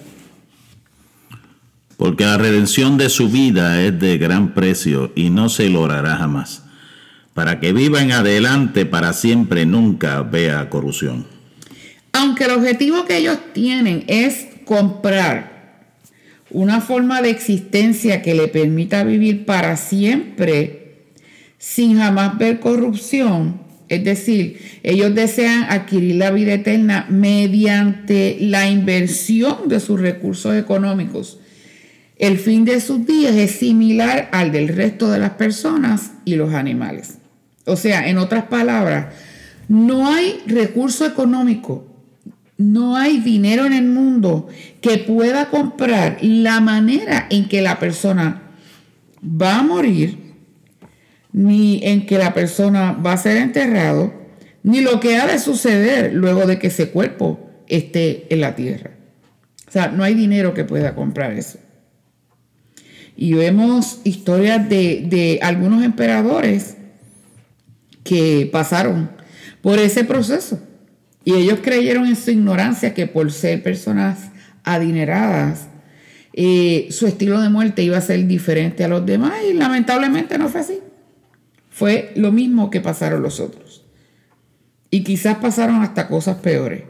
Porque 1.96 2.24
la 2.24 2.38
redención 2.38 2.96
de 2.96 3.08
su 3.08 3.28
vida 3.28 3.82
es 3.82 3.98
de 3.98 4.18
gran 4.18 4.54
precio 4.54 5.12
y 5.16 5.30
no 5.30 5.48
se 5.48 5.68
logrará 5.68 6.16
jamás, 6.16 6.62
para 7.34 7.58
que 7.60 7.72
viva 7.72 8.02
en 8.02 8.12
adelante 8.12 8.86
para 8.86 9.12
siempre, 9.12 9.66
nunca 9.66 10.22
vea 10.22 10.70
corrupción. 10.70 11.26
Aunque 12.12 12.44
el 12.44 12.52
objetivo 12.52 13.04
que 13.04 13.16
ellos 13.18 13.38
tienen 13.52 14.04
es 14.06 14.46
comprar 14.64 15.58
una 16.50 16.80
forma 16.80 17.20
de 17.20 17.30
existencia 17.30 18.22
que 18.22 18.34
le 18.34 18.48
permita 18.48 19.04
vivir 19.04 19.44
para 19.44 19.76
siempre 19.76 20.78
sin 21.58 21.98
jamás 21.98 22.38
ver 22.38 22.60
corrupción, 22.60 23.60
es 23.88 24.04
decir, 24.04 24.80
ellos 24.82 25.14
desean 25.14 25.64
adquirir 25.64 26.16
la 26.16 26.30
vida 26.30 26.54
eterna 26.54 27.06
mediante 27.08 28.36
la 28.40 28.68
inversión 28.68 29.68
de 29.68 29.80
sus 29.80 30.00
recursos 30.00 30.54
económicos. 30.54 31.38
El 32.16 32.38
fin 32.38 32.64
de 32.64 32.80
sus 32.80 33.06
días 33.06 33.34
es 33.34 33.52
similar 33.52 34.28
al 34.32 34.52
del 34.52 34.68
resto 34.68 35.10
de 35.10 35.18
las 35.18 35.30
personas 35.30 36.12
y 36.24 36.34
los 36.34 36.52
animales. 36.52 37.18
O 37.64 37.76
sea, 37.76 38.08
en 38.08 38.18
otras 38.18 38.44
palabras, 38.44 39.14
no 39.68 40.08
hay 40.08 40.40
recurso 40.46 41.06
económico, 41.06 41.86
no 42.56 42.96
hay 42.96 43.18
dinero 43.18 43.66
en 43.66 43.72
el 43.72 43.84
mundo 43.84 44.48
que 44.80 44.98
pueda 44.98 45.48
comprar 45.48 46.18
la 46.20 46.60
manera 46.60 47.26
en 47.30 47.48
que 47.48 47.62
la 47.62 47.78
persona 47.78 48.42
va 49.22 49.58
a 49.58 49.62
morir 49.62 50.27
ni 51.32 51.80
en 51.84 52.06
que 52.06 52.18
la 52.18 52.34
persona 52.34 52.92
va 52.92 53.12
a 53.12 53.18
ser 53.18 53.36
enterrado, 53.36 54.12
ni 54.62 54.80
lo 54.80 55.00
que 55.00 55.16
ha 55.16 55.26
de 55.26 55.38
suceder 55.38 56.12
luego 56.14 56.46
de 56.46 56.58
que 56.58 56.68
ese 56.68 56.90
cuerpo 56.90 57.48
esté 57.68 58.26
en 58.30 58.40
la 58.40 58.54
tierra. 58.54 58.92
O 59.66 59.70
sea, 59.70 59.88
no 59.88 60.02
hay 60.02 60.14
dinero 60.14 60.54
que 60.54 60.64
pueda 60.64 60.94
comprar 60.94 61.32
eso. 61.32 61.58
Y 63.16 63.34
vemos 63.34 64.00
historias 64.04 64.68
de, 64.68 65.04
de 65.08 65.40
algunos 65.42 65.84
emperadores 65.84 66.76
que 68.04 68.48
pasaron 68.50 69.10
por 69.60 69.78
ese 69.78 70.04
proceso. 70.04 70.60
Y 71.24 71.34
ellos 71.34 71.58
creyeron 71.62 72.06
en 72.06 72.16
su 72.16 72.30
ignorancia 72.30 72.94
que 72.94 73.06
por 73.06 73.30
ser 73.32 73.62
personas 73.62 74.30
adineradas, 74.64 75.68
eh, 76.32 76.88
su 76.90 77.06
estilo 77.06 77.40
de 77.40 77.48
muerte 77.48 77.82
iba 77.82 77.98
a 77.98 78.00
ser 78.00 78.26
diferente 78.26 78.84
a 78.84 78.88
los 78.88 79.04
demás 79.04 79.34
y 79.50 79.54
lamentablemente 79.54 80.38
no 80.38 80.48
fue 80.48 80.60
así. 80.60 80.78
Fue 81.78 82.10
lo 82.16 82.32
mismo 82.32 82.70
que 82.70 82.80
pasaron 82.80 83.22
los 83.22 83.38
otros. 83.38 83.84
Y 84.90 85.04
quizás 85.04 85.36
pasaron 85.36 85.80
hasta 85.82 86.08
cosas 86.08 86.38
peores. 86.38 86.82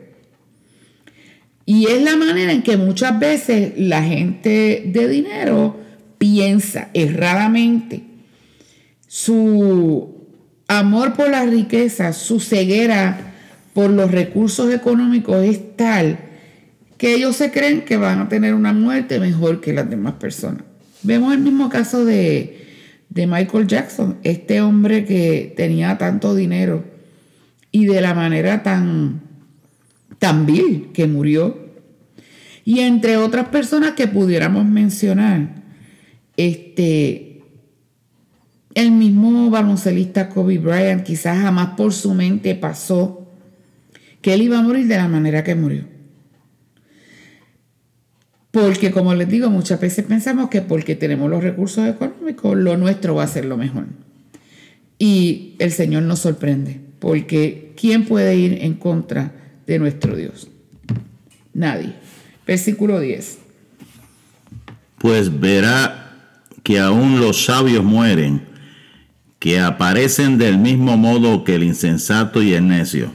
Y 1.66 1.88
es 1.88 2.01
la 2.01 2.16
manera 2.16 2.53
en 2.53 2.62
que 2.62 2.79
muchas 2.79 3.18
veces 3.18 3.74
la 3.77 4.03
gente 4.03 4.85
de 4.87 5.09
dinero 5.09 5.77
piensa 6.16 6.88
erradamente. 6.94 8.03
Su 9.07 10.27
amor 10.68 11.12
por 11.12 11.29
la 11.29 11.44
riqueza, 11.44 12.14
su 12.14 12.40
ceguera 12.40 13.35
por 13.74 13.90
los 13.90 14.11
recursos 14.11 14.72
económicos 14.72 15.44
es 15.44 15.77
tal 15.77 16.18
que 16.96 17.12
ellos 17.12 17.37
se 17.37 17.51
creen 17.51 17.85
que 17.85 17.98
van 17.98 18.20
a 18.20 18.31
tener 18.31 18.55
una 18.55 18.72
muerte 18.72 19.20
mejor 19.20 19.61
que 19.61 19.74
las 19.74 19.90
demás 19.90 20.14
personas. 20.14 20.62
Vemos 21.03 21.35
el 21.35 21.40
mismo 21.40 21.68
caso 21.68 22.07
de, 22.07 22.58
de 23.19 23.27
Michael 23.27 23.67
Jackson, 23.67 24.19
este 24.23 24.61
hombre 24.61 25.05
que 25.05 25.53
tenía 25.57 25.99
tanto 25.99 26.37
dinero 26.37 26.85
y 27.73 27.87
de 27.87 28.01
la 28.01 28.15
manera 28.15 28.63
tan, 28.63 29.23
tan 30.21 30.47
vil 30.47 30.91
que 30.93 31.09
murió. 31.09 31.67
Y 32.65 32.79
entre 32.79 33.17
otras 33.17 33.49
personas 33.49 33.95
que 33.95 34.07
pudiéramos 34.07 34.65
mencionar, 34.67 35.65
este, 36.37 37.43
el 38.75 38.93
mismo 38.93 39.51
baloncelista 39.51 40.29
Kobe 40.29 40.59
Bryant, 40.59 41.03
quizás 41.03 41.43
jamás 41.43 41.71
por 41.77 41.93
su 41.93 42.15
mente 42.15 42.55
pasó 42.55 43.27
que 44.23 44.35
él 44.35 44.43
iba 44.43 44.61
a 44.61 44.63
morir 44.63 44.87
de 44.87 44.97
la 44.97 45.09
manera 45.09 45.43
que 45.43 45.57
murió. 45.57 45.87
Porque 48.51 48.91
como 48.91 49.15
les 49.15 49.29
digo, 49.29 49.51
muchas 49.51 49.81
veces 49.81 50.05
pensamos 50.07 50.49
que 50.49 50.63
porque 50.63 50.97
tenemos 50.97 51.29
los 51.29 51.43
recursos 51.43 51.87
económicos, 51.87 52.57
lo 52.57 52.77
nuestro 52.77 53.15
va 53.15 53.25
a 53.25 53.29
ser 53.29 53.45
lo 53.45 53.57
mejor. 53.57 53.87
Y 54.99 55.55
el 55.59 55.71
Señor 55.71 56.05
nos 56.05 56.21
sorprende, 56.21 56.81
porque 56.99 57.73
¿quién 57.79 58.05
puede 58.07 58.37
ir 58.37 58.59
en 58.63 58.75
contra 58.75 59.33
de 59.67 59.79
nuestro 59.79 60.17
Dios? 60.17 60.49
Nadie. 61.53 61.95
Versículo 62.47 62.99
10. 62.99 63.39
Pues 64.99 65.41
verá 65.41 66.17
que 66.63 66.79
aún 66.79 67.21
los 67.21 67.45
sabios 67.45 67.85
mueren, 67.85 68.47
que 69.39 69.61
aparecen 69.61 70.39
del 70.39 70.59
mismo 70.59 70.97
modo 70.97 71.45
que 71.45 71.55
el 71.55 71.63
insensato 71.63 72.43
y 72.43 72.55
el 72.55 72.67
necio, 72.67 73.13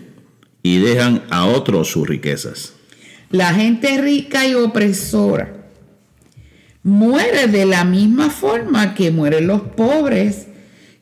y 0.61 0.77
dejan 0.79 1.23
a 1.29 1.45
otros 1.45 1.89
sus 1.89 2.07
riquezas. 2.07 2.73
La 3.33 3.51
gente 3.51 3.99
rica 3.99 4.45
y 4.45 4.53
opresora 4.53 5.51
muere 6.83 7.47
de 7.47 7.65
la 7.65 7.83
misma 7.83 8.29
forma 8.29 8.93
que 8.93 9.09
mueren 9.09 9.47
los 9.47 9.61
pobres, 9.61 10.45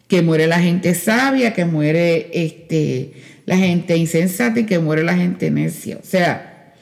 que 0.07 0.21
muere 0.21 0.47
la 0.47 0.61
gente 0.61 0.95
sabia, 0.95 1.51
que 1.51 1.65
muere 1.65 2.29
este, 2.31 3.11
la 3.45 3.57
gente 3.57 3.97
insensata 3.97 4.61
y 4.61 4.65
que 4.65 4.79
muere 4.79 5.03
la 5.03 5.17
gente 5.17 5.51
necia. 5.51 5.97
O 5.97 6.05
sea, 6.05 6.73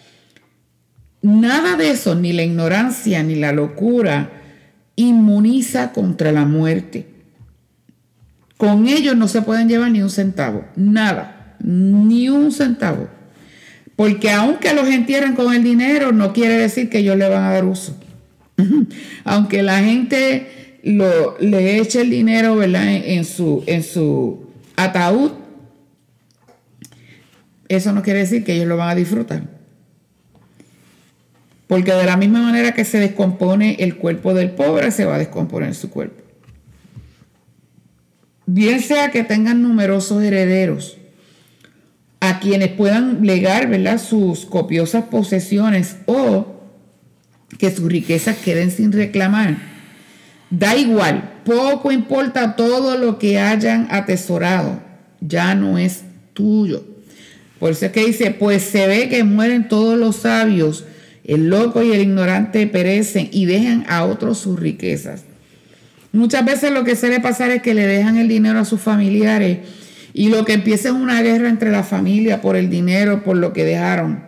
nada 1.23 1.77
de 1.77 1.89
eso, 1.89 2.13
ni 2.13 2.31
la 2.31 2.43
ignorancia 2.43 3.23
ni 3.23 3.33
la 3.33 3.51
locura, 3.51 4.29
inmuniza 4.95 5.93
contra 5.93 6.31
la 6.31 6.45
muerte. 6.45 7.07
Con 8.55 8.87
ellos 8.87 9.17
no 9.17 9.27
se 9.27 9.41
pueden 9.41 9.67
llevar 9.67 9.89
ni 9.89 10.03
un 10.03 10.11
centavo, 10.11 10.63
nada, 10.75 11.55
ni 11.59 12.29
un 12.29 12.51
centavo. 12.51 13.17
Porque 13.99 14.31
aunque 14.31 14.73
los 14.73 14.87
entierren 14.87 15.35
con 15.35 15.53
el 15.53 15.61
dinero, 15.61 16.13
no 16.13 16.31
quiere 16.31 16.57
decir 16.57 16.89
que 16.89 16.99
ellos 16.99 17.17
le 17.17 17.27
van 17.27 17.43
a 17.43 17.51
dar 17.51 17.65
uso. 17.65 17.99
aunque 19.25 19.61
la 19.61 19.79
gente 19.79 20.79
le 20.81 21.79
eche 21.81 21.99
el 21.99 22.09
dinero 22.09 22.63
En, 22.63 23.25
su, 23.25 23.61
en 23.67 23.83
su 23.83 24.53
ataúd, 24.77 25.31
eso 27.67 27.91
no 27.91 28.01
quiere 28.01 28.19
decir 28.19 28.45
que 28.45 28.53
ellos 28.53 28.67
lo 28.67 28.77
van 28.77 28.91
a 28.91 28.95
disfrutar. 28.95 29.43
Porque 31.67 31.91
de 31.91 32.05
la 32.05 32.15
misma 32.15 32.41
manera 32.41 32.71
que 32.71 32.85
se 32.85 33.01
descompone 33.01 33.75
el 33.79 33.97
cuerpo 33.97 34.33
del 34.33 34.51
pobre, 34.51 34.91
se 34.91 35.03
va 35.03 35.15
a 35.15 35.19
descomponer 35.19 35.75
su 35.75 35.89
cuerpo. 35.89 36.23
Bien 38.45 38.79
sea 38.79 39.11
que 39.11 39.25
tengan 39.25 39.61
numerosos 39.61 40.23
herederos, 40.23 40.95
a 42.19 42.39
quienes 42.39 42.69
puedan 42.69 43.25
legar 43.25 43.69
¿verdad? 43.69 43.99
sus 43.99 44.45
copiosas 44.45 45.05
posesiones 45.05 45.97
o 46.05 46.59
que 47.57 47.71
sus 47.71 47.89
riquezas 47.89 48.37
queden 48.37 48.71
sin 48.71 48.91
reclamar. 48.91 49.57
Da 50.49 50.75
igual, 50.75 51.41
poco 51.45 51.91
importa 51.91 52.55
todo 52.55 52.97
lo 52.97 53.19
que 53.19 53.39
hayan 53.39 53.87
atesorado, 53.91 54.81
ya 55.21 55.55
no 55.55 55.77
es 55.77 56.03
tuyo. 56.33 56.83
Por 57.59 57.71
eso 57.71 57.85
es 57.85 57.91
que 57.91 58.05
dice, 58.05 58.31
pues 58.31 58.63
se 58.63 58.87
ve 58.87 59.09
que 59.09 59.23
mueren 59.23 59.67
todos 59.67 59.97
los 59.97 60.17
sabios, 60.17 60.85
el 61.23 61.49
loco 61.49 61.83
y 61.83 61.91
el 61.91 62.01
ignorante 62.01 62.65
perecen 62.67 63.29
y 63.31 63.45
dejan 63.45 63.85
a 63.87 64.05
otros 64.05 64.39
sus 64.39 64.59
riquezas. 64.59 65.23
Muchas 66.11 66.43
veces 66.43 66.71
lo 66.71 66.83
que 66.83 66.95
suele 66.95 67.19
pasar 67.19 67.51
es 67.51 67.61
que 67.61 67.75
le 67.75 67.85
dejan 67.85 68.17
el 68.17 68.27
dinero 68.27 68.59
a 68.59 68.65
sus 68.65 68.81
familiares 68.81 69.59
y 70.13 70.29
lo 70.29 70.45
que 70.45 70.53
empieza 70.53 70.89
es 70.89 70.95
una 70.95 71.21
guerra 71.21 71.49
entre 71.49 71.71
la 71.71 71.83
familia 71.83 72.41
por 72.41 72.55
el 72.55 72.69
dinero, 72.69 73.23
por 73.23 73.37
lo 73.37 73.53
que 73.53 73.63
dejaron. 73.63 74.23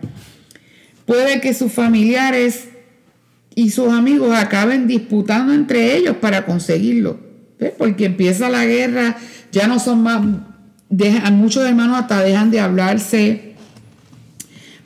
Puede 1.05 1.41
que 1.41 1.53
sus 1.53 1.71
familiares 1.71 2.69
y 3.55 3.71
sus 3.71 3.89
amigos 3.89 4.35
acaben 4.35 4.87
disputando 4.87 5.53
entre 5.53 5.97
ellos 5.97 6.17
para 6.17 6.45
conseguirlo. 6.45 7.19
Porque 7.77 8.05
empieza 8.05 8.49
la 8.49 8.65
guerra, 8.65 9.17
ya 9.51 9.67
no 9.67 9.79
son 9.79 10.03
más, 10.03 10.23
muchos 11.31 11.67
hermanos 11.67 11.99
hasta 11.99 12.23
dejan 12.23 12.51
de 12.51 12.59
hablarse 12.59 13.55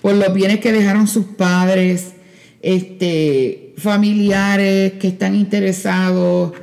por 0.02 0.16
los 0.16 0.34
bienes 0.34 0.60
que 0.60 0.72
dejaron 0.72 1.08
sus 1.08 1.26
padres, 1.26 2.14
este, 2.62 3.74
familiares 3.78 4.94
que 4.94 5.10
están 5.10 5.36
interesados. 5.36 6.54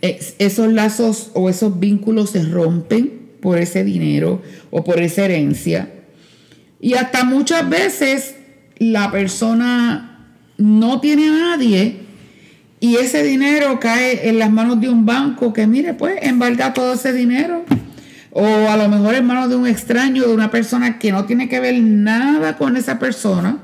esos 0.00 0.72
lazos 0.72 1.30
o 1.34 1.50
esos 1.50 1.78
vínculos 1.78 2.30
se 2.30 2.42
rompen 2.42 3.23
por 3.44 3.58
ese 3.58 3.84
dinero 3.84 4.40
o 4.70 4.82
por 4.82 5.00
esa 5.00 5.26
herencia. 5.26 5.90
Y 6.80 6.94
hasta 6.94 7.24
muchas 7.24 7.68
veces 7.68 8.36
la 8.78 9.10
persona 9.10 10.32
no 10.56 10.98
tiene 11.00 11.28
a 11.28 11.32
nadie 11.32 11.96
y 12.80 12.96
ese 12.96 13.22
dinero 13.22 13.78
cae 13.80 14.30
en 14.30 14.38
las 14.38 14.50
manos 14.50 14.80
de 14.80 14.88
un 14.88 15.04
banco 15.04 15.52
que, 15.52 15.66
mire, 15.66 15.92
pues 15.92 16.16
embarga 16.22 16.72
todo 16.72 16.94
ese 16.94 17.12
dinero. 17.12 17.66
O 18.30 18.46
a 18.46 18.78
lo 18.78 18.88
mejor 18.88 19.14
en 19.14 19.26
manos 19.26 19.50
de 19.50 19.56
un 19.56 19.66
extraño, 19.66 20.26
de 20.26 20.32
una 20.32 20.50
persona 20.50 20.98
que 20.98 21.12
no 21.12 21.26
tiene 21.26 21.50
que 21.50 21.60
ver 21.60 21.78
nada 21.82 22.56
con 22.56 22.78
esa 22.78 22.98
persona 22.98 23.58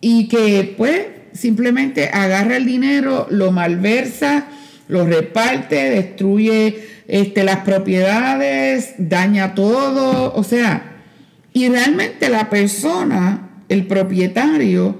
y 0.00 0.28
que, 0.28 0.74
pues, 0.78 1.06
simplemente 1.32 2.08
agarra 2.08 2.56
el 2.56 2.66
dinero, 2.66 3.26
lo 3.30 3.50
malversa, 3.50 4.46
lo 4.92 5.06
reparte, 5.06 5.76
destruye 5.76 6.84
este, 7.08 7.44
las 7.44 7.60
propiedades, 7.60 8.92
daña 8.98 9.54
todo. 9.54 10.34
O 10.34 10.44
sea, 10.44 11.00
y 11.54 11.70
realmente 11.70 12.28
la 12.28 12.50
persona, 12.50 13.48
el 13.70 13.86
propietario, 13.86 14.98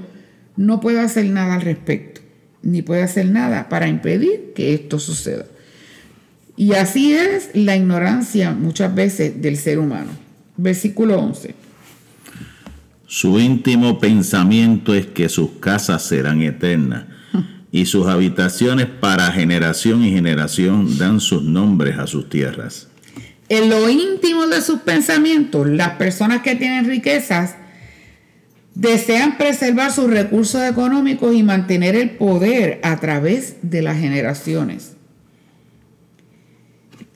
no 0.57 0.81
puede 0.81 1.00
hacer 1.00 1.26
nada 1.26 1.57
al 1.57 1.61
respecto, 1.61 2.22
ni 2.62 2.81
puede 2.81 3.02
hacer 3.02 3.26
nada 3.26 3.68
para 3.68 3.87
impedir 3.87 4.55
que 4.55 4.72
esto 4.72 4.98
suceda. 4.98 5.44
Y 6.57 6.72
así 6.72 7.12
es 7.12 7.50
la 7.52 7.76
ignorancia 7.76 8.52
muchas 8.52 8.94
veces 8.94 9.42
del 9.42 9.59
ser 9.59 9.78
humano. 9.78 10.11
Versículo 10.57 11.18
11. 11.18 11.55
Su 13.07 13.38
íntimo 13.38 14.00
pensamiento 14.00 14.94
es 14.94 15.05
que 15.05 15.28
sus 15.28 15.50
casas 15.61 16.02
serán 16.02 16.40
eternas 16.40 17.05
y 17.72 17.87
sus 17.87 18.06
habitaciones 18.06 18.87
para 18.87 19.32
generación 19.32 20.04
y 20.04 20.12
generación 20.12 20.98
dan 20.98 21.20
sus 21.20 21.42
nombres 21.42 21.98
a 21.98 22.06
sus 22.06 22.28
tierras. 22.28 22.88
En 23.48 23.70
lo 23.70 23.88
íntimo 23.88 24.46
de 24.46 24.61
sus 24.61 24.80
pensamientos, 24.80 25.66
las 25.66 25.94
personas 25.94 26.42
que 26.42 26.54
tienen 26.54 26.85
riquezas 26.85 27.56
desean 28.74 29.38
preservar 29.38 29.90
sus 29.90 30.08
recursos 30.11 30.62
económicos 30.62 31.35
y 31.35 31.42
mantener 31.42 31.96
el 31.96 32.11
poder 32.11 32.78
a 32.82 33.00
través 33.00 33.56
de 33.62 33.80
las 33.80 33.98
generaciones. 33.98 34.92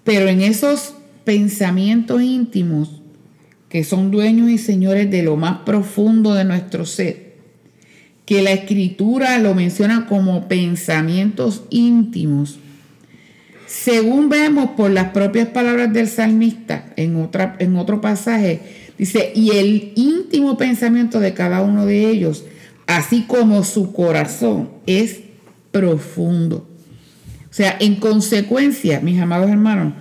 Pero 0.05 0.29
en 0.29 0.40
esos 0.40 0.95
pensamientos 1.25 2.23
íntimos, 2.23 3.03
que 3.69 3.85
son 3.85 4.11
dueños 4.11 4.49
y 4.49 4.59
señores 4.59 5.11
de 5.11 5.23
lo 5.23 5.37
más 5.37 5.59
profundo 5.61 6.35
de 6.35 6.45
nuestro 6.45 6.87
ser, 6.87 7.26
que 8.27 8.43
la 8.43 8.53
escritura 8.53 9.39
lo 9.39 9.55
menciona 9.55 10.07
como 10.07 10.49
pensamientos 10.49 11.62
íntimos, 11.71 12.59
según 13.67 14.29
vemos 14.29 14.71
por 14.77 14.91
las 14.91 15.11
propias 15.11 15.49
palabras 15.49 15.93
del 15.93 16.09
salmista 16.09 16.93
en, 16.97 17.17
otra, 17.17 17.57
en 17.59 17.77
otro 17.77 18.01
pasaje, 18.01 18.61
Dice, 18.99 19.33
y 19.35 19.51
el 19.51 19.93
íntimo 19.95 20.57
pensamiento 20.57 21.21
de 21.21 21.35
cada 21.35 21.61
uno 21.61 21.85
de 21.85 22.09
ellos, 22.09 22.45
así 22.87 23.25
como 23.27 23.62
su 23.62 23.93
corazón, 23.93 24.71
es 24.87 25.21
profundo. 25.71 26.67
O 27.51 27.55
sea, 27.57 27.77
en 27.79 27.97
consecuencia, 27.97 29.01
mis 29.01 29.21
amados 29.21 29.51
hermanos, 29.51 29.95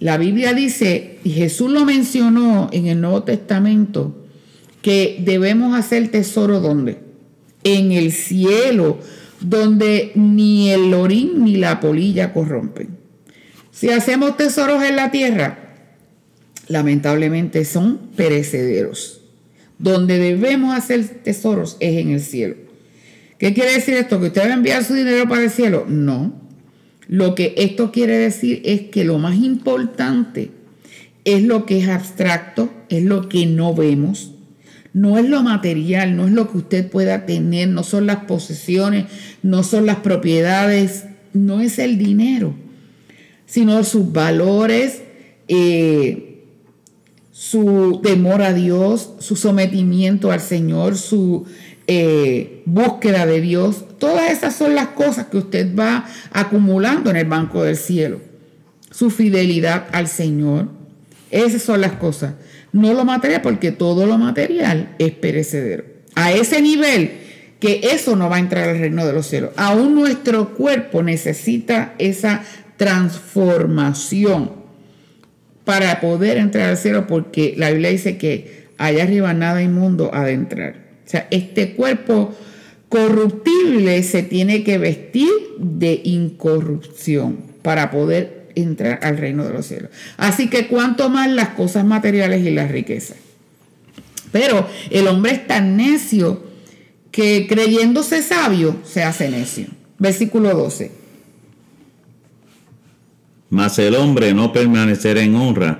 la 0.00 0.16
Biblia 0.16 0.54
dice, 0.54 1.18
y 1.22 1.30
Jesús 1.30 1.70
lo 1.70 1.84
mencionó 1.84 2.68
en 2.72 2.86
el 2.86 3.00
Nuevo 3.00 3.24
Testamento, 3.24 4.24
que 4.80 5.20
debemos 5.24 5.78
hacer 5.78 6.08
tesoro 6.08 6.60
donde? 6.60 7.03
En 7.64 7.92
el 7.92 8.12
cielo, 8.12 9.00
donde 9.40 10.12
ni 10.14 10.70
el 10.70 10.94
orín 10.94 11.44
ni 11.44 11.56
la 11.56 11.80
polilla 11.80 12.32
corrompen. 12.32 12.88
Si 13.72 13.90
hacemos 13.90 14.36
tesoros 14.36 14.82
en 14.84 14.96
la 14.96 15.10
tierra, 15.10 15.58
lamentablemente 16.68 17.64
son 17.64 17.98
perecederos. 18.16 19.20
Donde 19.78 20.18
debemos 20.18 20.76
hacer 20.76 21.04
tesoros 21.22 21.76
es 21.80 21.98
en 21.98 22.10
el 22.10 22.20
cielo. 22.20 22.54
¿Qué 23.38 23.52
quiere 23.52 23.74
decir 23.74 23.94
esto? 23.94 24.20
¿Que 24.20 24.28
usted 24.28 24.42
va 24.42 24.52
a 24.52 24.54
enviar 24.54 24.84
su 24.84 24.94
dinero 24.94 25.28
para 25.28 25.42
el 25.42 25.50
cielo? 25.50 25.84
No. 25.88 26.40
Lo 27.08 27.34
que 27.34 27.54
esto 27.58 27.90
quiere 27.90 28.16
decir 28.16 28.62
es 28.64 28.82
que 28.82 29.04
lo 29.04 29.18
más 29.18 29.36
importante 29.36 30.50
es 31.24 31.42
lo 31.42 31.66
que 31.66 31.80
es 31.80 31.88
abstracto, 31.88 32.72
es 32.88 33.02
lo 33.02 33.28
que 33.28 33.46
no 33.46 33.74
vemos, 33.74 34.33
no 34.94 35.18
es 35.18 35.28
lo 35.28 35.42
material, 35.42 36.16
no 36.16 36.26
es 36.26 36.32
lo 36.32 36.50
que 36.50 36.58
usted 36.58 36.88
pueda 36.88 37.26
tener, 37.26 37.68
no 37.68 37.82
son 37.82 38.06
las 38.06 38.24
posesiones, 38.24 39.06
no 39.42 39.64
son 39.64 39.86
las 39.86 39.96
propiedades, 39.96 41.06
no 41.32 41.60
es 41.60 41.80
el 41.80 41.98
dinero, 41.98 42.54
sino 43.44 43.82
sus 43.82 44.12
valores, 44.12 45.02
eh, 45.48 46.44
su 47.32 48.00
temor 48.04 48.40
a 48.42 48.54
Dios, 48.54 49.14
su 49.18 49.34
sometimiento 49.34 50.30
al 50.30 50.40
Señor, 50.40 50.96
su 50.96 51.44
eh, 51.88 52.62
búsqueda 52.64 53.26
de 53.26 53.40
Dios. 53.40 53.84
Todas 53.98 54.30
esas 54.30 54.54
son 54.54 54.76
las 54.76 54.88
cosas 54.88 55.26
que 55.26 55.38
usted 55.38 55.74
va 55.76 56.06
acumulando 56.30 57.10
en 57.10 57.16
el 57.16 57.26
banco 57.26 57.64
del 57.64 57.76
cielo. 57.76 58.20
Su 58.92 59.10
fidelidad 59.10 59.86
al 59.90 60.06
Señor. 60.06 60.68
Esas 61.32 61.62
son 61.62 61.80
las 61.80 61.94
cosas. 61.94 62.34
No 62.74 62.92
lo 62.92 63.04
material, 63.04 63.40
porque 63.40 63.70
todo 63.70 64.04
lo 64.04 64.18
material 64.18 64.96
es 64.98 65.12
perecedero. 65.12 65.84
A 66.16 66.32
ese 66.32 66.60
nivel 66.60 67.12
que 67.60 67.80
eso 67.92 68.16
no 68.16 68.28
va 68.28 68.34
a 68.34 68.40
entrar 68.40 68.68
al 68.68 68.80
reino 68.80 69.06
de 69.06 69.12
los 69.12 69.26
cielos. 69.26 69.50
Aún 69.54 69.94
nuestro 69.94 70.54
cuerpo 70.54 71.00
necesita 71.04 71.94
esa 71.98 72.42
transformación 72.76 74.50
para 75.64 76.00
poder 76.00 76.36
entrar 76.36 76.70
al 76.70 76.76
cielo, 76.76 77.06
porque 77.06 77.54
la 77.56 77.70
Biblia 77.70 77.90
dice 77.90 78.18
que 78.18 78.66
allá 78.76 79.04
arriba 79.04 79.32
nada 79.34 79.62
inmundo 79.62 80.10
ha 80.12 80.24
de 80.24 80.32
entrar. 80.32 80.74
O 81.06 81.08
sea, 81.08 81.28
este 81.30 81.74
cuerpo 81.74 82.34
corruptible 82.88 84.02
se 84.02 84.24
tiene 84.24 84.64
que 84.64 84.78
vestir 84.78 85.30
de 85.58 86.00
incorrupción 86.02 87.38
para 87.62 87.92
poder 87.92 88.43
entrar 88.54 89.00
al 89.02 89.18
reino 89.18 89.44
de 89.44 89.52
los 89.52 89.66
cielos. 89.66 89.90
Así 90.16 90.48
que 90.48 90.66
cuanto 90.66 91.08
más 91.08 91.30
las 91.30 91.50
cosas 91.50 91.84
materiales 91.84 92.44
y 92.44 92.50
las 92.50 92.70
riquezas. 92.70 93.16
Pero 94.32 94.68
el 94.90 95.06
hombre 95.06 95.32
es 95.32 95.46
tan 95.46 95.76
necio 95.76 96.44
que 97.10 97.46
creyéndose 97.48 98.22
sabio 98.22 98.76
se 98.84 99.02
hace 99.02 99.28
necio. 99.28 99.66
Versículo 99.98 100.54
12 100.54 101.04
mas 103.54 103.78
el 103.78 103.94
hombre 103.94 104.34
no 104.34 104.52
permanecer 104.52 105.16
en 105.16 105.36
honra 105.36 105.78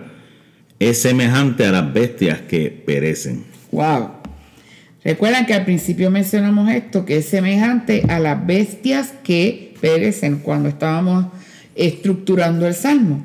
es 0.79 1.03
semejante 1.03 1.67
a 1.67 1.73
las 1.73 1.93
bestias 1.93 2.41
que 2.43 2.71
perecen. 2.71 3.43
Wow. 3.73 4.11
Recuerdan 5.03 5.45
que 5.45 5.55
al 5.55 5.65
principio 5.65 6.09
mencionamos 6.09 6.71
esto, 6.71 7.05
que 7.05 7.17
es 7.17 7.27
semejante 7.27 8.05
a 8.09 8.21
las 8.21 8.47
bestias 8.47 9.13
que 9.25 9.75
perecen 9.81 10.39
cuando 10.39 10.69
estábamos 10.69 11.27
estructurando 11.75 12.67
el 12.67 12.75
salmo. 12.75 13.25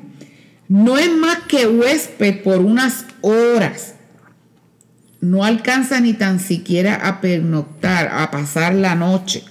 No 0.68 0.98
es 0.98 1.10
más 1.14 1.40
que 1.48 1.66
huésped 1.66 2.42
por 2.42 2.60
unas 2.60 3.06
horas. 3.22 3.94
no 5.20 5.44
alcanza 5.44 6.00
ni 6.00 6.14
tan 6.14 6.40
siquiera 6.40 6.94
a 6.94 7.20
pernoctar, 7.20 8.08
a 8.10 8.30
pasar 8.30 8.74
la 8.74 8.94
noche. 8.94 9.44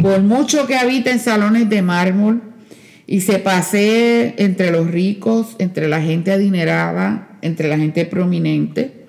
Por 0.00 0.22
mucho 0.22 0.66
que 0.66 0.76
habite 0.76 1.10
en 1.10 1.18
salones 1.18 1.68
de 1.68 1.82
mármol 1.82 2.40
y 3.06 3.20
se 3.20 3.38
pasee 3.38 4.34
entre 4.38 4.70
los 4.70 4.90
ricos, 4.90 5.54
entre 5.58 5.88
la 5.88 6.00
gente 6.00 6.32
adinerada, 6.32 7.38
entre 7.42 7.68
la 7.68 7.76
gente 7.76 8.06
prominente, 8.06 9.06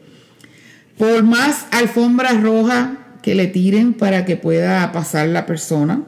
por 0.98 1.24
más 1.24 1.66
alfombra 1.72 2.34
roja 2.34 2.98
que 3.22 3.36
le 3.36 3.48
tiren 3.48 3.94
para 3.94 4.26
que 4.26 4.36
pueda 4.36 4.92
pasar 4.92 5.28
la 5.30 5.46
persona, 5.46 6.04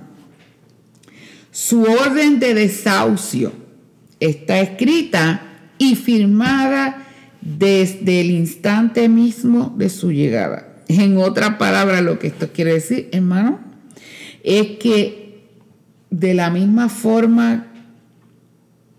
su 1.59 1.81
orden 1.81 2.39
de 2.39 2.53
desahucio 2.53 3.51
está 4.21 4.61
escrita 4.61 5.41
y 5.77 5.95
firmada 5.95 7.05
desde 7.41 8.21
el 8.21 8.31
instante 8.31 9.09
mismo 9.09 9.75
de 9.77 9.89
su 9.89 10.13
llegada. 10.13 10.83
En 10.87 11.17
otras 11.17 11.57
palabras, 11.57 12.01
lo 12.01 12.17
que 12.17 12.27
esto 12.27 12.53
quiere 12.53 12.75
decir, 12.75 13.09
hermano, 13.11 13.59
es 14.41 14.77
que 14.77 15.49
de 16.09 16.33
la 16.33 16.49
misma 16.49 16.87
forma 16.87 17.67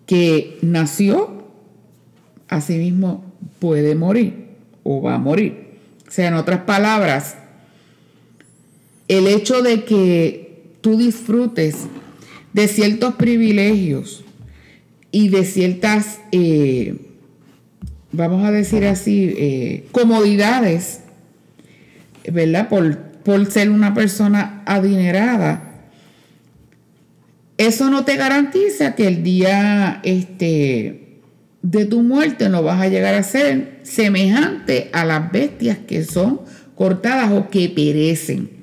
que 0.04 0.58
nació, 0.60 1.46
así 2.46 2.76
mismo 2.76 3.24
puede 3.58 3.94
morir 3.94 4.48
o 4.82 5.00
va 5.00 5.14
a 5.14 5.18
morir. 5.18 5.78
O 6.06 6.10
sea, 6.10 6.28
en 6.28 6.34
otras 6.34 6.60
palabras, 6.64 7.38
el 9.08 9.26
hecho 9.28 9.62
de 9.62 9.82
que 9.84 10.74
tú 10.82 10.98
disfrutes 10.98 11.86
de 12.52 12.68
ciertos 12.68 13.14
privilegios 13.14 14.24
y 15.12 15.28
de 15.28 15.44
ciertas, 15.44 16.20
eh, 16.32 16.96
vamos 18.12 18.44
a 18.44 18.50
decir 18.50 18.84
así, 18.86 19.34
eh, 19.36 19.86
comodidades, 19.92 21.00
¿verdad? 22.30 22.68
Por, 22.68 22.98
por 22.98 23.50
ser 23.50 23.70
una 23.70 23.94
persona 23.94 24.62
adinerada. 24.66 25.66
Eso 27.56 27.90
no 27.90 28.04
te 28.04 28.16
garantiza 28.16 28.94
que 28.94 29.06
el 29.06 29.22
día 29.22 30.00
este, 30.02 31.18
de 31.62 31.84
tu 31.84 32.02
muerte 32.02 32.48
no 32.48 32.62
vas 32.62 32.80
a 32.80 32.88
llegar 32.88 33.14
a 33.14 33.22
ser 33.22 33.80
semejante 33.82 34.88
a 34.92 35.04
las 35.04 35.30
bestias 35.30 35.78
que 35.78 36.04
son 36.04 36.40
cortadas 36.74 37.30
o 37.32 37.50
que 37.50 37.68
perecen. 37.68 38.59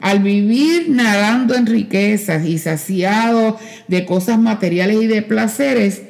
Al 0.00 0.20
vivir 0.20 0.90
nadando 0.90 1.54
en 1.54 1.66
riquezas 1.66 2.46
y 2.46 2.58
saciado 2.58 3.58
de 3.88 4.04
cosas 4.04 4.38
materiales 4.38 5.02
y 5.02 5.06
de 5.06 5.22
placeres, 5.22 6.02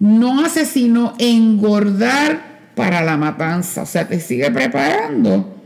no 0.00 0.44
hace 0.44 0.64
sino 0.64 1.14
engordar 1.18 2.72
para 2.74 3.02
la 3.02 3.16
matanza. 3.16 3.82
O 3.82 3.86
sea, 3.86 4.08
te 4.08 4.18
sigue 4.18 4.50
preparando 4.50 5.56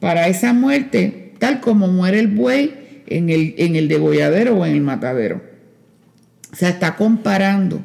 para 0.00 0.28
esa 0.28 0.52
muerte, 0.52 1.32
tal 1.38 1.60
como 1.60 1.88
muere 1.88 2.20
el 2.20 2.28
buey 2.28 3.02
en 3.06 3.30
el, 3.30 3.54
en 3.56 3.76
el 3.76 3.88
degolladero 3.88 4.56
o 4.56 4.66
en 4.66 4.74
el 4.74 4.82
matadero. 4.82 5.42
O 6.52 6.56
sea, 6.56 6.68
está 6.68 6.96
comparando 6.96 7.80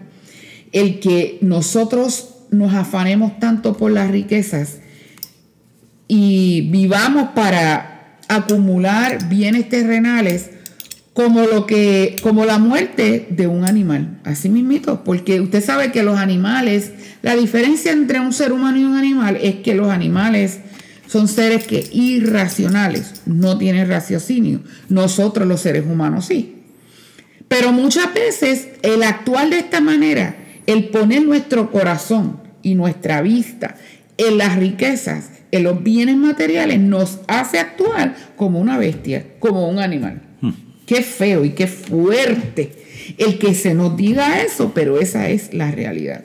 el 0.71 0.99
que 0.99 1.37
nosotros 1.41 2.35
nos 2.51 2.73
afanemos 2.73 3.39
tanto 3.39 3.77
por 3.77 3.91
las 3.91 4.11
riquezas 4.11 4.79
y 6.07 6.69
vivamos 6.69 7.29
para 7.29 7.90
acumular 8.35 9.27
bienes 9.29 9.67
terrenales 9.69 10.49
como 11.13 11.41
lo 11.41 11.67
que 11.67 12.15
como 12.21 12.45
la 12.45 12.57
muerte 12.57 13.27
de 13.29 13.47
un 13.47 13.65
animal, 13.65 14.19
así 14.23 14.47
mismito, 14.47 15.03
porque 15.03 15.41
usted 15.41 15.63
sabe 15.63 15.91
que 15.91 16.03
los 16.03 16.17
animales, 16.17 16.91
la 17.21 17.35
diferencia 17.35 17.91
entre 17.91 18.21
un 18.21 18.31
ser 18.31 18.53
humano 18.53 18.77
y 18.77 18.85
un 18.85 18.95
animal 18.95 19.37
es 19.41 19.55
que 19.55 19.75
los 19.75 19.89
animales 19.89 20.59
son 21.07 21.27
seres 21.27 21.67
que 21.67 21.85
irracionales, 21.91 23.21
no 23.25 23.57
tienen 23.57 23.89
raciocinio. 23.89 24.61
Nosotros 24.87 25.45
los 25.45 25.59
seres 25.59 25.83
humanos 25.85 26.27
sí. 26.27 26.55
Pero 27.49 27.73
muchas 27.73 28.13
veces 28.13 28.69
el 28.81 29.03
actuar 29.03 29.49
de 29.49 29.59
esta 29.59 29.81
manera, 29.81 30.37
el 30.67 30.87
poner 30.87 31.25
nuestro 31.25 31.69
corazón 31.69 32.39
y 32.63 32.75
nuestra 32.75 33.21
vista 33.21 33.75
en 34.27 34.37
las 34.37 34.55
riquezas, 34.55 35.31
en 35.51 35.63
los 35.63 35.81
bienes 35.81 36.15
materiales 36.15 36.79
nos 36.79 37.19
hace 37.27 37.59
actuar 37.59 38.15
como 38.35 38.59
una 38.59 38.77
bestia, 38.77 39.25
como 39.39 39.67
un 39.67 39.79
animal. 39.79 40.21
Hmm. 40.41 40.51
Qué 40.85 41.01
feo 41.01 41.43
y 41.43 41.51
qué 41.51 41.67
fuerte 41.67 42.71
el 43.17 43.39
que 43.39 43.55
se 43.55 43.73
nos 43.73 43.97
diga 43.97 44.41
eso, 44.41 44.73
pero 44.75 44.99
esa 44.99 45.29
es 45.29 45.53
la 45.53 45.71
realidad. 45.71 46.23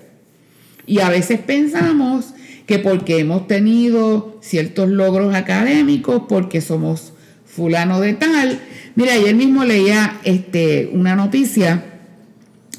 Y 0.86 1.00
a 1.00 1.08
veces 1.08 1.40
pensamos 1.40 2.34
que 2.66 2.78
porque 2.78 3.18
hemos 3.18 3.46
tenido 3.46 4.38
ciertos 4.42 4.88
logros 4.88 5.34
académicos, 5.34 6.22
porque 6.28 6.60
somos 6.60 7.14
fulano 7.44 8.00
de 8.00 8.12
tal. 8.12 8.60
Mira, 8.94 9.14
ayer 9.14 9.34
mismo 9.34 9.64
leía 9.64 10.20
este, 10.24 10.90
una 10.92 11.16
noticia 11.16 11.84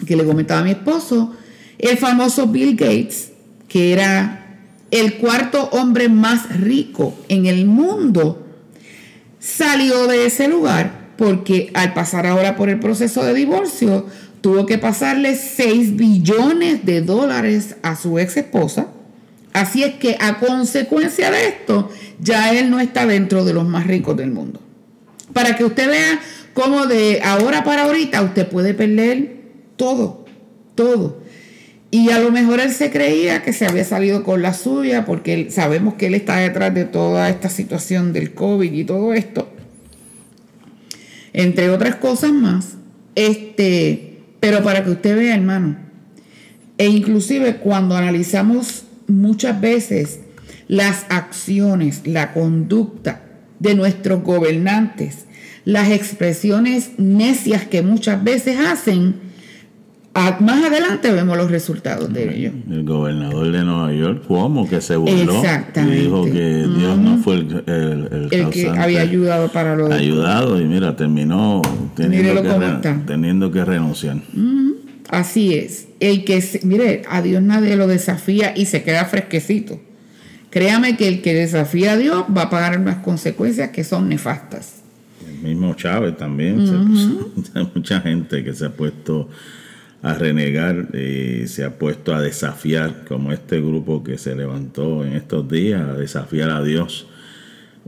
que 0.06 0.16
le 0.16 0.26
comentaba 0.26 0.62
a 0.62 0.64
mi 0.64 0.72
esposo, 0.72 1.36
el 1.80 1.98
famoso 1.98 2.48
Bill 2.48 2.76
Gates, 2.76 3.32
que 3.68 3.94
era 3.94 4.47
el 4.92 5.18
cuarto 5.18 5.70
hombre 5.72 6.10
más 6.10 6.60
rico 6.60 7.14
en 7.28 7.46
el 7.46 7.66
mundo, 7.66 8.46
salió 9.40 10.08
de 10.08 10.26
ese 10.26 10.48
lugar 10.48 11.08
porque 11.18 11.72
al 11.74 11.94
pasar 11.94 12.26
ahora 12.28 12.56
por 12.56 12.70
el 12.70 12.80
proceso 12.80 13.24
de 13.26 13.34
divorcio, 13.34 14.06
tuvo 14.42 14.66
que 14.66 14.78
pasarle 14.78 15.36
6 15.36 15.96
billones 15.96 16.86
de 16.86 17.02
dólares 17.02 17.76
a 17.82 17.96
su 17.96 18.20
ex 18.20 18.38
esposa. 18.38 18.88
Así 19.54 19.84
es 19.84 19.96
que 19.96 20.16
a 20.20 20.38
consecuencia 20.38 21.32
de 21.32 21.48
esto, 21.48 21.90
ya 22.20 22.54
él 22.54 22.70
no 22.70 22.80
está 22.80 23.08
dentro 23.08 23.44
de 23.44 23.54
los 23.54 23.68
más 23.68 23.88
ricos 23.88 24.16
del 24.16 24.32
mundo. 24.32 24.62
Para 25.34 25.56
que 25.56 25.66
usted 25.66 25.90
vea 25.90 26.20
cómo 26.54 26.86
de 26.86 27.22
ahora 27.24 27.64
para 27.64 27.84
ahorita 27.84 28.22
usted 28.22 28.48
puede 28.48 28.74
perder 28.76 29.42
todo, 29.76 30.26
todo. 30.76 31.20
Y 31.90 32.10
a 32.10 32.20
lo 32.20 32.32
mejor 32.32 32.60
él 32.60 32.72
se 32.72 32.92
creía 32.92 33.44
que 33.44 33.54
se 33.54 33.66
había 33.66 33.86
salido 33.86 34.24
con 34.24 34.42
la 34.42 34.54
suya 34.54 35.06
porque 35.06 35.50
sabemos 35.52 35.94
que 35.94 36.08
él 36.08 36.16
está 36.16 36.38
detrás 36.38 36.74
de 36.74 36.86
toda 36.86 37.30
esta 37.30 37.50
situación 37.50 38.12
del 38.12 38.34
COVID 38.34 38.72
y 38.74 38.84
todo 38.84 39.14
esto. 39.14 39.50
Entre 41.34 41.70
otras 41.70 41.96
cosas 41.96 42.34
más. 42.34 42.74
Este, 43.16 44.20
pero 44.40 44.64
para 44.64 44.84
que 44.84 44.92
usted 44.92 45.16
vea, 45.16 45.36
hermano, 45.36 45.78
e 46.78 46.88
inclusive 46.88 47.58
cuando 47.58 47.96
analizamos 47.96 48.84
muchas 49.08 49.60
veces 49.60 50.20
las 50.68 51.06
acciones, 51.10 52.02
la 52.06 52.34
conducta 52.34 53.22
de 53.60 53.74
nuestros 53.74 54.24
gobernantes, 54.24 55.26
las 55.66 55.90
expresiones 55.90 56.92
necias 56.98 57.66
que 57.66 57.82
muchas 57.82 58.24
veces 58.24 58.60
hacen, 58.60 59.16
más 60.40 60.66
adelante 60.66 61.12
vemos 61.12 61.38
los 61.38 61.52
resultados 61.52 62.12
de 62.12 62.36
ello. 62.36 62.52
El 62.70 62.84
gobernador 62.84 63.52
de 63.52 63.64
Nueva 63.64 63.94
York, 63.94 64.24
¿cómo? 64.28 64.68
que 64.68 64.82
se 64.82 64.96
burló 64.96 65.42
y 65.76 65.90
dijo 65.92 66.26
que 66.26 66.68
Dios 66.78 66.98
no 66.98 67.18
fue 67.20 67.36
el, 67.36 67.64
el, 67.68 68.28
el, 68.32 68.50
que 68.50 68.70
había 68.70 69.02
ayudado 69.02 69.50
para 69.52 69.76
lo 69.76 69.92
Ayudado 69.92 70.60
y 70.60 70.66
mira, 70.66 70.96
terminó 70.96 71.62
teniendo, 71.96 72.42
que, 72.82 72.90
teniendo 73.06 73.52
que 73.52 73.64
renunciar. 73.64 74.18
Así 75.10 75.54
es. 75.54 75.88
El 76.00 76.26
que, 76.26 76.44
mire, 76.64 77.04
a 77.10 77.22
Dios 77.22 77.42
nadie 77.42 77.76
lo 77.76 77.88
desafía 77.88 78.54
y 78.56 78.66
se 78.66 78.84
queda 78.84 79.06
fresquecito. 79.06 79.80
Créame 80.50 80.98
que 80.98 81.08
el 81.08 81.22
que 81.22 81.34
desafía 81.34 81.94
a 81.94 81.98
Dios 81.98 82.26
va 82.36 82.44
a 82.44 82.50
pagar 82.50 82.80
unas 82.80 82.98
consecuencias 82.98 83.70
que 83.70 83.84
son 83.84 84.10
nefastas. 84.10 84.82
El 85.28 85.44
mismo 85.44 85.74
Chávez 85.76 86.18
también. 86.18 86.60
hay 87.54 87.70
mucha 87.76 88.02
gente 88.02 88.44
que 88.44 88.54
se 88.54 88.66
ha 88.66 88.70
puesto 88.70 89.30
a 90.12 90.14
renegar, 90.16 90.96
y 90.96 91.48
se 91.48 91.64
ha 91.64 91.78
puesto 91.78 92.14
a 92.14 92.22
desafiar, 92.22 93.06
como 93.08 93.32
este 93.32 93.60
grupo 93.60 94.04
que 94.04 94.18
se 94.18 94.36
levantó 94.36 95.06
en 95.06 95.14
estos 95.14 95.48
días, 95.50 95.82
a 95.82 95.94
desafiar 95.94 96.50
a 96.50 96.64
Dios 96.64 97.08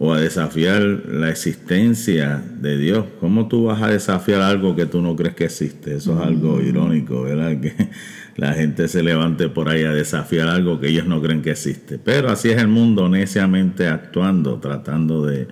o 0.02 0.14
a 0.14 0.20
desafiar 0.22 0.82
la 0.82 1.30
existencia 1.30 2.42
de 2.62 2.78
Dios. 2.78 3.06
¿Cómo 3.20 3.50
tú 3.50 3.66
vas 3.66 3.82
a 3.82 3.90
desafiar 3.90 4.42
algo 4.42 4.74
que 4.74 4.86
tú 4.86 5.02
no 5.02 5.14
crees 5.14 5.36
que 5.36 5.44
existe? 5.44 5.96
Eso 5.96 6.18
es 6.18 6.26
algo 6.26 6.56
mm. 6.56 6.68
irónico, 6.68 7.24
¿verdad? 7.24 7.60
Que 7.60 7.74
la 8.38 8.54
gente 8.54 8.88
se 8.88 9.04
levante 9.04 9.50
por 9.50 9.68
ahí 9.68 9.84
a 9.84 9.92
desafiar 9.92 10.48
algo 10.48 10.80
que 10.80 10.88
ellos 10.88 11.06
no 11.06 11.22
creen 11.22 11.42
que 11.42 11.52
existe. 11.52 12.00
Pero 12.00 12.30
así 12.30 12.50
es 12.50 12.58
el 12.60 12.70
mundo 12.70 13.10
neciamente 13.10 13.88
actuando, 13.88 14.60
tratando 14.60 15.26
de 15.26 15.50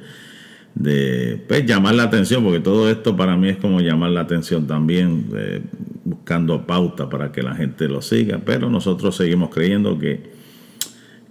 de 0.80 1.44
pues, 1.48 1.66
llamar 1.66 1.96
la 1.96 2.04
atención, 2.04 2.44
porque 2.44 2.60
todo 2.60 2.90
esto 2.90 3.16
para 3.16 3.36
mí 3.36 3.50
es 3.50 3.58
como 3.58 3.80
llamar 3.82 4.12
la 4.12 4.22
atención 4.22 4.68
también, 4.68 5.26
eh, 5.36 5.62
buscando 6.06 6.68
pauta 6.68 7.10
para 7.10 7.32
que 7.32 7.42
la 7.42 7.56
gente 7.56 7.88
lo 7.88 8.02
siga, 8.02 8.40
pero 8.46 8.70
nosotros 8.70 9.16
seguimos 9.16 9.50
creyendo 9.50 9.98
que 9.98 10.38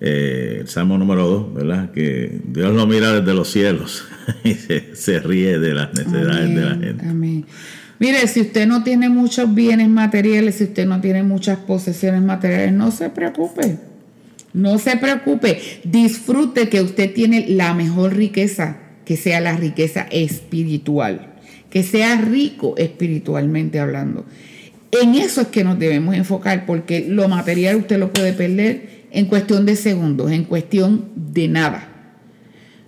eh, 0.00 0.58
el 0.60 0.68
Salmo 0.68 0.98
número 0.98 1.26
2, 1.26 1.54
¿verdad? 1.54 1.90
Que 1.92 2.40
Dios 2.44 2.74
lo 2.74 2.86
mira 2.86 3.12
desde 3.12 3.34
los 3.34 3.48
cielos 3.48 4.04
y 4.44 4.54
se, 4.54 5.20
ríe 5.20 5.58
de 5.58 5.74
las 5.74 5.94
necesidades 5.94 6.54
de 6.54 6.60
la 6.62 6.74
gente. 6.74 7.06
Amén. 7.06 7.46
Mire, 7.98 8.26
si 8.26 8.42
usted 8.42 8.66
no 8.66 8.82
tiene 8.82 9.08
muchos 9.08 9.54
bienes 9.54 9.88
materiales, 9.88 10.56
si 10.56 10.64
usted 10.64 10.86
no 10.86 11.00
tiene 11.00 11.22
muchas 11.22 11.58
posesiones 11.58 12.20
materiales, 12.20 12.72
no 12.72 12.90
se 12.90 13.08
preocupe. 13.08 13.78
No 14.52 14.78
se 14.78 14.96
preocupe, 14.96 15.60
disfrute 15.84 16.70
que 16.70 16.80
usted 16.80 17.12
tiene 17.12 17.46
la 17.46 17.74
mejor 17.74 18.16
riqueza, 18.16 18.78
que 19.06 19.16
sea 19.16 19.40
la 19.40 19.56
riqueza 19.56 20.06
espiritual, 20.10 21.34
que 21.70 21.82
sea 21.82 22.20
rico 22.20 22.74
espiritualmente 22.76 23.80
hablando. 23.80 24.26
En 24.90 25.14
eso 25.14 25.40
es 25.40 25.46
que 25.48 25.64
nos 25.64 25.78
debemos 25.78 26.14
enfocar, 26.14 26.66
porque 26.66 27.06
lo 27.08 27.28
material 27.28 27.76
usted 27.76 27.98
lo 27.98 28.12
puede 28.12 28.34
perder 28.34 29.06
en 29.10 29.26
cuestión 29.26 29.64
de 29.64 29.76
segundos, 29.76 30.30
en 30.30 30.44
cuestión 30.44 31.06
de 31.14 31.48
nada. 31.48 31.88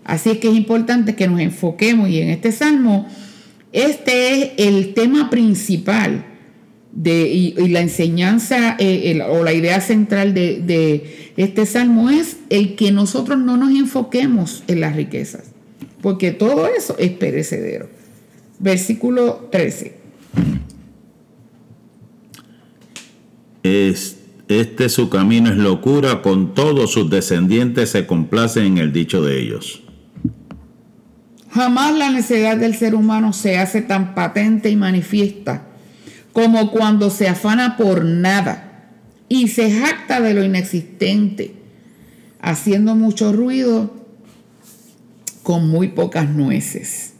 Así 0.04 0.30
es 0.30 0.38
que 0.38 0.48
es 0.48 0.56
importante 0.56 1.14
que 1.14 1.28
nos 1.28 1.40
enfoquemos 1.40 2.08
y 2.08 2.20
en 2.20 2.30
este 2.30 2.50
salmo, 2.50 3.06
este 3.72 4.32
es 4.32 4.50
el 4.56 4.94
tema 4.94 5.30
principal 5.30 6.24
de, 6.92 7.28
y, 7.28 7.68
la 7.68 7.80
enseñanza 7.80 8.76
eh, 8.78 9.20
o 9.28 9.44
la 9.44 9.52
idea 9.52 9.80
central 9.80 10.34
de, 10.34 10.60
de 10.62 11.32
este 11.36 11.66
salmo 11.66 12.10
es 12.10 12.38
el 12.48 12.74
que 12.74 12.90
nosotros 12.90 13.38
no 13.38 13.56
nos 13.56 13.70
enfoquemos 13.70 14.64
en 14.66 14.80
las 14.80 14.96
riquezas, 14.96 15.52
porque 16.03 16.30
todo 16.30 16.66
eso 16.66 16.96
es 16.99 17.11
perecedero. 17.12 17.88
Versículo 18.59 19.49
13. 19.51 19.99
este 24.49 24.88
su 24.88 25.11
camino 25.11 25.51
es 25.51 25.57
locura, 25.59 26.22
con 26.22 26.55
todos 26.55 26.92
sus 26.92 27.11
descendientes 27.11 27.90
se 27.90 28.07
complacen 28.07 28.64
en 28.64 28.78
el 28.78 28.92
dicho 28.94 29.20
de 29.20 29.40
ellos. 29.40 29.82
Jamás 31.51 31.96
la 31.96 32.11
necesidad 32.11 32.57
del 32.57 32.74
ser 32.74 32.94
humano 32.94 33.32
se 33.32 33.59
hace 33.59 33.82
tan 33.82 34.14
patente 34.14 34.70
y 34.70 34.76
manifiesta 34.76 35.66
como 36.32 36.70
cuando 36.70 37.11
se 37.11 37.26
afana 37.26 37.76
por 37.76 38.05
nada 38.05 38.92
y 39.28 39.49
se 39.49 39.72
jacta 39.72 40.20
de 40.20 40.34
lo 40.34 40.44
inexistente, 40.44 41.55
haciendo 42.40 42.94
mucho 42.94 43.32
ruido 43.32 43.97
con 45.49 45.66
muy 45.66 45.88
pocas 45.88 46.28
nueces. 46.28 47.14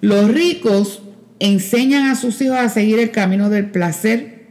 Los 0.00 0.32
ricos 0.32 1.02
enseñan 1.38 2.06
a 2.06 2.14
sus 2.14 2.40
hijos 2.40 2.56
a 2.56 2.70
seguir 2.70 2.98
el 2.98 3.10
camino 3.10 3.50
del 3.50 3.70
placer 3.70 4.46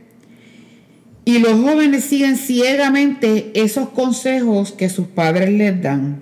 y 1.26 1.40
los 1.40 1.54
jóvenes 1.54 2.04
siguen 2.04 2.38
ciegamente 2.38 3.52
esos 3.56 3.90
consejos 3.90 4.72
que 4.72 4.90
sus 4.90 5.08
padres 5.08 5.50
les 5.50 5.82
dan 5.82 6.22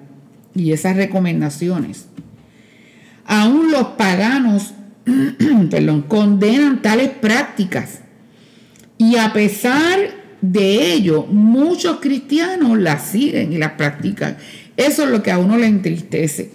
y 0.55 0.71
esas 0.71 0.95
recomendaciones. 0.95 2.05
Aún 3.25 3.69
los 3.69 3.87
paganos 3.97 4.73
condenan 6.07 6.81
tales 6.81 7.09
prácticas 7.09 8.03
y 8.97 9.17
a 9.17 9.33
pesar 9.33 10.21
de 10.41 10.93
ello, 10.93 11.25
muchos 11.25 11.99
cristianos 11.99 12.79
las 12.79 13.03
siguen 13.03 13.51
y 13.51 13.57
las 13.57 13.73
practican. 13.73 14.37
Eso 14.81 15.03
es 15.03 15.09
lo 15.09 15.23
que 15.23 15.31
a 15.31 15.37
uno 15.37 15.57
le 15.57 15.67
entristece. 15.67 16.51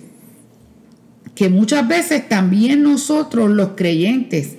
Que 1.34 1.48
muchas 1.48 1.86
veces 1.86 2.28
también 2.28 2.82
nosotros 2.82 3.50
los 3.50 3.70
creyentes 3.76 4.56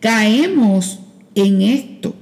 caemos 0.00 1.00
en 1.34 1.62
esto 1.62 2.14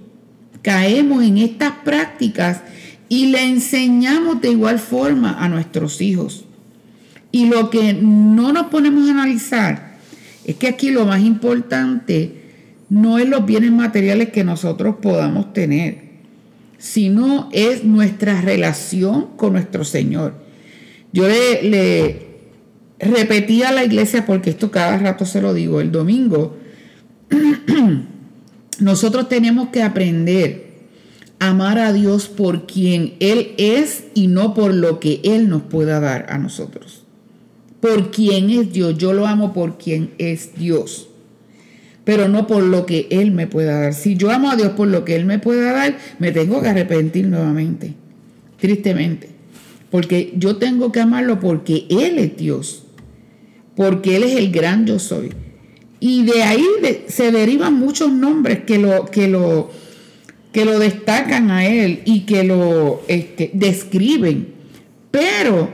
caemos 0.66 1.22
en 1.22 1.38
estas 1.38 1.74
prácticas 1.84 2.60
y 3.08 3.26
le 3.26 3.40
enseñamos 3.44 4.40
de 4.40 4.50
igual 4.50 4.80
forma 4.80 5.36
a 5.38 5.48
nuestros 5.48 6.00
hijos. 6.00 6.44
Y 7.30 7.46
lo 7.46 7.70
que 7.70 7.94
no 7.94 8.52
nos 8.52 8.66
ponemos 8.66 9.08
a 9.08 9.12
analizar 9.12 9.96
es 10.44 10.56
que 10.56 10.66
aquí 10.66 10.90
lo 10.90 11.06
más 11.06 11.20
importante 11.20 12.32
no 12.88 13.18
es 13.18 13.28
los 13.28 13.46
bienes 13.46 13.70
materiales 13.70 14.30
que 14.30 14.42
nosotros 14.42 14.96
podamos 15.00 15.52
tener, 15.52 16.02
sino 16.78 17.48
es 17.52 17.84
nuestra 17.84 18.40
relación 18.40 19.36
con 19.36 19.52
nuestro 19.52 19.84
Señor. 19.84 20.34
Yo 21.16 21.26
le, 21.26 21.62
le 21.62 22.26
repetí 22.98 23.62
a 23.62 23.72
la 23.72 23.82
iglesia, 23.84 24.26
porque 24.26 24.50
esto 24.50 24.70
cada 24.70 24.98
rato 24.98 25.24
se 25.24 25.40
lo 25.40 25.54
digo, 25.54 25.80
el 25.80 25.90
domingo, 25.90 26.58
nosotros 28.80 29.26
tenemos 29.26 29.70
que 29.70 29.82
aprender 29.82 30.66
a 31.38 31.48
amar 31.48 31.78
a 31.78 31.94
Dios 31.94 32.28
por 32.28 32.66
quien 32.66 33.14
Él 33.20 33.54
es 33.56 34.04
y 34.12 34.26
no 34.26 34.52
por 34.52 34.74
lo 34.74 35.00
que 35.00 35.22
Él 35.24 35.48
nos 35.48 35.62
pueda 35.62 36.00
dar 36.00 36.26
a 36.28 36.36
nosotros. 36.36 37.04
Por 37.80 38.10
quien 38.10 38.50
es 38.50 38.74
Dios. 38.74 38.98
Yo 38.98 39.14
lo 39.14 39.26
amo 39.26 39.54
por 39.54 39.78
quien 39.78 40.10
es 40.18 40.54
Dios. 40.54 41.08
Pero 42.04 42.28
no 42.28 42.46
por 42.46 42.62
lo 42.62 42.84
que 42.84 43.08
Él 43.10 43.32
me 43.32 43.46
pueda 43.46 43.80
dar. 43.80 43.94
Si 43.94 44.16
yo 44.16 44.30
amo 44.30 44.50
a 44.50 44.56
Dios 44.56 44.72
por 44.72 44.88
lo 44.88 45.02
que 45.06 45.16
Él 45.16 45.24
me 45.24 45.38
pueda 45.38 45.72
dar, 45.72 45.96
me 46.18 46.30
tengo 46.30 46.60
que 46.60 46.68
arrepentir 46.68 47.26
nuevamente. 47.26 47.94
Tristemente. 48.60 49.35
Porque 49.90 50.32
yo 50.36 50.56
tengo 50.56 50.92
que 50.92 51.00
amarlo 51.00 51.40
porque 51.40 51.86
Él 51.88 52.18
es 52.18 52.36
Dios. 52.36 52.84
Porque 53.74 54.16
Él 54.16 54.24
es 54.24 54.36
el 54.36 54.50
gran 54.50 54.86
yo 54.86 54.98
soy. 54.98 55.30
Y 56.00 56.24
de 56.24 56.42
ahí 56.42 56.64
se 57.08 57.32
derivan 57.32 57.74
muchos 57.74 58.12
nombres 58.12 58.60
que 58.66 58.78
lo, 58.78 59.06
que 59.06 59.28
lo, 59.28 59.70
que 60.52 60.64
lo 60.64 60.78
destacan 60.78 61.50
a 61.50 61.66
él 61.66 62.02
y 62.04 62.20
que 62.20 62.44
lo 62.44 63.02
este, 63.08 63.50
describen. 63.54 64.54
Pero 65.10 65.70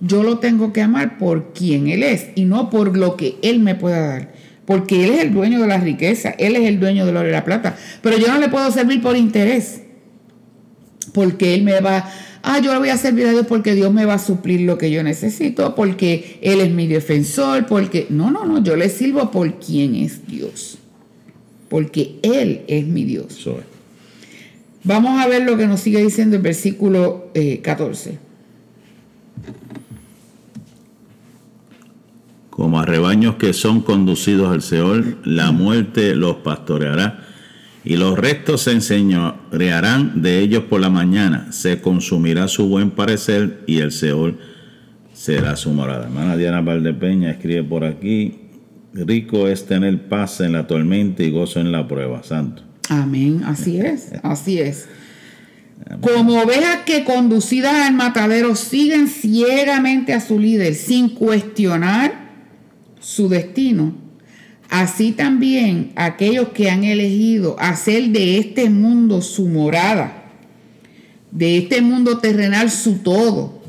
yo 0.00 0.22
lo 0.22 0.38
tengo 0.38 0.72
que 0.72 0.82
amar 0.82 1.16
por 1.16 1.52
quien 1.52 1.88
él 1.88 2.02
es 2.02 2.28
y 2.34 2.44
no 2.44 2.70
por 2.70 2.96
lo 2.96 3.16
que 3.16 3.36
él 3.42 3.60
me 3.60 3.74
pueda 3.74 4.06
dar. 4.06 4.32
Porque 4.66 5.04
él 5.04 5.12
es 5.12 5.20
el 5.20 5.32
dueño 5.32 5.60
de 5.60 5.66
la 5.66 5.78
riqueza, 5.78 6.30
él 6.38 6.56
es 6.56 6.68
el 6.68 6.78
dueño 6.78 7.04
de 7.04 7.12
oro 7.12 7.28
y 7.28 7.32
la 7.32 7.44
plata. 7.44 7.76
Pero 8.02 8.18
yo 8.18 8.28
no 8.28 8.38
le 8.38 8.48
puedo 8.48 8.70
servir 8.70 9.02
por 9.02 9.16
interés. 9.16 9.82
Porque 11.12 11.54
él 11.54 11.62
me 11.62 11.80
va 11.80 12.08
ah, 12.42 12.60
yo 12.60 12.72
le 12.72 12.78
voy 12.78 12.88
a 12.88 12.96
servir 12.96 13.26
a 13.26 13.30
Dios 13.30 13.46
porque 13.46 13.74
Dios 13.74 13.92
me 13.92 14.04
va 14.04 14.14
a 14.14 14.18
suplir 14.18 14.62
lo 14.62 14.78
que 14.78 14.90
yo 14.90 15.02
necesito, 15.02 15.74
porque 15.74 16.38
Él 16.42 16.60
es 16.60 16.70
mi 16.70 16.86
defensor, 16.86 17.66
porque... 17.66 18.06
No, 18.10 18.30
no, 18.30 18.44
no, 18.44 18.62
yo 18.62 18.76
le 18.76 18.88
sirvo 18.88 19.30
por 19.30 19.58
quien 19.58 19.94
es 19.94 20.26
Dios, 20.26 20.78
porque 21.68 22.16
Él 22.22 22.62
es 22.68 22.86
mi 22.86 23.04
Dios. 23.04 23.48
Vamos 24.84 25.20
a 25.20 25.28
ver 25.28 25.42
lo 25.42 25.56
que 25.56 25.66
nos 25.66 25.80
sigue 25.80 26.02
diciendo 26.02 26.36
el 26.36 26.42
versículo 26.42 27.30
14. 27.62 28.10
Eh, 28.10 28.18
Como 32.50 32.80
a 32.80 32.84
rebaños 32.84 33.36
que 33.36 33.54
son 33.54 33.80
conducidos 33.80 34.52
al 34.52 34.60
Seol, 34.60 35.18
la 35.24 35.52
muerte 35.52 36.14
los 36.14 36.36
pastoreará 36.36 37.31
y 37.84 37.96
los 37.96 38.16
restos 38.16 38.62
se 38.62 38.72
enseñorearán 38.72 40.22
de 40.22 40.38
ellos 40.38 40.64
por 40.64 40.80
la 40.80 40.90
mañana, 40.90 41.50
se 41.52 41.80
consumirá 41.80 42.48
su 42.48 42.68
buen 42.68 42.90
parecer 42.90 43.64
y 43.66 43.78
el 43.78 43.90
Seol 43.92 44.38
será 45.12 45.56
su 45.56 45.70
morada. 45.70 46.04
Hermana 46.04 46.36
Diana 46.36 46.60
Valdepeña 46.60 47.30
escribe 47.30 47.64
por 47.64 47.84
aquí, 47.84 48.38
rico 48.94 49.48
es 49.48 49.66
tener 49.66 50.08
paz 50.08 50.40
en 50.40 50.52
la 50.52 50.66
tormenta 50.66 51.22
y 51.22 51.30
gozo 51.30 51.60
en 51.60 51.72
la 51.72 51.88
prueba, 51.88 52.22
santo. 52.22 52.62
Amén, 52.88 53.42
así 53.44 53.80
es, 53.80 54.12
así 54.22 54.60
es. 54.60 54.88
Como 56.00 56.40
ovejas 56.40 56.82
que 56.86 57.04
conducidas 57.04 57.74
al 57.74 57.94
matadero 57.94 58.54
siguen 58.54 59.08
ciegamente 59.08 60.12
a 60.12 60.20
su 60.20 60.38
líder 60.38 60.76
sin 60.76 61.08
cuestionar 61.08 62.30
su 63.00 63.28
destino, 63.28 64.01
Así 64.72 65.12
también 65.12 65.92
aquellos 65.96 66.48
que 66.48 66.70
han 66.70 66.82
elegido 66.82 67.56
hacer 67.58 68.04
de 68.04 68.38
este 68.38 68.70
mundo 68.70 69.20
su 69.20 69.46
morada, 69.46 70.24
de 71.30 71.58
este 71.58 71.82
mundo 71.82 72.20
terrenal 72.20 72.70
su 72.70 73.00
todo, 73.00 73.62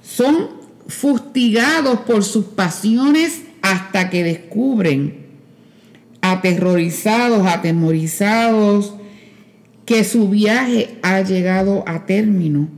son 0.00 0.50
fustigados 0.86 1.98
por 2.02 2.22
sus 2.22 2.44
pasiones 2.44 3.42
hasta 3.62 4.10
que 4.10 4.22
descubren, 4.22 5.26
aterrorizados, 6.20 7.44
atemorizados, 7.44 8.94
que 9.86 10.04
su 10.04 10.28
viaje 10.28 10.98
ha 11.02 11.20
llegado 11.22 11.82
a 11.84 12.06
término 12.06 12.68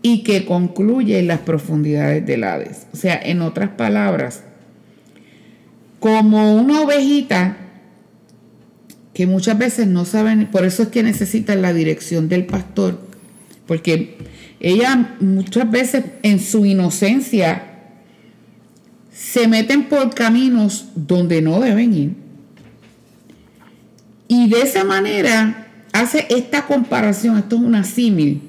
y 0.00 0.22
que 0.22 0.46
concluye 0.46 1.18
en 1.18 1.26
las 1.26 1.40
profundidades 1.40 2.24
del 2.24 2.44
Hades. 2.44 2.86
O 2.94 2.96
sea, 2.96 3.20
en 3.22 3.42
otras 3.42 3.68
palabras, 3.68 4.42
como 6.04 6.54
una 6.54 6.82
ovejita 6.82 7.56
que 9.14 9.26
muchas 9.26 9.56
veces 9.56 9.86
no 9.86 10.04
saben, 10.04 10.50
por 10.50 10.66
eso 10.66 10.82
es 10.82 10.88
que 10.90 11.02
necesitan 11.02 11.62
la 11.62 11.72
dirección 11.72 12.28
del 12.28 12.44
pastor, 12.44 13.00
porque 13.66 14.18
ella 14.60 15.16
muchas 15.20 15.70
veces 15.70 16.04
en 16.22 16.40
su 16.40 16.66
inocencia 16.66 17.94
se 19.14 19.48
meten 19.48 19.84
por 19.84 20.14
caminos 20.14 20.88
donde 20.94 21.40
no 21.40 21.58
deben 21.60 21.94
ir. 21.94 22.12
Y 24.28 24.50
de 24.50 24.60
esa 24.60 24.84
manera 24.84 25.68
hace 25.94 26.26
esta 26.28 26.66
comparación, 26.66 27.38
esto 27.38 27.56
es 27.56 27.62
una 27.62 27.82
símil. 27.82 28.42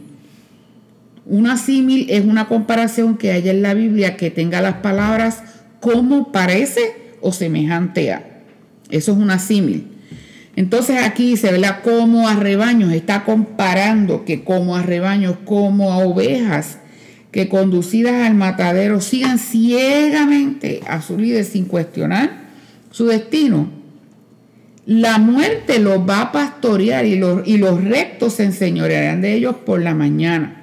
Una 1.26 1.56
símil 1.56 2.08
es 2.10 2.26
una 2.26 2.49
comparación 2.49 3.16
que 3.16 3.32
hay 3.32 3.47
en 3.47 3.62
la 3.62 3.74
Biblia 3.74 4.18
que 4.18 4.30
tenga 4.30 4.60
las 4.60 4.80
palabras 4.80 5.41
como 5.80 6.34
parece 6.34 7.05
o 7.22 7.32
semejante 7.32 8.11
a. 8.11 8.24
Eso 8.89 9.11
es 9.11 9.18
una 9.18 9.39
símil. 9.39 9.88
Entonces 10.55 11.03
aquí 11.03 11.36
se 11.36 11.51
ve 11.51 11.61
como 11.84 12.30
a 12.30 12.36
rebaños, 12.36 12.93
está 12.93 13.26
comparando 13.26 14.24
que 14.24 14.43
como 14.43 14.76
a 14.76 14.84
rebaños, 14.84 15.36
como 15.43 15.91
a 15.91 15.97
ovejas 15.97 16.78
que 17.32 17.49
conducidas 17.49 18.26
al 18.26 18.36
matadero 18.36 19.01
sigan 19.01 19.39
ciegamente 19.39 20.80
a 20.88 21.01
su 21.01 21.18
líder 21.18 21.43
sin 21.43 21.66
cuestionar 21.66 22.45
su 22.91 23.07
destino. 23.07 23.70
La 24.86 25.18
muerte 25.18 25.80
los 25.80 26.07
va 26.07 26.22
a 26.22 26.32
pastorear 26.32 27.05
y 27.05 27.18
los, 27.18 27.45
y 27.45 27.57
los 27.57 27.84
rectos 27.84 28.36
se 28.36 28.43
enseñorearán 28.43 29.20
de 29.20 29.34
ellos 29.34 29.55
por 29.66 29.82
la 29.82 29.93
mañana. 29.93 30.61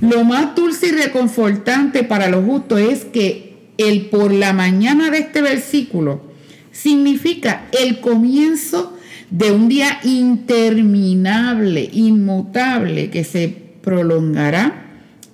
Lo 0.00 0.24
más 0.24 0.56
dulce 0.56 0.88
y 0.88 0.92
reconfortante 0.92 2.02
para 2.02 2.28
los 2.28 2.44
justos 2.44 2.80
es 2.80 3.04
que 3.04 3.49
el 3.80 4.06
por 4.06 4.32
la 4.32 4.52
mañana 4.52 5.10
de 5.10 5.18
este 5.18 5.42
versículo 5.42 6.20
significa 6.70 7.66
el 7.80 8.00
comienzo 8.00 8.96
de 9.30 9.52
un 9.52 9.68
día 9.68 10.00
interminable, 10.04 11.88
inmutable, 11.92 13.10
que 13.10 13.24
se 13.24 13.48
prolongará 13.80 14.86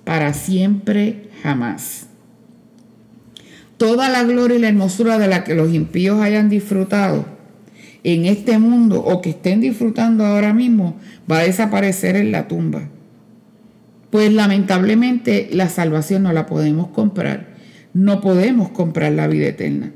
para 0.03 0.33
siempre 0.33 1.29
jamás. 1.43 2.07
Toda 3.77 4.09
la 4.09 4.23
gloria 4.23 4.57
y 4.57 4.61
la 4.61 4.69
hermosura 4.69 5.19
de 5.19 5.27
la 5.27 5.43
que 5.43 5.53
los 5.53 5.73
impíos 5.73 6.21
hayan 6.21 6.49
disfrutado 6.49 7.25
en 8.03 8.25
este 8.25 8.57
mundo 8.57 9.03
o 9.03 9.21
que 9.21 9.31
estén 9.31 9.61
disfrutando 9.61 10.25
ahora 10.25 10.53
mismo 10.53 10.95
va 11.29 11.39
a 11.39 11.43
desaparecer 11.43 12.15
en 12.15 12.31
la 12.31 12.47
tumba. 12.47 12.89
Pues 14.09 14.31
lamentablemente 14.31 15.49
la 15.51 15.67
salvación 15.69 16.23
no 16.23 16.31
la 16.31 16.45
podemos 16.45 16.87
comprar. 16.87 17.56
No 17.97 18.21
podemos 18.21 18.69
comprar 18.69 19.11
la 19.11 19.27
vida 19.27 19.47
eterna 19.47 19.91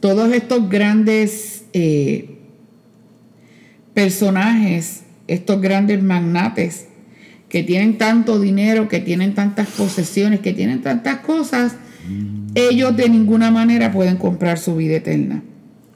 todos 0.00 0.32
estos 0.32 0.68
grandes 0.68 1.64
eh, 1.72 2.38
personajes, 3.94 5.02
estos 5.28 5.60
grandes 5.60 6.02
magnates 6.02 6.86
que 7.48 7.62
tienen 7.62 7.98
tanto 7.98 8.40
dinero, 8.40 8.88
que 8.88 9.00
tienen 9.00 9.34
tantas 9.34 9.68
posesiones, 9.68 10.40
que 10.40 10.52
tienen 10.52 10.80
tantas 10.82 11.18
cosas, 11.18 11.74
ellos 12.54 12.96
de 12.96 13.08
ninguna 13.08 13.50
manera 13.50 13.92
pueden 13.92 14.16
comprar 14.16 14.58
su 14.58 14.76
vida 14.76 14.96
eterna. 14.96 15.42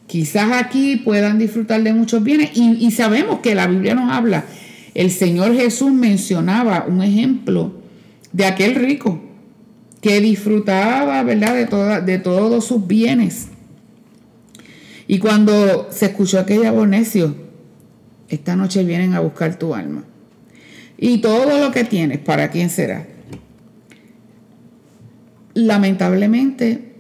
Quizás 0.07 0.53
aquí 0.53 0.97
puedan 0.97 1.39
disfrutar 1.39 1.83
de 1.83 1.95
muchos 1.95 2.23
bienes 2.23 2.51
y, 2.55 2.91
sabemos 2.91 3.41
que 3.41 3.55
la 3.55 3.67
Biblia 3.67 3.95
nos 3.95 4.13
habla. 4.13 4.45
El 4.95 5.11
Señor 5.11 5.55
Jesús 5.55 5.93
mencionaba 5.93 6.85
un 6.87 7.03
ejemplo 7.03 7.73
de 8.33 8.45
aquel 8.45 8.75
rico 8.75 9.24
que 10.05 10.21
disfrutaba, 10.21 11.23
¿verdad?, 11.23 11.55
de, 11.55 12.03
de 12.03 12.19
todos 12.19 12.67
sus 12.67 12.87
bienes. 12.87 13.47
Y 15.07 15.19
cuando 15.19 15.89
se 15.91 16.05
escuchó 16.05 16.39
aquella 16.39 16.73
voz 16.73 16.87
necio, 16.87 17.35
esta 18.29 18.55
noche 18.55 18.85
vienen 18.85 19.15
a 19.15 19.21
buscar 19.21 19.59
tu 19.59 19.75
alma. 19.75 20.05
Y 20.99 21.23
todo 21.23 21.59
lo 21.59 21.73
que 21.73 21.85
tienes, 21.85 22.19
¿para 22.19 22.51
quién 22.51 22.69
será? 22.69 23.07
Lamentablemente, 25.55 26.97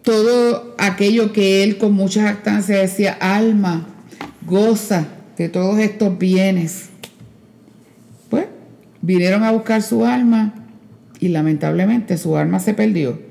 todo 0.00 0.74
aquello 0.78 1.30
que 1.30 1.62
él 1.62 1.76
con 1.76 1.92
mucha 1.92 2.22
jactancia 2.22 2.78
decía, 2.78 3.18
alma, 3.20 3.86
goza 4.46 5.08
de 5.36 5.50
todos 5.50 5.78
estos 5.78 6.16
bienes, 6.16 6.88
pues 8.30 8.46
vinieron 9.02 9.44
a 9.44 9.50
buscar 9.50 9.82
su 9.82 10.06
alma 10.06 10.54
y 11.20 11.28
lamentablemente 11.28 12.16
su 12.16 12.36
alma 12.36 12.60
se 12.60 12.74
perdió 12.74 13.30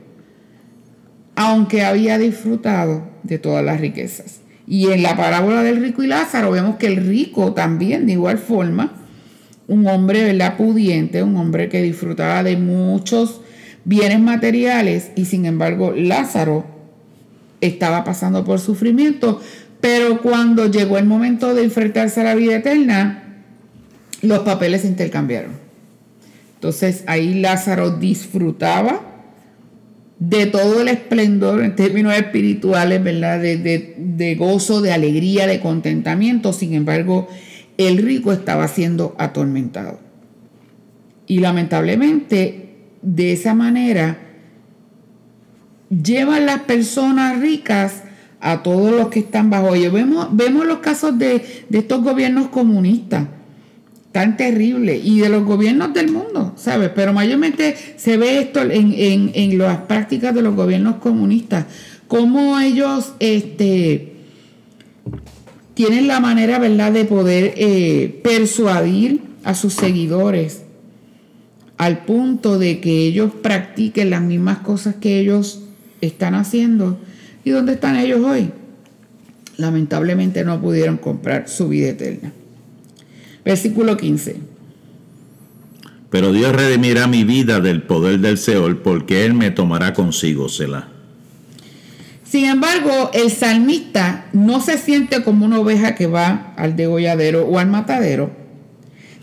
aunque 1.42 1.86
había 1.86 2.18
disfrutado 2.18 3.04
de 3.24 3.40
todas 3.40 3.64
las 3.64 3.80
riquezas. 3.80 4.42
Y 4.68 4.88
en 4.88 5.02
la 5.02 5.16
parábola 5.16 5.64
del 5.64 5.82
rico 5.82 6.04
y 6.04 6.08
Lázaro 6.08 6.52
vemos 6.52 6.76
que 6.76 6.88
el 6.88 6.98
rico 6.98 7.54
también, 7.54 8.08
de 8.08 8.12
igual 8.12 8.40
forma, 8.40 8.92
un 9.66 9.88
hombre 9.88 10.26
¿verdad? 10.26 10.58
pudiente, 10.58 11.24
un 11.24 11.38
hombre 11.38 11.70
que 11.70 11.82
disfrutaba 11.82 12.44
de 12.44 12.58
muchos 12.58 13.40
bienes 13.86 14.20
materiales 14.20 15.12
y 15.16 15.24
sin 15.24 15.46
embargo 15.46 15.94
Lázaro 15.96 16.66
estaba 17.62 18.04
pasando 18.04 18.44
por 18.44 18.60
sufrimiento, 18.60 19.40
pero 19.80 20.22
cuando 20.22 20.70
llegó 20.70 20.98
el 20.98 21.06
momento 21.06 21.54
de 21.56 21.64
enfrentarse 21.64 22.20
a 22.20 22.26
la 22.26 22.36
vida 22.36 22.58
eterna, 22.58 23.46
los 24.22 24.40
papeles 24.40 24.82
se 24.82 24.90
intercambiaron. 24.90 25.69
Entonces 26.60 27.06
ahí 27.08 27.36
Lázaro 27.36 27.92
disfrutaba 27.92 29.00
de 30.20 30.46
todo 30.46 30.82
el 30.82 30.90
esplendor 30.90 31.64
en 31.64 31.78
términos 31.78 32.14
espirituales, 32.14 33.02
¿verdad? 33.02 33.40
De, 33.40 34.36
gozo, 34.38 34.82
de 34.82 34.92
alegría, 34.92 35.48
de 35.48 35.62
contentamiento. 35.62 36.52
Sin 36.52 36.74
embargo, 36.74 37.30
el 37.78 38.00
rico 38.00 38.34
estaba 38.34 38.68
siendo 38.68 39.16
atormentado. 39.18 40.02
Y 41.28 41.40
lamentablemente, 41.40 42.76
de 43.02 43.32
esa 43.32 43.54
manera, 43.54 44.20
llevan 45.90 46.46
las 46.46 46.60
personas 46.64 47.40
ricas 47.40 48.04
a 48.42 48.64
todos 48.64 48.92
los 48.92 49.08
que 49.08 49.20
están 49.20 49.50
bajo 49.50 49.76
ellos. 49.76 49.94
Vemos, 49.94 50.28
vemos 50.36 50.68
los 50.68 50.80
casos 50.80 51.18
de, 51.18 51.42
de 51.70 51.78
estos 51.78 52.04
gobiernos 52.04 52.50
comunistas 52.50 53.28
tan 54.12 54.38
terrible 54.38 54.98
y 54.98 55.20
de 55.20 55.30
los 55.30 55.44
gobiernos 55.44 55.94
del 55.94 56.12
mundo, 56.12 56.54
¿sabes? 56.56 56.90
Pero 56.96 57.14
mayormente 57.14 57.76
se 57.98 58.18
ve 58.18 58.40
esto 58.40 58.62
en, 58.62 59.58
las 59.58 59.78
prácticas 59.82 60.34
de 60.34 60.42
los 60.42 60.56
gobiernos 60.56 60.96
comunistas, 60.96 61.66
cómo 62.08 62.60
ellos 62.60 63.14
este, 63.20 64.14
tienen 65.76 66.08
la 66.08 66.20
manera, 66.20 66.58
¿verdad?, 66.58 66.92
de 66.92 67.06
poder 67.06 67.54
eh, 67.56 68.20
persuadir 68.24 69.22
a 69.44 69.54
sus 69.54 69.74
seguidores 69.74 70.64
al 71.78 72.04
punto 72.04 72.60
de 72.60 72.82
que 72.82 73.06
ellos 73.06 73.32
practiquen 73.42 74.10
las 74.10 74.22
mismas 74.22 74.58
cosas 74.60 74.96
que 74.96 75.20
ellos 75.20 75.62
están 76.02 76.36
haciendo. 76.36 77.00
¿Y 77.46 77.52
dónde 77.52 77.74
están 77.74 77.96
ellos 77.96 78.20
hoy? 78.20 78.52
Lamentablemente 79.56 80.44
no 80.44 80.60
pudieron 80.60 80.98
comprar 80.98 81.48
su 81.48 81.70
vida 81.70 81.90
eterna. 81.90 82.34
Versículo 83.50 83.98
15. 83.98 84.36
Pero 86.12 86.32
Dios 86.32 86.56
redimirá 86.56 87.08
mi 87.08 87.24
vida 87.24 87.60
del 87.60 87.82
poder 87.82 88.20
del 88.20 88.38
Seol, 88.38 88.78
porque 88.84 89.26
Él 89.26 89.34
me 89.34 89.50
tomará 89.50 89.96
consigo, 89.96 90.50
Selah. 90.50 90.88
Sin 92.24 92.46
embargo, 92.46 93.10
el 93.12 93.32
salmista 93.32 94.28
no 94.34 94.62
se 94.62 94.78
siente 94.78 95.24
como 95.24 95.48
una 95.48 95.60
oveja 95.60 95.96
que 95.96 96.06
va 96.06 96.54
al 96.58 96.76
degolladero 96.76 97.48
o 97.48 97.58
al 97.58 97.66
matadero, 97.66 98.30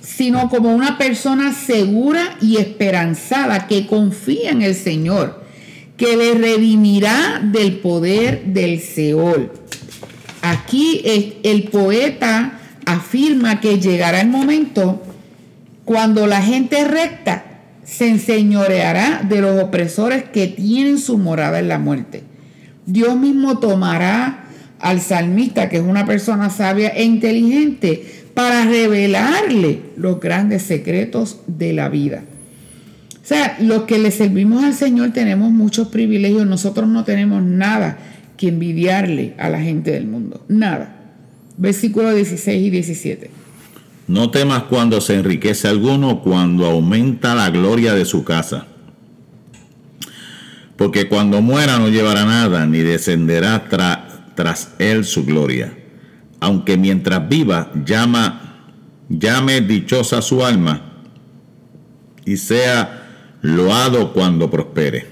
sino 0.01 0.49
como 0.49 0.75
una 0.75 0.99
persona 0.99 1.53
segura 1.53 2.37
y 2.41 2.57
esperanzada 2.57 3.69
que 3.69 3.87
confía 3.87 4.51
en 4.51 4.63
el 4.63 4.75
Señor, 4.75 5.45
que 5.97 6.17
le 6.17 6.35
redimirá 6.35 7.41
del 7.45 7.79
poder 7.79 8.47
del 8.47 8.81
Seol. 8.81 9.53
Aquí 10.43 11.01
el 11.45 11.69
poeta 11.71 12.56
afirma 12.87 13.61
que 13.61 13.79
llegará 13.79 14.21
el 14.23 14.29
momento 14.29 15.03
cuando 15.85 16.27
la 16.27 16.41
gente 16.41 16.85
recta 16.85 17.45
se 17.85 18.09
enseñoreará 18.09 19.23
de 19.29 19.41
los 19.41 19.63
opresores 19.63 20.25
que 20.25 20.47
tienen 20.47 20.99
su 20.99 21.19
morada 21.19 21.59
en 21.59 21.69
la 21.69 21.79
muerte. 21.79 22.23
Dios 22.87 23.17
mismo 23.17 23.59
tomará 23.59 24.45
al 24.81 25.01
salmista, 25.01 25.69
que 25.69 25.77
es 25.77 25.83
una 25.83 26.07
persona 26.07 26.49
sabia 26.51 26.89
e 26.89 27.05
inteligente, 27.05 28.25
para 28.35 28.65
revelarle 28.65 29.81
los 29.97 30.21
grandes 30.21 30.63
secretos 30.63 31.41
de 31.47 31.73
la 31.73 31.89
vida. 31.89 32.25
O 33.23 33.27
sea, 33.27 33.57
los 33.61 33.83
que 33.85 33.99
le 33.99 34.11
servimos 34.11 34.63
al 34.63 34.75
Señor 34.75 35.13
tenemos 35.13 35.51
muchos 35.51 35.89
privilegios, 35.89 36.47
nosotros 36.47 36.89
no 36.89 37.05
tenemos 37.05 37.43
nada 37.43 37.99
que 38.37 38.49
envidiarle 38.49 39.35
a 39.39 39.49
la 39.49 39.61
gente 39.61 39.93
del 39.93 40.07
mundo, 40.07 40.45
nada 40.49 40.96
versículos 41.57 42.15
16 42.15 42.63
y 42.63 42.71
17. 42.71 43.31
No 44.09 44.31
temas 44.31 44.65
cuando 44.65 45.01
se 45.01 45.15
enriquece 45.15 45.67
alguno, 45.67 46.21
cuando 46.21 46.67
aumenta 46.67 47.35
la 47.35 47.51
gloria 47.51 47.95
de 47.95 48.05
su 48.05 48.25
casa. 48.25 48.67
Porque 50.77 51.09
cuando 51.09 51.41
muera 51.43 51.79
no 51.79 51.89
llevará 51.89 52.25
nada, 52.25 52.67
ni 52.67 52.79
descenderá 52.79 53.69
tras 54.35 54.75
él 54.79 55.05
su 55.05 55.25
gloria. 55.25 55.77
Aunque 56.39 56.77
mientras 56.77 57.29
viva 57.29 57.73
llama, 57.85 58.63
llame 59.09 59.63
dichosa 59.63 60.23
su 60.23 60.45
alma 60.45 60.93
y 62.25 62.37
sea 62.37 63.07
loado 63.41 64.13
cuando 64.13 64.51
prospere. 64.51 65.07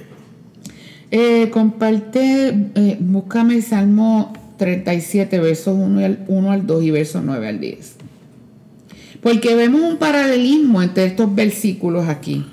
Eh, 1.11 1.49
comparte, 1.51 2.71
eh, 2.75 2.97
búscame 3.01 3.57
el 3.57 3.63
Salmo 3.63 4.33
37, 4.57 5.39
versos 5.39 5.77
1 5.79 6.05
al, 6.05 6.25
1 6.29 6.53
al 6.53 6.67
2 6.67 6.85
y 6.85 6.91
versos 6.91 7.23
9 7.25 7.49
al 7.49 7.61
10. 7.61 7.97
Porque 9.23 9.55
vemos 9.55 9.81
un 9.81 9.97
paralelismo 9.97 10.83
entre 10.83 11.07
estos 11.07 11.35
versículos 11.35 12.09
aquí. 12.09 12.45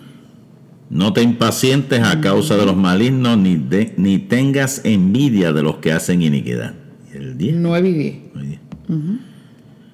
No 0.89 1.13
te 1.13 1.21
impacientes 1.21 2.01
a 2.01 2.19
causa 2.21 2.57
de 2.57 2.65
los 2.65 2.75
malignos, 2.75 3.37
ni, 3.37 3.61
ni 3.97 4.19
tengas 4.19 4.81
envidia 4.83 5.53
de 5.53 5.63
los 5.63 5.77
que 5.77 5.91
hacen 5.91 6.21
iniquidad. 6.21 6.73
el 7.13 7.37
10. 7.37 7.55
9 7.55 7.89
y 7.89 7.93
10. 7.93 8.15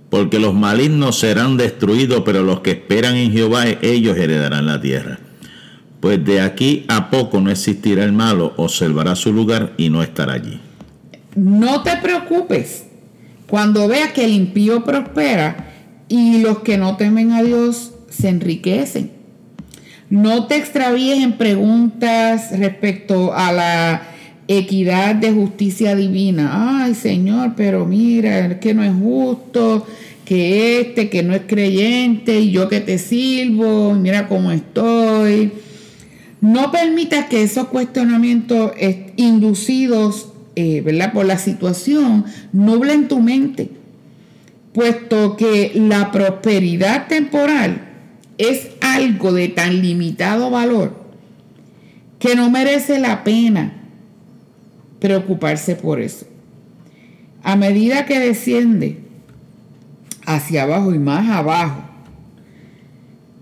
Porque 0.09 0.39
los 0.39 0.53
malignos 0.53 1.19
serán 1.19 1.57
destruidos, 1.57 2.23
pero 2.25 2.41
los 2.41 2.61
que 2.61 2.71
esperan 2.71 3.15
en 3.15 3.31
Jehová, 3.31 3.65
ellos 3.81 4.17
heredarán 4.17 4.65
la 4.65 4.79
tierra. 4.79 5.19
Pues 5.99 6.23
de 6.23 6.41
aquí 6.41 6.85
a 6.87 7.09
poco 7.09 7.41
no 7.41 7.51
existirá 7.51 8.03
el 8.03 8.13
malo, 8.13 8.53
observará 8.57 9.15
su 9.15 9.33
lugar 9.33 9.73
y 9.77 9.89
no 9.89 10.01
estará 10.03 10.33
allí. 10.33 10.59
No 11.37 11.83
te 11.83 11.95
preocupes 11.97 12.85
cuando 13.47 13.87
veas 13.87 14.11
que 14.11 14.25
el 14.25 14.33
impío 14.33 14.83
prospera 14.83 15.67
y 16.09 16.39
los 16.39 16.59
que 16.61 16.79
no 16.79 16.97
temen 16.97 17.31
a 17.31 17.43
Dios 17.43 17.91
se 18.09 18.29
enriquecen. 18.29 19.11
No 20.09 20.47
te 20.47 20.55
extravíes 20.55 21.23
en 21.23 21.33
preguntas 21.33 22.57
respecto 22.57 23.35
a 23.35 23.51
la 23.51 24.01
equidad 24.47 25.13
de 25.13 25.31
justicia 25.31 25.95
divina. 25.95 26.85
Ay, 26.85 26.95
Señor, 26.95 27.53
pero 27.55 27.85
mira, 27.85 28.59
que 28.59 28.73
no 28.73 28.83
es 28.83 28.93
justo, 28.99 29.85
que 30.25 30.81
este, 30.81 31.11
que 31.11 31.21
no 31.21 31.35
es 31.35 31.43
creyente, 31.45 32.39
y 32.39 32.49
yo 32.49 32.67
que 32.67 32.79
te 32.79 32.97
sirvo, 32.97 33.93
mira 33.93 34.27
cómo 34.27 34.51
estoy. 34.51 35.51
No 36.41 36.71
permitas 36.71 37.27
que 37.27 37.43
esos 37.43 37.67
cuestionamientos 37.67 38.71
inducidos 39.17 40.26
eh, 40.59 40.81
¿verdad? 40.81 41.13
por 41.13 41.27
la 41.27 41.37
situación 41.37 42.25
nublen 42.51 43.07
tu 43.07 43.19
mente, 43.19 43.69
puesto 44.73 45.37
que 45.37 45.71
la 45.75 46.11
prosperidad 46.11 47.05
temporal 47.05 47.87
es 48.39 48.69
algo 48.81 49.33
de 49.33 49.49
tan 49.49 49.83
limitado 49.83 50.49
valor 50.49 50.95
que 52.17 52.35
no 52.35 52.49
merece 52.49 52.97
la 52.97 53.23
pena 53.23 53.73
preocuparse 54.99 55.75
por 55.75 56.01
eso. 56.01 56.25
A 57.43 57.55
medida 57.55 58.07
que 58.07 58.17
desciende 58.17 58.97
hacia 60.25 60.63
abajo 60.63 60.91
y 60.91 60.97
más 60.97 61.29
abajo, 61.29 61.83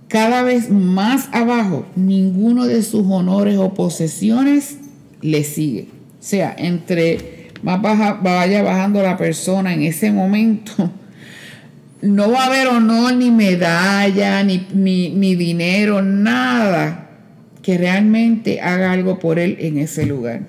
cada 0.09 0.43
vez 0.43 0.69
más 0.69 1.29
abajo, 1.31 1.85
ninguno 1.95 2.65
de 2.65 2.83
sus 2.83 3.05
honores 3.09 3.57
o 3.57 3.73
posesiones 3.73 4.79
le 5.21 5.45
sigue. 5.45 5.94
Sea, 6.25 6.55
entre 6.57 7.51
más 7.61 7.79
baja, 7.83 8.13
vaya 8.13 8.63
bajando 8.63 9.03
la 9.03 9.15
persona 9.15 9.75
en 9.75 9.83
ese 9.83 10.11
momento, 10.11 10.91
no 12.01 12.31
va 12.31 12.45
a 12.45 12.47
haber 12.47 12.67
honor, 12.67 13.13
ni 13.13 13.29
medalla, 13.29 14.43
ni, 14.43 14.65
ni 14.73 15.35
dinero, 15.35 16.01
nada 16.01 17.11
que 17.61 17.77
realmente 17.77 18.59
haga 18.59 18.91
algo 18.91 19.19
por 19.19 19.37
él 19.37 19.57
en 19.59 19.77
ese 19.77 20.07
lugar. 20.07 20.41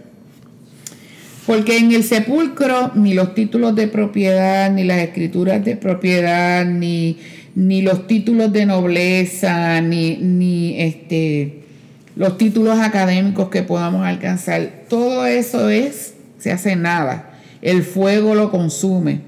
Porque 1.46 1.76
en 1.76 1.92
el 1.92 2.04
sepulcro 2.04 2.92
ni 2.94 3.12
los 3.12 3.34
títulos 3.34 3.76
de 3.76 3.88
propiedad, 3.88 4.72
ni 4.72 4.82
las 4.84 5.00
escrituras 5.00 5.62
de 5.62 5.76
propiedad, 5.76 6.64
ni, 6.64 7.18
ni 7.54 7.82
los 7.82 8.06
títulos 8.06 8.50
de 8.50 8.64
nobleza, 8.64 9.82
ni, 9.82 10.16
ni 10.16 10.80
este, 10.80 11.65
los 12.16 12.38
títulos 12.38 12.78
académicos 12.78 13.48
que 13.50 13.62
podamos 13.62 14.04
alcanzar, 14.04 14.84
todo 14.88 15.26
eso 15.26 15.68
es, 15.68 16.14
se 16.38 16.50
hace 16.50 16.74
nada. 16.74 17.30
El 17.62 17.84
fuego 17.84 18.34
lo 18.34 18.50
consume. 18.50 19.20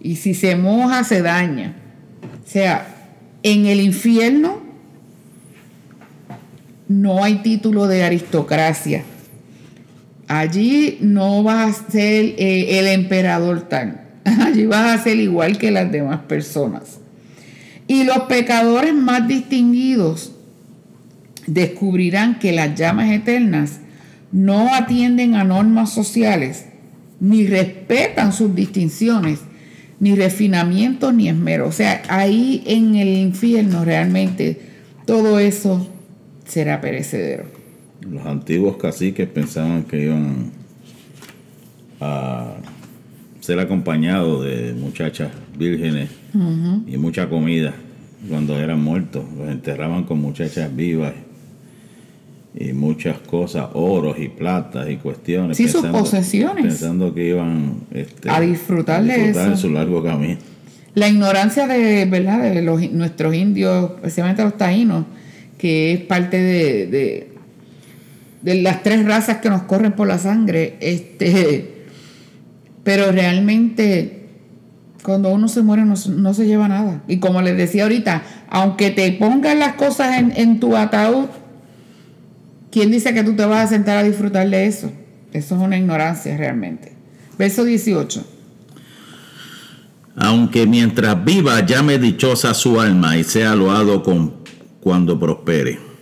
Y 0.00 0.16
si 0.16 0.34
se 0.34 0.56
moja, 0.56 1.04
se 1.04 1.20
daña. 1.22 1.74
O 2.44 2.48
sea, 2.48 2.86
en 3.42 3.66
el 3.66 3.80
infierno 3.80 4.62
no 6.88 7.22
hay 7.22 7.36
título 7.36 7.86
de 7.86 8.02
aristocracia 8.04 9.04
Allí 10.32 10.96
no 11.02 11.42
vas 11.42 11.80
a 11.80 11.90
ser 11.90 12.24
eh, 12.38 12.78
el 12.78 12.86
emperador 12.86 13.68
tal. 13.68 14.00
Allí 14.24 14.64
vas 14.64 14.98
a 14.98 15.02
ser 15.02 15.18
igual 15.18 15.58
que 15.58 15.70
las 15.70 15.92
demás 15.92 16.20
personas. 16.20 17.00
Y 17.86 18.04
los 18.04 18.20
pecadores 18.20 18.94
más 18.94 19.28
distinguidos 19.28 20.32
descubrirán 21.46 22.38
que 22.38 22.52
las 22.52 22.78
llamas 22.78 23.10
eternas 23.10 23.80
no 24.30 24.74
atienden 24.74 25.34
a 25.34 25.44
normas 25.44 25.92
sociales, 25.92 26.66
ni 27.20 27.46
respetan 27.46 28.32
sus 28.32 28.54
distinciones, 28.54 29.40
ni 30.00 30.14
refinamientos, 30.14 31.14
ni 31.14 31.28
esmero. 31.28 31.68
O 31.68 31.72
sea, 31.72 32.02
ahí 32.08 32.62
en 32.66 32.96
el 32.96 33.08
infierno 33.08 33.84
realmente 33.84 34.60
todo 35.06 35.38
eso 35.38 35.86
será 36.46 36.80
perecedero 36.80 37.62
los 38.10 38.26
antiguos 38.26 38.76
caciques 38.76 39.28
pensaban 39.28 39.84
que 39.84 40.04
iban 40.04 40.50
a 42.00 42.54
ser 43.40 43.58
acompañados 43.60 44.44
de 44.44 44.74
muchachas 44.74 45.30
vírgenes 45.56 46.10
y 46.86 46.96
mucha 46.96 47.28
comida 47.28 47.74
cuando 48.28 48.58
eran 48.58 48.82
muertos. 48.82 49.24
Los 49.36 49.48
enterraban 49.48 50.04
con 50.04 50.20
muchachas 50.20 50.74
vivas 50.74 51.12
y 52.54 52.72
muchas 52.72 53.18
cosas, 53.18 53.68
oros 53.72 54.18
y 54.18 54.28
platas 54.28 54.88
y 54.90 54.96
cuestiones. 54.96 55.56
Sí, 55.56 55.68
sus 55.68 55.86
posesiones. 55.86 56.64
Pensando 56.64 57.14
que 57.14 57.28
iban 57.28 57.76
este, 57.92 58.30
a 58.30 58.40
disfrutar, 58.40 59.04
de 59.04 59.30
eso. 59.30 59.42
en 59.42 59.56
su 59.56 59.70
largo 59.70 60.02
camino. 60.02 60.38
La 60.94 61.08
ignorancia 61.08 61.66
de, 61.66 62.04
¿verdad? 62.04 62.42
de 62.52 62.60
los, 62.62 62.90
nuestros 62.92 63.34
indios, 63.34 63.92
especialmente 63.96 64.42
los 64.42 64.58
taínos, 64.58 65.06
que 65.56 65.92
es 65.92 66.00
parte 66.00 66.38
de 66.38 67.32
de 68.42 68.56
las 68.56 68.82
tres 68.82 69.04
razas 69.06 69.38
que 69.38 69.48
nos 69.48 69.62
corren 69.62 69.92
por 69.92 70.08
la 70.08 70.18
sangre, 70.18 70.76
este, 70.80 71.86
pero 72.84 73.10
realmente 73.12 74.18
cuando 75.02 75.30
uno 75.30 75.48
se 75.48 75.62
muere 75.62 75.84
no, 75.84 75.96
se 75.96 76.46
lleva 76.46 76.68
nada. 76.68 77.02
Y 77.08 77.18
como 77.18 77.42
les 77.42 77.56
decía 77.56 77.84
ahorita, 77.84 78.22
aunque 78.48 78.90
te 78.90 79.10
pongan 79.12 79.58
las 79.58 79.74
cosas 79.74 80.18
en, 80.18 80.32
en 80.36 80.60
tu 80.60 80.76
ataúd, 80.76 81.26
¿quién 82.72 82.90
dice 82.90 83.14
que 83.14 83.22
tú 83.22 83.36
te 83.36 83.44
vas 83.44 83.66
a 83.66 83.68
sentar 83.68 83.98
a 83.98 84.02
disfrutar 84.02 84.50
de 84.50 84.66
eso? 84.66 84.90
Eso 85.32 85.54
es 85.54 85.60
una 85.60 85.78
ignorancia 85.78 86.36
realmente. 86.36 86.92
Verso 87.38 87.62
18. 87.64 88.26
Aunque 90.16 90.66
mientras 90.66 91.24
viva 91.24 91.64
llame 91.64 91.98
dichosa 91.98 92.52
su 92.52 92.80
alma 92.80 93.16
y 93.16 93.22
sea 93.22 93.54
loado 93.54 94.02
con, 94.02 94.34
cuando 94.80 95.18
prospere 95.18 95.92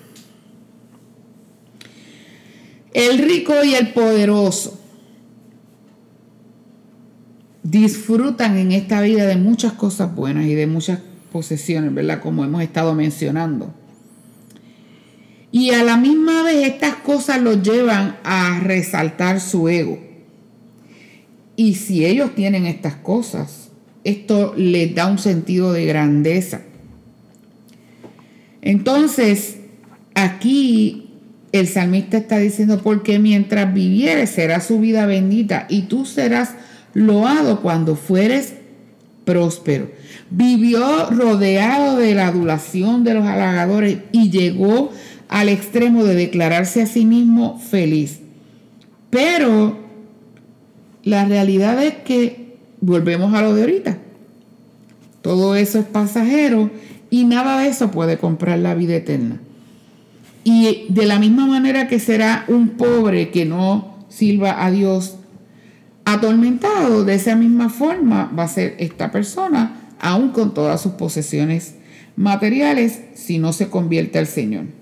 el 2.93 3.19
rico 3.19 3.53
y 3.65 3.75
el 3.75 3.93
poderoso 3.93 4.79
disfrutan 7.63 8.57
en 8.59 8.73
esta 8.73 9.01
vida 9.01 9.27
de 9.27 9.37
muchas 9.37 9.75
cosas 9.75 10.15
buenas 10.15 10.47
y 10.47 10.55
de 10.55 10.67
muchas 10.67 10.99
posesiones, 11.31 11.95
¿verdad? 11.95 12.21
Como 12.21 12.45
hemos 12.45 12.63
estado 12.63 12.95
mencionando. 12.95 13.73
Y 15.53 15.71
a 15.71 15.83
la 15.83 15.97
misma 15.97 16.43
vez 16.43 16.67
estas 16.67 16.97
cosas 16.97 17.41
los 17.41 17.63
llevan 17.63 18.17
a 18.23 18.61
resaltar 18.61 19.41
su 19.41 19.69
ego. 19.69 19.99
Y 21.57 21.75
si 21.75 22.07
ellos 22.07 22.35
tienen 22.35 22.67
estas 22.67 22.95
cosas, 22.95 23.71
esto 24.05 24.55
les 24.57 24.95
da 24.95 25.07
un 25.07 25.19
sentido 25.19 25.73
de 25.73 25.85
grandeza. 25.87 26.63
Entonces, 28.63 29.57
aquí 30.15 31.11
el 31.53 31.67
salmista 31.67 32.17
está 32.17 32.39
diciendo, 32.39 32.81
porque 32.83 33.19
mientras 33.19 33.75
vivieres 33.75 34.31
será 34.31 34.61
su 34.61 34.81
vida 34.81 35.07
bendita 35.07 35.67
y 35.69 35.83
tú 35.83 36.07
serás 36.07 36.55
loado 36.95 37.61
cuando 37.61 37.97
fueres 37.97 38.55
próspero. 39.25 39.91
Vivió 40.31 41.11
rodeado 41.11 41.97
de 41.97 42.15
la 42.15 42.29
adulación 42.29 43.05
de 43.05 43.15
los 43.15 43.25
halagadores 43.27 43.99
y 44.13 44.31
llegó 44.31 44.93
al 45.31 45.49
extremo 45.49 46.03
de 46.05 46.17
declararse 46.17 46.83
a 46.83 46.87
sí 46.87 47.07
mismo 47.07 47.59
feliz. 47.59 48.19
Pero 49.11 49.79
la 51.05 51.25
realidad 51.25 51.83
es 51.83 51.95
que 52.05 52.57
volvemos 52.81 53.33
a 53.33 53.41
lo 53.41 53.55
de 53.55 53.63
ahorita. 53.63 53.99
Todo 55.23 55.55
eso 55.55 55.79
es 55.79 55.85
pasajero 55.85 56.71
y 57.11 57.25
nada 57.25 57.61
de 57.61 57.69
eso 57.69 57.93
puede 57.93 58.19
comprar 58.19 58.59
la 58.59 58.75
vida 58.75 58.97
eterna. 58.97 59.41
Y 60.43 60.87
de 60.89 61.07
la 61.07 61.21
misma 61.21 61.47
manera 61.47 61.87
que 61.87 62.01
será 62.01 62.45
un 62.49 62.71
pobre 62.71 63.31
que 63.31 63.45
no 63.45 63.95
sirva 64.09 64.65
a 64.65 64.71
Dios 64.73 65.17
atormentado, 66.05 67.05
de 67.05 67.15
esa 67.15 67.37
misma 67.37 67.69
forma 67.69 68.33
va 68.37 68.45
a 68.45 68.49
ser 68.49 68.75
esta 68.81 69.13
persona, 69.13 69.77
aún 70.01 70.31
con 70.31 70.55
todas 70.55 70.81
sus 70.81 70.93
posesiones 70.93 71.77
materiales, 72.17 73.01
si 73.15 73.39
no 73.39 73.53
se 73.53 73.69
convierte 73.69 74.19
al 74.19 74.27
Señor. 74.27 74.80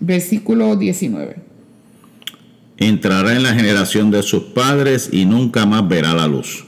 Versículo 0.00 0.76
19. 0.76 1.36
Entrará 2.78 3.34
en 3.34 3.42
la 3.42 3.54
generación 3.54 4.10
de 4.10 4.22
sus 4.22 4.42
padres 4.42 5.08
y 5.12 5.24
nunca 5.24 5.64
más 5.64 5.88
verá 5.88 6.12
la 6.12 6.26
luz. 6.26 6.66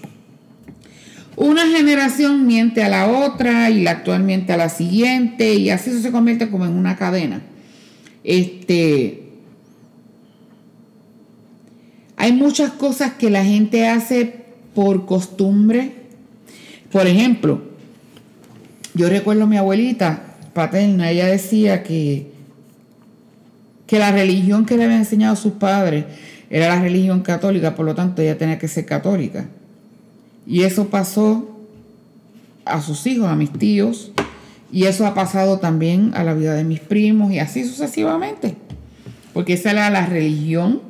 Una 1.37 1.69
generación 1.69 2.47
miente 2.47 2.83
a 2.83 2.89
la 2.89 3.07
otra 3.07 3.71
y 3.71 3.83
la 3.83 3.93
actual 3.93 4.25
miente 4.25 4.53
a 4.53 4.57
la 4.57 4.69
siguiente 4.69 5.55
y 5.55 5.71
así 5.71 5.91
eso 5.91 6.01
se 6.01 6.11
convierte 6.11 6.51
como 6.51 6.65
en 6.65 6.73
una 6.73 6.97
cadena. 6.97 7.43
Este, 8.25 9.23
hay 12.17 12.33
muchas 12.33 12.73
cosas 12.73 13.13
que 13.13 13.31
la 13.31 13.45
gente 13.45 13.87
hace 13.87 14.47
por 14.75 15.07
costumbre. 15.07 15.93
Por 16.91 17.07
ejemplo, 17.07 17.63
yo 18.95 19.09
recuerdo 19.09 19.45
a 19.45 19.47
mi 19.47 19.57
abuelita 19.57 20.37
paterna, 20.55 21.11
ella 21.11 21.27
decía 21.27 21.85
que, 21.85 22.33
que 23.89 23.99
la 23.99 24.13
religión 24.13 24.67
que 24.67 24.77
le 24.77 24.85
habían 24.85 25.01
enseñado 25.01 25.35
sus 25.35 25.55
padres 25.55 26.05
era 26.51 26.69
la 26.69 26.81
religión 26.81 27.23
católica, 27.23 27.75
por 27.75 27.87
lo 27.87 27.95
tanto 27.95 28.23
ella 28.23 28.39
tenía 28.39 28.59
que 28.59 28.69
ser 28.69 28.85
católica. 28.85 29.49
Y 30.47 30.63
eso 30.63 30.89
pasó 30.89 31.59
a 32.67 32.81
sus 32.83 33.07
hijos, 33.07 33.29
a 33.29 33.35
mis 33.35 33.51
tíos, 33.51 34.13
y 34.71 34.85
eso 34.85 35.07
ha 35.07 35.15
pasado 35.15 35.59
también 35.59 36.13
a 36.15 36.23
la 36.23 36.35
vida 36.35 36.55
de 36.55 36.65
mis 36.65 36.81
primos 36.81 37.33
y 37.33 37.39
así 37.39 37.65
sucesivamente. 37.65 38.57
Porque 39.33 39.55
esa 39.55 39.71
era 39.71 39.89
la 39.89 40.05
religión 40.05 40.83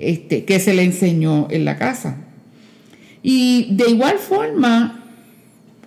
este, 0.00 0.44
que 0.44 0.58
se 0.58 0.74
le 0.74 0.82
enseñó 0.82 1.46
en 1.50 1.64
la 1.64 1.78
casa. 1.78 2.16
Y 3.22 3.68
de 3.76 3.88
igual 3.90 4.18
forma, 4.18 5.04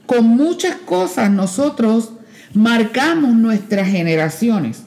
con 0.06 0.26
muchas 0.26 0.76
cosas 0.76 1.30
nosotros 1.32 2.14
marcamos 2.54 3.34
nuestras 3.34 3.90
generaciones. 3.90 4.84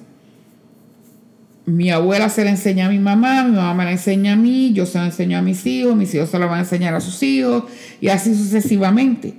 Mi 1.66 1.90
abuela 1.90 2.28
se 2.28 2.44
la 2.44 2.50
enseña 2.50 2.86
a 2.86 2.90
mi 2.90 3.00
mamá, 3.00 3.42
mi 3.42 3.56
mamá 3.56 3.74
me 3.74 3.84
la 3.84 3.90
enseña 3.90 4.34
a 4.34 4.36
mí, 4.36 4.72
yo 4.72 4.86
se 4.86 4.98
la 4.98 5.06
enseño 5.06 5.36
a 5.36 5.42
mis 5.42 5.66
hijos, 5.66 5.96
mis 5.96 6.14
hijos 6.14 6.30
se 6.30 6.38
la 6.38 6.46
van 6.46 6.58
a 6.58 6.62
enseñar 6.62 6.94
a 6.94 7.00
sus 7.00 7.20
hijos 7.24 7.64
y 8.00 8.06
así 8.08 8.36
sucesivamente. 8.36 9.34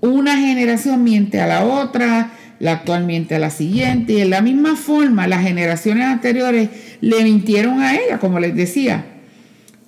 Una 0.00 0.36
generación 0.36 1.04
miente 1.04 1.40
a 1.40 1.46
la 1.46 1.64
otra, 1.64 2.32
la 2.58 2.72
actual 2.72 3.04
miente 3.04 3.36
a 3.36 3.38
la 3.38 3.50
siguiente 3.50 4.14
y 4.14 4.20
en 4.20 4.30
la 4.30 4.40
misma 4.40 4.74
forma 4.74 5.28
las 5.28 5.42
generaciones 5.42 6.06
anteriores 6.06 6.70
le 7.00 7.22
mintieron 7.22 7.80
a 7.80 7.94
ella, 7.94 8.18
como 8.18 8.40
les 8.40 8.56
decía. 8.56 9.06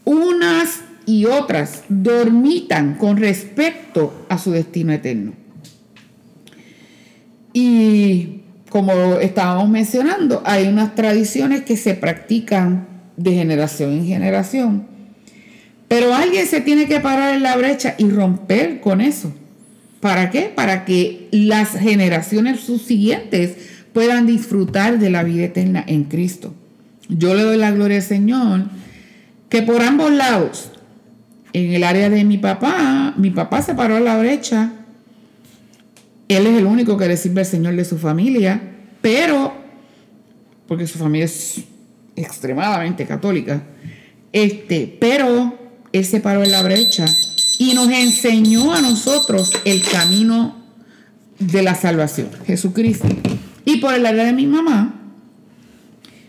Unas 0.04 0.82
y 1.04 1.24
otras 1.24 1.82
dormitan 1.88 2.94
con 2.94 3.16
respecto 3.16 4.26
a 4.28 4.38
su 4.38 4.52
destino 4.52 4.92
eterno. 4.92 5.32
Y 7.52 8.42
como 8.68 8.92
estábamos 9.20 9.68
mencionando, 9.68 10.42
hay 10.44 10.66
unas 10.66 10.94
tradiciones 10.94 11.62
que 11.62 11.76
se 11.76 11.94
practican 11.94 12.86
de 13.16 13.34
generación 13.34 13.92
en 13.92 14.06
generación. 14.06 14.86
Pero 15.88 16.14
alguien 16.14 16.46
se 16.46 16.60
tiene 16.60 16.86
que 16.86 17.00
parar 17.00 17.34
en 17.34 17.42
la 17.42 17.56
brecha 17.56 17.94
y 17.98 18.08
romper 18.10 18.80
con 18.80 19.00
eso. 19.00 19.32
¿Para 20.00 20.30
qué? 20.30 20.52
Para 20.54 20.84
que 20.84 21.28
las 21.32 21.70
generaciones 21.70 22.60
subsiguientes 22.60 23.56
puedan 23.92 24.26
disfrutar 24.26 24.98
de 24.98 25.10
la 25.10 25.24
vida 25.24 25.44
eterna 25.44 25.82
en 25.86 26.04
Cristo. 26.04 26.54
Yo 27.08 27.34
le 27.34 27.42
doy 27.42 27.56
la 27.56 27.70
gloria 27.70 27.96
al 27.96 28.02
Señor 28.02 28.64
que 29.48 29.62
por 29.62 29.82
ambos 29.82 30.12
lados, 30.12 30.70
en 31.54 31.72
el 31.72 31.82
área 31.82 32.10
de 32.10 32.22
mi 32.24 32.36
papá, 32.36 33.14
mi 33.16 33.30
papá 33.30 33.62
se 33.62 33.74
paró 33.74 33.96
a 33.96 34.00
la 34.00 34.18
brecha 34.18 34.72
él 36.28 36.46
es 36.46 36.58
el 36.58 36.66
único 36.66 36.96
que 36.96 37.08
le 37.08 37.16
sirve 37.16 37.40
al 37.40 37.46
Señor 37.46 37.74
de 37.74 37.84
su 37.84 37.98
familia, 37.98 38.60
pero, 39.00 39.52
porque 40.66 40.86
su 40.86 40.98
familia 40.98 41.24
es 41.24 41.64
extremadamente 42.16 43.06
católica, 43.06 43.62
este, 44.32 44.96
pero 45.00 45.58
él 45.92 46.04
se 46.04 46.20
paró 46.20 46.44
en 46.44 46.50
la 46.50 46.62
brecha 46.62 47.06
y 47.58 47.74
nos 47.74 47.88
enseñó 47.90 48.74
a 48.74 48.82
nosotros 48.82 49.52
el 49.64 49.82
camino 49.82 50.56
de 51.38 51.62
la 51.62 51.74
salvación, 51.74 52.28
Jesucristo. 52.46 53.06
Y 53.64 53.78
por 53.78 53.94
el 53.94 54.04
área 54.06 54.24
de 54.24 54.32
mi 54.32 54.46
mamá, 54.46 54.94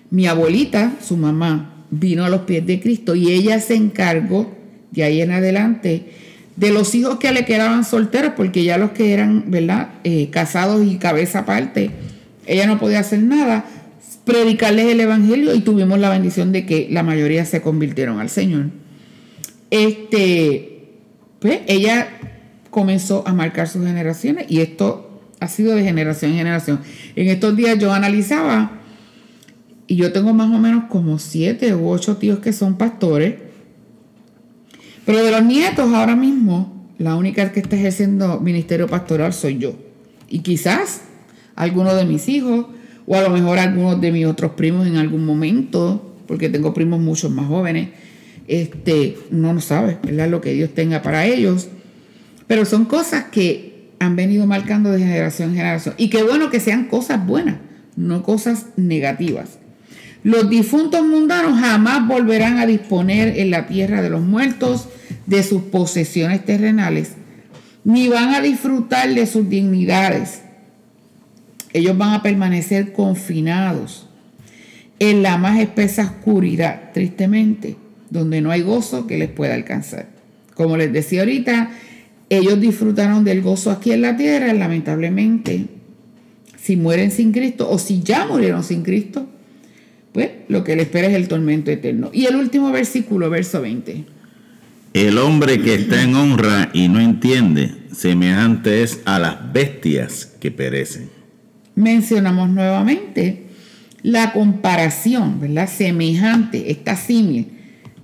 mi 0.09 0.27
abuelita, 0.27 0.93
su 1.05 1.17
mamá, 1.17 1.85
vino 1.91 2.23
a 2.23 2.29
los 2.29 2.41
pies 2.41 2.65
de 2.65 2.79
Cristo 2.79 3.15
y 3.15 3.31
ella 3.31 3.59
se 3.59 3.75
encargó 3.75 4.55
de 4.91 5.03
ahí 5.03 5.21
en 5.21 5.31
adelante 5.31 6.13
de 6.59 6.71
los 6.71 6.93
hijos 6.93 7.19
que 7.19 7.31
le 7.31 7.45
quedaban 7.45 7.85
solteros, 7.85 8.33
porque 8.35 8.65
ya 8.65 8.77
los 8.77 8.91
que 8.91 9.13
eran, 9.13 9.45
¿verdad?, 9.47 9.91
eh, 10.03 10.29
casados 10.29 10.85
y 10.85 10.97
cabeza 10.97 11.39
aparte, 11.39 11.91
ella 12.45 12.67
no 12.67 12.77
podía 12.79 12.99
hacer 12.99 13.23
nada, 13.23 13.63
predicarles 14.25 14.87
el 14.87 14.99
Evangelio 14.99 15.55
y 15.55 15.61
tuvimos 15.61 15.99
la 15.99 16.09
bendición 16.09 16.51
de 16.51 16.65
que 16.65 16.89
la 16.91 17.01
mayoría 17.01 17.45
se 17.45 17.61
convirtieron 17.61 18.19
al 18.19 18.29
Señor. 18.29 18.65
Este, 19.71 20.97
pues 21.39 21.61
ella 21.67 22.09
comenzó 22.69 23.25
a 23.25 23.33
marcar 23.33 23.69
sus 23.69 23.85
generaciones 23.85 24.45
y 24.49 24.59
esto 24.59 25.21
ha 25.39 25.47
sido 25.47 25.75
de 25.75 25.83
generación 25.83 26.31
en 26.31 26.37
generación. 26.39 26.81
En 27.15 27.29
estos 27.29 27.55
días 27.55 27.79
yo 27.79 27.93
analizaba 27.93 28.71
y 29.87 29.95
yo 29.95 30.11
tengo 30.11 30.33
más 30.33 30.53
o 30.53 30.59
menos 30.59 30.85
como 30.89 31.19
siete 31.19 31.73
u 31.73 31.87
ocho 31.87 32.17
tíos 32.17 32.39
que 32.39 32.51
son 32.51 32.77
pastores 32.77 33.48
pero 35.09 35.23
de 35.23 35.31
los 35.31 35.43
nietos 35.43 35.91
ahora 35.91 36.15
mismo, 36.15 36.85
la 36.99 37.15
única 37.15 37.51
que 37.51 37.61
está 37.61 37.75
ejerciendo 37.75 38.39
ministerio 38.41 38.85
pastoral 38.85 39.33
soy 39.33 39.57
yo. 39.57 39.73
Y 40.29 40.41
quizás 40.41 41.01
algunos 41.55 41.95
de 41.95 42.05
mis 42.05 42.29
hijos, 42.29 42.67
o 43.07 43.15
a 43.15 43.23
lo 43.23 43.31
mejor 43.31 43.57
algunos 43.57 43.99
de 43.99 44.11
mis 44.11 44.27
otros 44.27 44.51
primos 44.51 44.85
en 44.85 44.97
algún 44.97 45.25
momento, 45.25 46.15
porque 46.27 46.47
tengo 46.47 46.75
primos 46.75 46.99
mucho 46.99 47.27
más 47.31 47.47
jóvenes, 47.47 47.89
este, 48.47 49.17
no 49.31 49.51
lo 49.51 49.61
sabe, 49.61 49.97
¿verdad? 50.03 50.29
Lo 50.29 50.41
que 50.41 50.53
Dios 50.53 50.75
tenga 50.75 51.01
para 51.01 51.25
ellos. 51.25 51.69
Pero 52.45 52.63
son 52.65 52.85
cosas 52.85 53.23
que 53.31 53.89
han 53.97 54.15
venido 54.15 54.45
marcando 54.45 54.91
de 54.91 54.99
generación 54.99 55.49
en 55.49 55.55
generación. 55.55 55.95
Y 55.97 56.11
qué 56.11 56.21
bueno 56.21 56.51
que 56.51 56.59
sean 56.59 56.85
cosas 56.85 57.25
buenas, 57.25 57.57
no 57.95 58.21
cosas 58.21 58.67
negativas. 58.75 59.57
Los 60.21 60.51
difuntos 60.51 61.03
mundanos 61.03 61.59
jamás 61.59 62.07
volverán 62.07 62.59
a 62.59 62.67
disponer 62.67 63.39
en 63.39 63.49
la 63.49 63.65
tierra 63.65 64.03
de 64.03 64.11
los 64.11 64.21
muertos 64.21 64.87
de 65.25 65.43
sus 65.43 65.63
posesiones 65.63 66.45
terrenales, 66.45 67.13
ni 67.83 68.07
van 68.07 68.33
a 68.33 68.41
disfrutar 68.41 69.13
de 69.13 69.25
sus 69.25 69.49
dignidades. 69.49 70.41
Ellos 71.73 71.97
van 71.97 72.13
a 72.13 72.23
permanecer 72.23 72.93
confinados 72.93 74.07
en 74.99 75.23
la 75.23 75.37
más 75.37 75.59
espesa 75.59 76.03
oscuridad, 76.03 76.91
tristemente, 76.93 77.77
donde 78.09 78.41
no 78.41 78.51
hay 78.51 78.61
gozo 78.61 79.07
que 79.07 79.17
les 79.17 79.29
pueda 79.29 79.53
alcanzar. 79.53 80.07
Como 80.55 80.77
les 80.77 80.91
decía 80.91 81.21
ahorita, 81.21 81.71
ellos 82.29 82.59
disfrutaron 82.59 83.23
del 83.23 83.41
gozo 83.41 83.71
aquí 83.71 83.91
en 83.91 84.01
la 84.01 84.17
tierra, 84.17 84.53
lamentablemente, 84.53 85.65
si 86.61 86.75
mueren 86.75 87.11
sin 87.11 87.31
Cristo 87.31 87.69
o 87.69 87.79
si 87.79 88.03
ya 88.03 88.27
murieron 88.27 88.63
sin 88.63 88.83
Cristo, 88.83 89.27
pues 90.11 90.29
lo 90.47 90.63
que 90.63 90.75
les 90.75 90.85
espera 90.85 91.07
es 91.07 91.15
el 91.15 91.27
tormento 91.27 91.71
eterno. 91.71 92.09
Y 92.11 92.25
el 92.25 92.35
último 92.35 92.71
versículo, 92.71 93.29
verso 93.29 93.61
20. 93.61 94.18
El 94.93 95.19
hombre 95.19 95.61
que 95.61 95.75
está 95.75 96.01
en 96.01 96.15
honra 96.15 96.71
y 96.73 96.87
no 96.87 96.99
entiende, 96.99 97.75
semejante 97.95 98.81
es 98.81 99.01
a 99.05 99.19
las 99.19 99.53
bestias 99.53 100.25
que 100.39 100.49
perecen. 100.49 101.11
Mencionamos 101.75 102.49
nuevamente 102.49 103.43
la 104.01 104.33
comparación, 104.33 105.39
¿verdad? 105.39 105.69
Semejante, 105.69 106.71
esta 106.71 106.95
símil. 106.95 107.51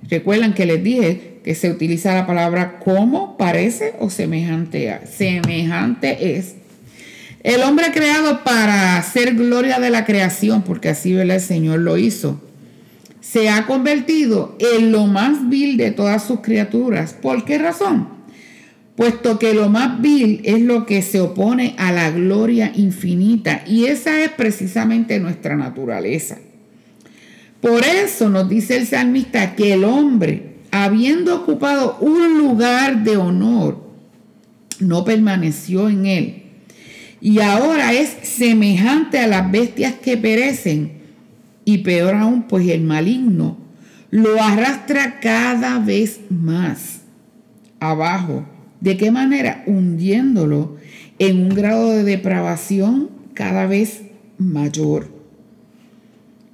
Recuerdan 0.07 0.53
que 0.53 0.67
les 0.67 0.83
dije 0.83 1.39
que 1.43 1.55
se 1.55 1.71
utiliza 1.71 2.13
la 2.13 2.27
palabra 2.27 2.77
como, 2.77 3.35
parece 3.35 3.95
o 3.99 4.11
semejante 4.11 4.91
a. 4.91 5.07
Semejante 5.07 6.37
es. 6.37 6.53
El 7.41 7.63
hombre 7.63 7.91
creado 7.93 8.43
para 8.43 8.97
hacer 8.97 9.33
gloria 9.33 9.79
de 9.79 9.89
la 9.89 10.05
creación, 10.05 10.61
porque 10.61 10.89
así 10.89 11.13
¿verdad? 11.13 11.37
el 11.37 11.41
Señor 11.41 11.79
lo 11.79 11.97
hizo 11.97 12.39
se 13.31 13.49
ha 13.49 13.65
convertido 13.65 14.55
en 14.59 14.91
lo 14.91 15.07
más 15.07 15.49
vil 15.49 15.77
de 15.77 15.89
todas 15.91 16.23
sus 16.23 16.41
criaturas. 16.41 17.13
¿Por 17.13 17.43
qué 17.43 17.57
razón? 17.57 18.07
Puesto 18.95 19.39
que 19.39 19.53
lo 19.55 19.67
más 19.67 19.99
vil 19.99 20.41
es 20.43 20.61
lo 20.61 20.85
que 20.85 21.01
se 21.01 21.19
opone 21.19 21.73
a 21.77 21.91
la 21.91 22.11
gloria 22.11 22.71
infinita 22.75 23.63
y 23.65 23.85
esa 23.85 24.23
es 24.23 24.29
precisamente 24.29 25.19
nuestra 25.19 25.55
naturaleza. 25.55 26.37
Por 27.61 27.83
eso 27.83 28.29
nos 28.29 28.47
dice 28.47 28.77
el 28.77 28.85
salmista 28.85 29.55
que 29.55 29.73
el 29.73 29.85
hombre, 29.85 30.57
habiendo 30.69 31.35
ocupado 31.35 31.97
un 32.01 32.37
lugar 32.37 33.03
de 33.03 33.17
honor, 33.17 33.83
no 34.79 35.03
permaneció 35.03 35.89
en 35.89 36.05
él. 36.05 36.43
Y 37.21 37.39
ahora 37.39 37.91
es 37.91 38.15
semejante 38.21 39.17
a 39.17 39.27
las 39.27 39.51
bestias 39.51 39.95
que 39.95 40.15
perecen 40.15 40.94
y 41.65 41.79
peor 41.79 42.15
aún, 42.15 42.43
pues 42.43 42.67
el 42.69 42.81
maligno 42.81 43.57
lo 44.11 44.41
arrastra 44.41 45.19
cada 45.19 45.79
vez 45.79 46.21
más 46.29 47.01
abajo. 47.79 48.45
¿De 48.79 48.97
qué 48.97 49.11
manera? 49.11 49.63
Hundiéndolo 49.65 50.77
en 51.19 51.39
un 51.39 51.49
grado 51.49 51.89
de 51.89 52.03
depravación 52.03 53.09
cada 53.33 53.65
vez 53.65 54.03
mayor. 54.37 55.09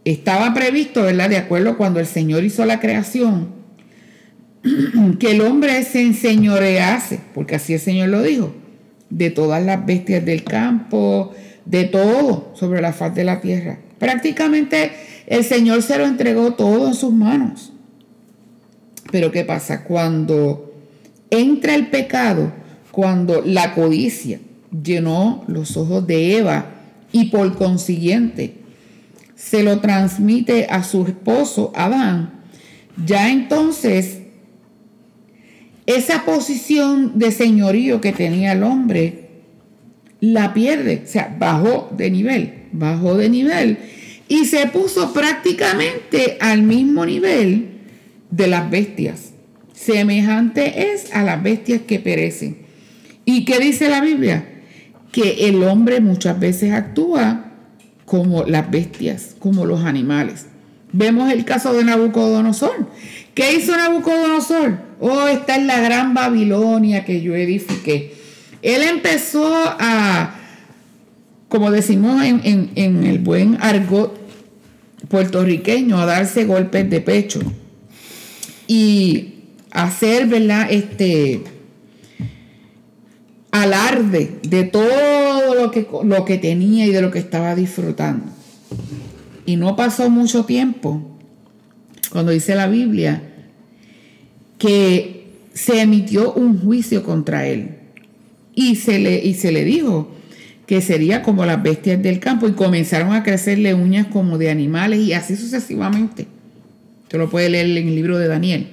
Estaba 0.05 0.53
previsto, 0.53 1.03
¿verdad? 1.03 1.29
De 1.29 1.37
acuerdo 1.37 1.77
cuando 1.77 1.99
el 1.99 2.07
Señor 2.07 2.43
hizo 2.43 2.65
la 2.65 2.79
creación, 2.79 3.49
que 5.19 5.31
el 5.31 5.41
hombre 5.41 5.83
se 5.83 6.01
enseñorease, 6.01 7.19
porque 7.33 7.55
así 7.55 7.73
el 7.73 7.79
Señor 7.79 8.09
lo 8.09 8.23
dijo, 8.23 8.55
de 9.09 9.29
todas 9.29 9.63
las 9.63 9.85
bestias 9.85 10.25
del 10.25 10.43
campo, 10.43 11.33
de 11.65 11.83
todo 11.83 12.53
sobre 12.55 12.81
la 12.81 12.93
faz 12.93 13.13
de 13.13 13.23
la 13.23 13.41
tierra. 13.41 13.79
Prácticamente 14.01 14.93
el 15.27 15.43
Señor 15.43 15.83
se 15.83 15.95
lo 15.99 16.07
entregó 16.07 16.55
todo 16.55 16.87
en 16.87 16.95
sus 16.95 17.13
manos. 17.13 17.71
Pero 19.11 19.31
¿qué 19.31 19.45
pasa? 19.45 19.83
Cuando 19.83 20.73
entra 21.29 21.75
el 21.75 21.91
pecado 21.91 22.51
cuando 22.89 23.43
la 23.45 23.75
codicia 23.75 24.39
llenó 24.83 25.43
los 25.47 25.77
ojos 25.77 26.07
de 26.07 26.35
Eva 26.39 26.65
y 27.11 27.25
por 27.25 27.55
consiguiente 27.55 28.55
se 29.35 29.61
lo 29.61 29.81
transmite 29.81 30.65
a 30.67 30.83
su 30.83 31.05
esposo 31.05 31.71
Adán, 31.75 32.41
ya 33.05 33.29
entonces 33.29 34.17
esa 35.85 36.25
posición 36.25 37.19
de 37.19 37.31
señorío 37.31 38.01
que 38.01 38.13
tenía 38.13 38.53
el 38.53 38.63
hombre 38.63 39.29
la 40.19 40.55
pierde, 40.55 41.03
o 41.05 41.07
sea, 41.07 41.35
bajó 41.37 41.91
de 41.95 42.09
nivel, 42.09 42.60
bajó 42.71 43.17
de 43.17 43.29
nivel 43.29 43.77
y 44.27 44.45
se 44.45 44.67
puso 44.67 45.13
prácticamente 45.13 46.37
al 46.39 46.63
mismo 46.63 47.05
nivel 47.05 47.79
de 48.29 48.47
las 48.47 48.69
bestias. 48.69 49.31
Semejante 49.73 50.93
es 50.93 51.13
a 51.13 51.23
las 51.23 51.41
bestias 51.41 51.81
que 51.81 51.99
perecen. 51.99 52.59
¿Y 53.25 53.45
qué 53.45 53.59
dice 53.59 53.89
la 53.89 54.01
Biblia? 54.01 54.45
Que 55.11 55.49
el 55.49 55.63
hombre 55.63 55.99
muchas 55.99 56.39
veces 56.39 56.71
actúa 56.71 57.51
como 58.05 58.43
las 58.43 58.69
bestias, 58.69 59.35
como 59.39 59.65
los 59.65 59.83
animales. 59.83 60.47
Vemos 60.93 61.31
el 61.31 61.45
caso 61.45 61.73
de 61.73 61.83
Nabucodonosor. 61.83 62.87
¿Qué 63.33 63.53
hizo 63.53 63.75
Nabucodonosor? 63.75 64.79
Oh, 64.99 65.27
está 65.27 65.55
en 65.55 65.67
la 65.67 65.79
gran 65.79 66.13
Babilonia 66.13 67.05
que 67.05 67.21
yo 67.21 67.35
edifiqué. 67.35 68.13
Él 68.61 68.83
empezó 68.83 69.53
a, 69.55 70.35
como 71.51 71.69
decimos 71.69 72.23
en, 72.23 72.71
en 72.75 73.03
el 73.05 73.19
buen 73.19 73.57
argot 73.59 74.17
puertorriqueño, 75.09 75.99
a 75.99 76.05
darse 76.05 76.45
golpes 76.45 76.89
de 76.89 77.01
pecho 77.01 77.41
y 78.67 79.33
hacer, 79.69 80.27
¿verdad? 80.27 80.67
Este 80.71 81.41
alarde 83.51 84.39
de 84.43 84.63
todo 84.63 85.53
lo 85.55 85.71
que, 85.71 85.85
lo 86.05 86.23
que 86.23 86.37
tenía 86.37 86.85
y 86.85 86.91
de 86.91 87.01
lo 87.01 87.11
que 87.11 87.19
estaba 87.19 87.53
disfrutando. 87.53 88.27
Y 89.45 89.57
no 89.57 89.75
pasó 89.75 90.09
mucho 90.09 90.45
tiempo, 90.45 91.01
cuando 92.13 92.31
dice 92.31 92.55
la 92.55 92.67
Biblia, 92.67 93.23
que 94.57 95.27
se 95.53 95.81
emitió 95.81 96.31
un 96.31 96.61
juicio 96.61 97.03
contra 97.03 97.45
él. 97.45 97.75
Y 98.55 98.77
se 98.77 98.99
le, 98.99 99.21
y 99.21 99.33
se 99.33 99.51
le 99.51 99.65
dijo 99.65 100.20
que 100.71 100.79
sería 100.79 101.21
como 101.21 101.45
las 101.45 101.61
bestias 101.61 102.01
del 102.01 102.21
campo 102.21 102.47
y 102.47 102.53
comenzaron 102.53 103.11
a 103.11 103.23
crecerle 103.23 103.73
uñas 103.73 104.07
como 104.07 104.37
de 104.37 104.49
animales 104.49 105.01
y 105.01 105.11
así 105.11 105.35
sucesivamente. 105.35 106.27
Usted 107.03 107.17
lo 107.17 107.29
puede 107.29 107.49
leer 107.49 107.65
en 107.75 107.89
el 107.89 107.93
libro 107.93 108.17
de 108.17 108.29
Daniel. 108.29 108.67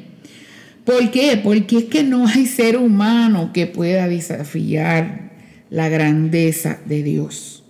¿Por 0.84 1.10
qué? 1.10 1.40
Porque 1.42 1.78
es 1.78 1.84
que 1.86 2.04
no 2.04 2.28
hay 2.28 2.46
ser 2.46 2.76
humano 2.76 3.50
que 3.52 3.66
pueda 3.66 4.06
desafiar 4.06 5.32
la 5.70 5.88
grandeza 5.88 6.78
de 6.84 7.02
Dios 7.02 7.64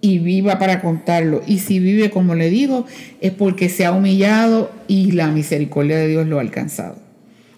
y 0.00 0.20
viva 0.20 0.58
para 0.58 0.80
contarlo. 0.80 1.42
Y 1.46 1.58
si 1.58 1.80
vive 1.80 2.08
como 2.08 2.34
le 2.34 2.48
digo, 2.48 2.86
es 3.20 3.32
porque 3.32 3.68
se 3.68 3.84
ha 3.84 3.92
humillado 3.92 4.72
y 4.88 5.12
la 5.12 5.26
misericordia 5.26 5.98
de 5.98 6.08
Dios 6.08 6.26
lo 6.26 6.38
ha 6.38 6.40
alcanzado. 6.40 6.96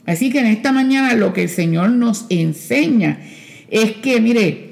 Así 0.04 0.32
que 0.32 0.40
en 0.40 0.46
esta 0.46 0.72
mañana 0.72 1.14
lo 1.14 1.32
que 1.32 1.44
el 1.44 1.48
Señor 1.48 1.90
nos 1.90 2.26
enseña 2.28 3.20
es 3.70 3.92
que, 3.92 4.20
mire, 4.20 4.71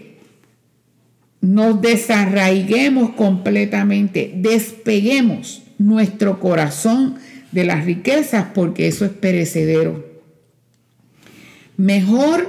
nos 1.41 1.81
desarraiguemos 1.81 3.11
completamente, 3.11 4.33
despeguemos 4.37 5.63
nuestro 5.79 6.39
corazón 6.39 7.17
de 7.53 7.65
las 7.65 7.85
riquezas 7.85 8.47
porque 8.55 8.87
eso 8.89 9.05
es 9.05 9.13
perecedero. 9.13 10.07
Mejor 11.77 12.47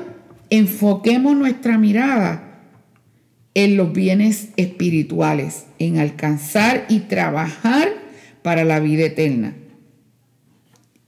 enfoquemos 0.50 1.36
nuestra 1.38 1.78
mirada 1.78 2.60
en 3.54 3.78
los 3.78 3.94
bienes 3.94 4.50
espirituales, 4.58 5.66
en 5.80 5.98
alcanzar 5.98 6.86
y 6.90 7.00
trabajar 7.02 7.90
para 8.42 8.64
la 8.66 8.80
vida 8.80 9.06
eterna. 9.06 9.56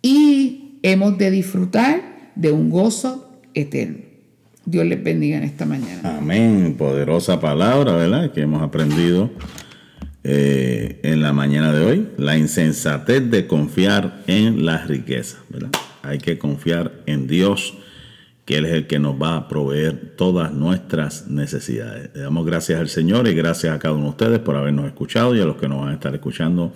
Y 0.01 0.79
hemos 0.83 1.17
de 1.17 1.31
disfrutar 1.31 2.31
de 2.35 2.51
un 2.51 2.69
gozo 2.69 3.31
eterno. 3.53 4.12
Dios 4.65 4.85
les 4.85 5.03
bendiga 5.03 5.37
en 5.37 5.43
esta 5.43 5.65
mañana. 5.65 6.17
Amén. 6.17 6.75
Poderosa 6.77 7.39
palabra, 7.39 7.93
¿verdad? 7.93 8.31
Que 8.31 8.41
hemos 8.41 8.61
aprendido 8.61 9.29
eh, 10.23 11.01
en 11.03 11.21
la 11.21 11.33
mañana 11.33 11.73
de 11.73 11.85
hoy. 11.85 12.07
La 12.17 12.37
insensatez 12.37 13.29
de 13.29 13.45
confiar 13.45 14.23
en 14.27 14.65
las 14.65 14.87
riquezas, 14.87 15.41
¿verdad? 15.49 15.71
Hay 16.01 16.19
que 16.19 16.37
confiar 16.37 16.93
en 17.05 17.27
Dios, 17.27 17.73
que 18.45 18.57
Él 18.57 18.65
es 18.65 18.73
el 18.73 18.87
que 18.87 18.99
nos 18.99 19.21
va 19.21 19.35
a 19.35 19.47
proveer 19.49 20.15
todas 20.15 20.53
nuestras 20.53 21.27
necesidades. 21.27 22.11
Le 22.13 22.21
damos 22.21 22.45
gracias 22.45 22.79
al 22.79 22.87
Señor 22.87 23.27
y 23.27 23.33
gracias 23.33 23.75
a 23.75 23.79
cada 23.79 23.93
uno 23.93 24.05
de 24.05 24.09
ustedes 24.11 24.39
por 24.39 24.55
habernos 24.55 24.85
escuchado 24.85 25.35
y 25.35 25.41
a 25.41 25.45
los 25.45 25.57
que 25.57 25.67
nos 25.67 25.81
van 25.81 25.89
a 25.89 25.93
estar 25.93 26.13
escuchando 26.13 26.73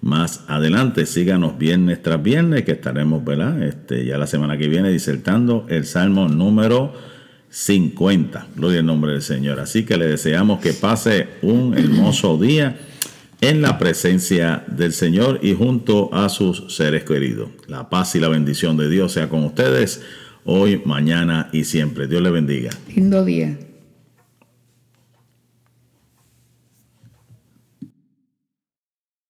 más 0.00 0.44
adelante. 0.48 1.06
Síganos 1.06 1.58
viernes 1.58 2.02
tras 2.02 2.22
viernes, 2.22 2.64
que 2.64 2.72
estaremos, 2.72 3.24
¿verdad? 3.24 3.62
Este, 3.62 4.04
ya 4.04 4.18
la 4.18 4.26
semana 4.26 4.56
que 4.58 4.68
viene 4.68 4.90
disertando 4.90 5.66
el 5.68 5.84
Salmo 5.84 6.28
número 6.28 6.92
50. 7.50 8.48
Gloria 8.56 8.80
al 8.80 8.86
nombre 8.86 9.12
del 9.12 9.22
Señor. 9.22 9.60
Así 9.60 9.84
que 9.84 9.96
le 9.96 10.06
deseamos 10.06 10.60
que 10.60 10.72
pase 10.72 11.28
un 11.42 11.76
hermoso 11.76 12.38
día 12.38 12.76
en 13.40 13.62
la 13.62 13.78
presencia 13.78 14.64
del 14.66 14.92
Señor 14.92 15.40
y 15.42 15.54
junto 15.54 16.12
a 16.14 16.28
sus 16.28 16.74
seres 16.74 17.04
queridos. 17.04 17.50
La 17.66 17.88
paz 17.88 18.14
y 18.14 18.20
la 18.20 18.28
bendición 18.28 18.76
de 18.76 18.88
Dios 18.88 19.12
sea 19.12 19.28
con 19.28 19.44
ustedes 19.44 20.02
hoy, 20.44 20.82
mañana 20.84 21.48
y 21.52 21.64
siempre. 21.64 22.06
Dios 22.06 22.22
le 22.22 22.30
bendiga. 22.30 22.70
Lindo 22.94 23.24
día. 23.24 23.58